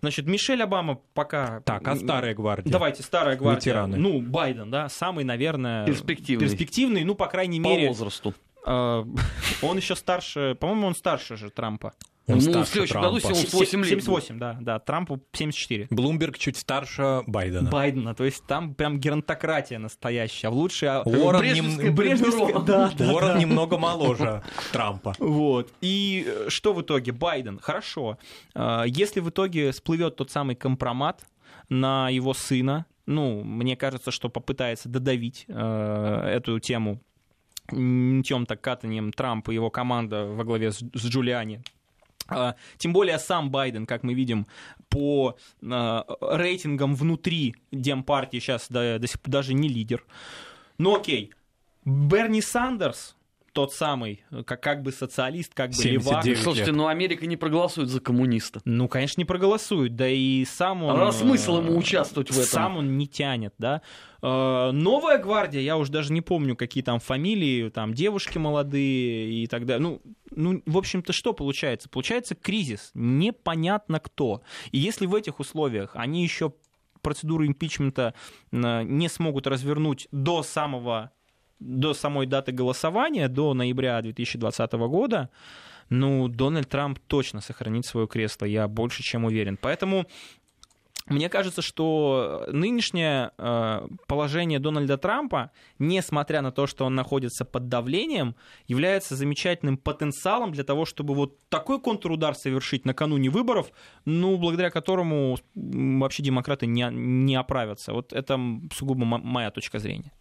значит, 0.00 0.26
Мишель 0.26 0.62
Обама 0.62 1.00
пока... 1.14 1.60
Так, 1.60 1.86
а 1.86 1.96
старая 1.96 2.34
гвардия? 2.34 2.70
Давайте, 2.72 3.02
старая 3.02 3.36
гвардия. 3.36 3.72
Ветераны. 3.72 3.96
Ну, 3.96 4.20
Байден, 4.20 4.70
да, 4.70 4.88
самый, 4.88 5.24
наверное... 5.24 5.86
Перспективный. 5.86 6.46
Перспективный, 6.46 7.04
ну, 7.04 7.14
по 7.14 7.26
крайней 7.26 7.60
По 7.60 7.68
мере... 7.68 7.88
возрасту. 7.88 8.34
э, 8.66 8.70
он 9.62 9.76
еще 9.76 9.96
старше, 9.96 10.56
по-моему, 10.58 10.86
он 10.88 10.94
старше 10.94 11.36
же 11.36 11.50
Трампа. 11.50 11.92
Он 12.32 12.38
Ну, 12.38 12.40
в 12.40 12.42
старше 12.42 12.70
следующем 12.72 12.92
Трампа. 12.92 13.08
году 13.10 13.26
Он 13.28 13.34
78 13.34 13.78
лет 13.80 13.88
78, 13.88 14.38
да, 14.38 14.58
да, 14.60 14.78
Трампу 14.78 15.20
74. 15.32 15.86
Блумберг 15.90 16.38
чуть 16.38 16.56
старше 16.56 17.22
Байдена. 17.26 17.70
Байдена, 17.70 18.14
то 18.14 18.24
есть 18.24 18.44
там 18.46 18.74
прям 18.74 18.98
геронтократия 18.98 19.78
настоящая. 19.78 20.48
В 20.50 20.54
лучшее... 20.54 20.90
а, 20.90 21.02
Уоррен, 21.02 21.40
Брежневское 21.40 21.86
нем- 21.86 21.96
политбюро. 21.96 22.58
да, 22.66 22.90
да, 22.96 23.12
Уоррен 23.12 23.32
да. 23.34 23.38
немного 23.38 23.78
моложе 23.78 24.42
Трампа. 24.72 25.14
Вот. 25.18 25.72
И 25.80 26.24
э, 26.26 26.46
что 26.48 26.72
в 26.72 26.82
итоге? 26.82 27.12
Байден, 27.12 27.58
хорошо. 27.58 28.18
Э, 28.54 28.84
Если 28.86 29.20
в 29.20 29.28
итоге 29.30 29.72
всплывет 29.72 30.16
тот 30.16 30.30
самый 30.30 30.54
компромат 30.56 31.24
на 31.68 32.08
его 32.08 32.34
сына, 32.34 32.86
ну, 33.06 33.42
мне 33.42 33.76
кажется, 33.76 34.10
что 34.10 34.28
попытается 34.28 34.88
додавить 34.88 35.44
э, 35.48 36.30
эту 36.34 36.58
тему 36.60 37.00
тем 37.68 38.46
так 38.46 38.60
катанием 38.60 39.12
Трампа 39.12 39.52
и 39.52 39.54
его 39.54 39.70
команда 39.70 40.26
во 40.26 40.44
главе 40.44 40.72
с, 40.72 40.78
с 40.78 41.06
Джулиани. 41.06 41.62
А, 42.30 42.54
Тем 42.78 42.92
более 42.92 43.18
сам 43.18 43.50
Байден, 43.50 43.86
как 43.86 44.02
мы 44.02 44.14
видим, 44.14 44.46
по 44.88 45.36
э, 45.62 46.02
рейтингам 46.20 46.94
внутри 46.94 47.56
Демпартии 47.70 48.38
сейчас 48.38 48.68
даже 48.70 49.54
не 49.54 49.68
лидер. 49.68 50.04
Ну 50.78 50.96
окей, 50.96 51.32
Берни 51.84 52.40
Сандерс, 52.40 53.16
тот 53.52 53.72
самый, 53.72 54.24
как, 54.46 54.62
как 54.62 54.82
бы 54.82 54.92
социалист, 54.92 55.54
как 55.54 55.70
бы 55.70 55.76
79. 55.76 56.24
левак. 56.24 56.42
Слушайте, 56.42 56.72
ну 56.72 56.86
Америка 56.86 57.26
не 57.26 57.36
проголосует 57.36 57.88
за 57.88 58.00
коммуниста. 58.00 58.60
Ну, 58.64 58.88
конечно, 58.88 59.20
не 59.20 59.24
проголосует, 59.24 59.96
да 59.96 60.08
и 60.08 60.44
сам 60.44 60.82
он... 60.82 61.00
А 61.00 61.12
смысл 61.12 61.58
э, 61.58 61.62
ему 61.62 61.76
участвовать 61.76 62.30
в 62.30 62.38
этом? 62.38 62.46
Сам 62.46 62.76
он 62.76 62.98
не 62.98 63.06
тянет, 63.08 63.54
да. 63.58 63.82
Э, 64.22 64.70
Новая 64.72 65.18
гвардия, 65.18 65.60
я 65.60 65.76
уже 65.76 65.90
даже 65.90 66.12
не 66.12 66.20
помню, 66.20 66.56
какие 66.56 66.82
там 66.82 67.00
фамилии, 67.00 67.68
там 67.70 67.94
девушки 67.94 68.38
молодые 68.38 69.42
и 69.42 69.46
так 69.46 69.66
далее. 69.66 69.82
Ну, 69.82 70.02
ну, 70.30 70.62
в 70.66 70.78
общем-то, 70.78 71.12
что 71.12 71.32
получается? 71.32 71.88
Получается 71.88 72.34
кризис, 72.34 72.90
непонятно 72.94 74.00
кто. 74.00 74.42
И 74.70 74.78
если 74.78 75.06
в 75.06 75.14
этих 75.14 75.40
условиях 75.40 75.92
они 75.94 76.22
еще 76.22 76.52
процедуру 77.02 77.46
импичмента 77.46 78.14
э, 78.52 78.82
не 78.82 79.08
смогут 79.08 79.46
развернуть 79.46 80.08
до 80.12 80.42
самого 80.42 81.12
до 81.60 81.94
самой 81.94 82.26
даты 82.26 82.52
голосования, 82.52 83.28
до 83.28 83.54
ноября 83.54 84.00
2020 84.02 84.72
года, 84.72 85.30
ну, 85.88 86.28
Дональд 86.28 86.68
Трамп 86.68 86.98
точно 87.06 87.40
сохранит 87.40 87.84
свое 87.84 88.06
кресло, 88.06 88.44
я 88.46 88.68
больше 88.68 89.02
чем 89.02 89.24
уверен. 89.24 89.58
Поэтому 89.60 90.06
мне 91.10 91.28
кажется, 91.28 91.60
что 91.60 92.46
нынешнее 92.52 93.32
э, 93.36 93.88
положение 94.06 94.60
Дональда 94.60 94.96
Трампа, 94.96 95.50
несмотря 95.80 96.40
на 96.40 96.52
то, 96.52 96.68
что 96.68 96.84
он 96.84 96.94
находится 96.94 97.44
под 97.44 97.68
давлением, 97.68 98.36
является 98.68 99.16
замечательным 99.16 99.76
потенциалом 99.76 100.52
для 100.52 100.62
того, 100.62 100.84
чтобы 100.84 101.14
вот 101.14 101.36
такой 101.48 101.80
контрудар 101.80 102.36
совершить 102.36 102.84
накануне 102.84 103.28
выборов, 103.28 103.72
ну, 104.04 104.36
благодаря 104.38 104.70
которому 104.70 105.36
вообще 105.56 106.22
демократы 106.22 106.66
не, 106.66 106.88
не 106.92 107.34
оправятся. 107.34 107.92
Вот 107.92 108.12
это 108.12 108.38
сугубо 108.72 109.04
моя 109.04 109.50
точка 109.50 109.80
зрения. 109.80 110.12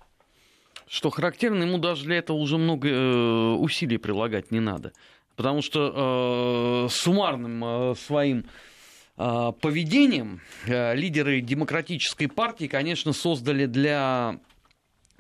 Что 0.89 1.11
характерно, 1.11 1.63
ему 1.63 1.77
даже 1.77 2.05
для 2.05 2.17
этого 2.17 2.37
уже 2.37 2.57
много 2.57 2.89
э, 2.89 3.51
усилий 3.59 3.99
прилагать 3.99 4.49
не 4.49 4.59
надо. 4.59 4.91
Потому 5.35 5.61
что 5.61 6.87
э, 6.87 6.91
суммарным 6.91 7.63
э, 7.63 7.95
своим 7.95 8.45
э, 9.15 9.51
поведением 9.61 10.41
э, 10.65 10.95
лидеры 10.95 11.41
демократической 11.41 12.25
партии, 12.25 12.65
конечно, 12.65 13.13
создали 13.13 13.67
для 13.67 14.39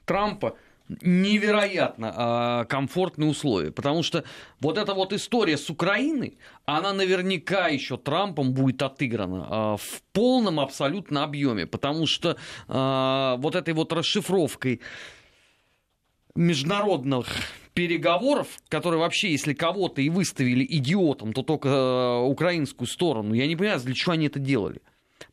Трампа 0.05 0.57
невероятно 1.01 2.63
э, 2.63 2.65
комфортные 2.65 3.29
условия. 3.29 3.71
Потому 3.71 4.01
что 4.01 4.23
вот 4.59 4.79
эта 4.79 4.95
вот 4.95 5.13
история 5.13 5.55
с 5.55 5.69
Украиной, 5.69 6.39
она 6.65 6.93
наверняка 6.93 7.67
еще 7.67 7.95
Трампом 7.97 8.53
будет 8.53 8.81
отыграна 8.81 9.75
э, 9.75 9.77
в 9.77 10.01
полном 10.13 10.59
абсолютно 10.59 11.23
объеме. 11.23 11.67
Потому 11.67 12.07
что 12.07 12.37
э, 12.67 13.35
вот 13.37 13.53
этой 13.53 13.75
вот 13.75 13.93
расшифровкой 13.93 14.81
международных 16.35 17.27
переговоров, 17.73 18.47
которые 18.67 18.99
вообще, 18.99 19.31
если 19.31 19.53
кого-то 19.53 20.01
и 20.01 20.09
выставили 20.09 20.65
идиотом, 20.69 21.33
то 21.33 21.43
только 21.43 21.69
э, 21.69 22.25
украинскую 22.25 22.87
сторону. 22.87 23.33
Я 23.33 23.47
не 23.47 23.55
понимаю, 23.55 23.79
для 23.79 23.93
чего 23.93 24.13
они 24.13 24.27
это 24.27 24.39
делали. 24.39 24.81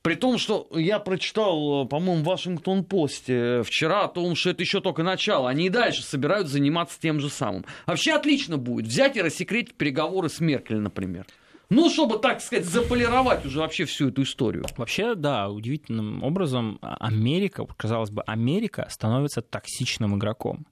При 0.03 0.15
том, 0.15 0.39
что 0.39 0.69
я 0.73 0.99
прочитал, 0.99 1.85
э, 1.85 1.89
по-моему, 1.89 2.23
в 2.23 2.27
Вашингтон-Посте 2.27 3.63
вчера 3.65 4.05
о 4.05 4.09
том, 4.09 4.37
что 4.37 4.51
это 4.51 4.63
еще 4.63 4.81
только 4.81 5.03
начало. 5.03 5.49
Они 5.49 5.67
и 5.67 5.71
дальше 5.71 6.03
собираются 6.03 6.53
заниматься 6.53 7.01
тем 7.01 7.21
же 7.21 7.31
самым. 7.31 7.65
Вообще 7.87 8.13
отлично 8.13 8.59
будет 8.59 8.87
взять 8.87 9.17
и 9.17 9.23
рассекретить 9.23 9.75
переговоры 9.75 10.29
с 10.29 10.39
Меркель, 10.41 10.79
например. 10.79 11.27
Ну, 11.69 11.91
чтобы, 11.91 12.19
так 12.19 12.41
сказать, 12.41 12.65
заполировать 12.65 13.45
уже 13.45 13.59
вообще 13.59 13.87
всю 13.87 14.11
эту 14.11 14.23
историю. 14.23 14.65
Вообще, 14.77 15.17
да, 15.17 15.51
удивительным 15.51 16.23
образом 16.23 16.79
Америка, 16.81 17.67
казалось 17.77 18.11
бы, 18.11 18.23
Америка 18.23 18.87
становится 18.89 19.43
токсичным 19.43 20.17
игроком. 20.17 20.65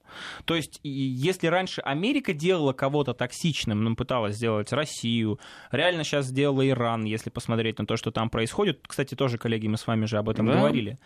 То 0.45 0.55
есть, 0.55 0.81
если 0.83 1.47
раньше 1.47 1.81
Америка 1.81 2.33
делала 2.33 2.73
кого-то 2.73 3.15
токсичным, 3.15 3.85
ну, 3.85 3.97
пыталась 3.97 4.37
сделать 4.37 4.73
Россию, 4.73 5.39
реально 5.71 6.05
сейчас 6.05 6.27
сделала 6.27 6.69
Иран, 6.69 7.05
если 7.05 7.31
посмотреть 7.31 7.79
на 7.79 7.87
то, 7.87 7.97
что 7.97 8.11
там 8.11 8.31
происходит. 8.31 8.81
Кстати, 8.87 9.15
тоже, 9.15 9.39
коллеги, 9.39 9.67
мы 9.67 9.77
с 9.77 9.87
вами 9.87 10.07
же 10.07 10.19
об 10.19 10.29
этом 10.29 10.47
Да. 10.47 10.55
говорили. 10.55 10.99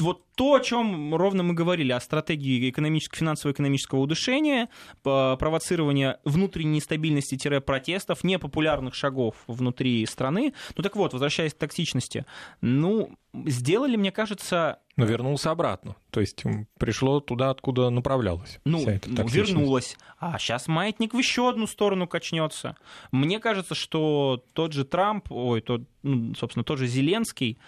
Вот 0.00 0.24
то, 0.34 0.54
о 0.54 0.60
чем 0.60 1.14
ровно 1.14 1.44
мы 1.44 1.54
говорили, 1.54 1.92
о 1.92 2.00
стратегии 2.00 2.68
экономического, 2.68 3.16
финансово-экономического 3.16 4.00
удушения, 4.00 4.68
провоцирования 5.04 6.18
внутренней 6.24 6.78
нестабильности-протестов, 6.78 8.24
непопулярных 8.24 8.96
шагов 8.96 9.36
внутри 9.46 10.04
страны. 10.06 10.52
Ну 10.76 10.82
так 10.82 10.96
вот, 10.96 11.12
возвращаясь 11.12 11.54
к 11.54 11.58
токсичности, 11.58 12.26
ну, 12.60 13.10
сделали, 13.46 13.94
мне 13.94 14.10
кажется, 14.10 14.80
Но 14.96 15.04
вернулся 15.04 15.50
обратно. 15.50 15.96
То 16.10 16.20
есть 16.20 16.44
пришло 16.78 17.20
туда, 17.20 17.50
откуда 17.50 17.90
направлялось. 17.90 18.60
Ну, 18.64 18.84
ну 19.06 19.26
вернулось. 19.26 19.96
А 20.18 20.38
сейчас 20.38 20.68
маятник 20.68 21.14
в 21.14 21.18
еще 21.18 21.48
одну 21.48 21.66
сторону 21.66 22.06
качнется. 22.06 22.76
Мне 23.10 23.40
кажется, 23.40 23.74
что 23.74 24.44
тот 24.52 24.72
же 24.72 24.84
Трамп, 24.84 25.30
ой, 25.32 25.60
тот, 25.60 25.82
ну, 26.02 26.34
собственно, 26.34 26.64
тот 26.64 26.78
же 26.78 26.86
Зеленский, 26.86 27.58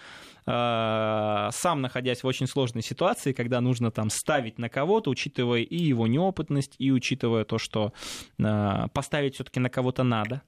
э, 0.45 1.49
сам 1.51 1.81
находясь 1.81 2.23
в 2.23 2.27
очень 2.27 2.47
сложной 2.47 2.81
ситуации, 2.81 3.33
когда 3.33 3.59
нужно 3.59 3.91
там 3.91 4.09
ставить 4.09 4.57
на 4.57 4.69
кого-то, 4.69 5.09
учитывая 5.09 5.61
и 5.61 5.77
его 5.77 6.07
неопытность, 6.07 6.75
и 6.77 6.91
учитывая 6.91 7.43
то, 7.43 7.57
что 7.57 7.91
э, 8.39 8.87
поставить 8.93 9.35
все-таки 9.35 9.59
на 9.59 9.69
кого-то 9.69 10.03
надо. 10.03 10.41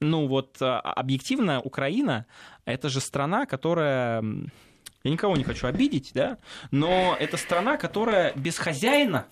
Ну 0.00 0.26
вот 0.26 0.60
э, 0.60 0.66
объективно 0.66 1.60
Украина 1.62 2.26
это 2.66 2.90
же 2.90 3.00
страна, 3.00 3.46
которая 3.46 4.22
я 5.06 5.12
никого 5.12 5.36
не 5.36 5.44
хочу 5.44 5.66
обидеть, 5.66 6.10
да, 6.14 6.38
но 6.70 7.16
это 7.18 7.36
страна, 7.36 7.76
которая 7.76 8.32
без 8.34 8.58
хозяина 8.58 9.26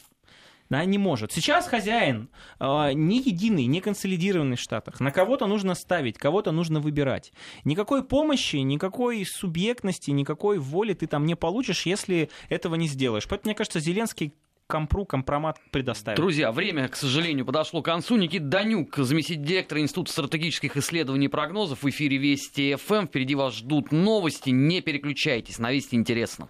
да, 0.70 0.84
не 0.84 0.98
может. 0.98 1.30
Сейчас 1.30 1.68
хозяин 1.68 2.30
э, 2.58 2.92
не 2.94 3.20
единый, 3.20 3.66
не 3.66 3.80
консолидированный 3.80 4.56
в 4.56 4.60
Штатах. 4.60 4.98
На 4.98 5.10
кого-то 5.10 5.46
нужно 5.46 5.74
ставить, 5.74 6.16
кого-то 6.16 6.52
нужно 6.52 6.80
выбирать. 6.80 7.32
Никакой 7.64 8.02
помощи, 8.02 8.56
никакой 8.56 9.24
субъектности, 9.26 10.10
никакой 10.10 10.58
воли 10.58 10.94
ты 10.94 11.06
там 11.06 11.26
не 11.26 11.34
получишь, 11.34 11.86
если 11.86 12.30
этого 12.48 12.76
не 12.76 12.88
сделаешь. 12.88 13.28
Поэтому, 13.28 13.50
мне 13.50 13.54
кажется, 13.54 13.78
Зеленский 13.78 14.32
компру 14.66 15.04
компромат 15.04 15.58
предоставить. 15.70 16.16
Друзья, 16.16 16.52
время, 16.52 16.88
к 16.88 16.96
сожалению, 16.96 17.44
подошло 17.44 17.82
к 17.82 17.84
концу. 17.84 18.16
Никита 18.16 18.44
Данюк, 18.44 18.96
заместитель 18.96 19.44
директора 19.44 19.80
Института 19.80 20.12
стратегических 20.12 20.76
исследований 20.76 21.26
и 21.26 21.28
прогнозов 21.28 21.82
в 21.82 21.88
эфире 21.88 22.16
Вести 22.16 22.76
ФМ. 22.76 23.06
Впереди 23.06 23.34
вас 23.34 23.54
ждут 23.54 23.92
новости. 23.92 24.50
Не 24.50 24.80
переключайтесь, 24.80 25.58
на 25.58 25.70
Вести 25.72 25.96
интересно. 25.96 26.48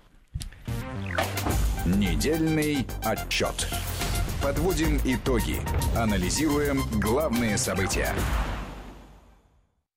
Недельный 1.84 2.86
отчет. 3.04 3.68
Подводим 4.42 4.98
итоги. 5.04 5.56
Анализируем 5.96 6.82
главные 7.00 7.58
события. 7.58 8.14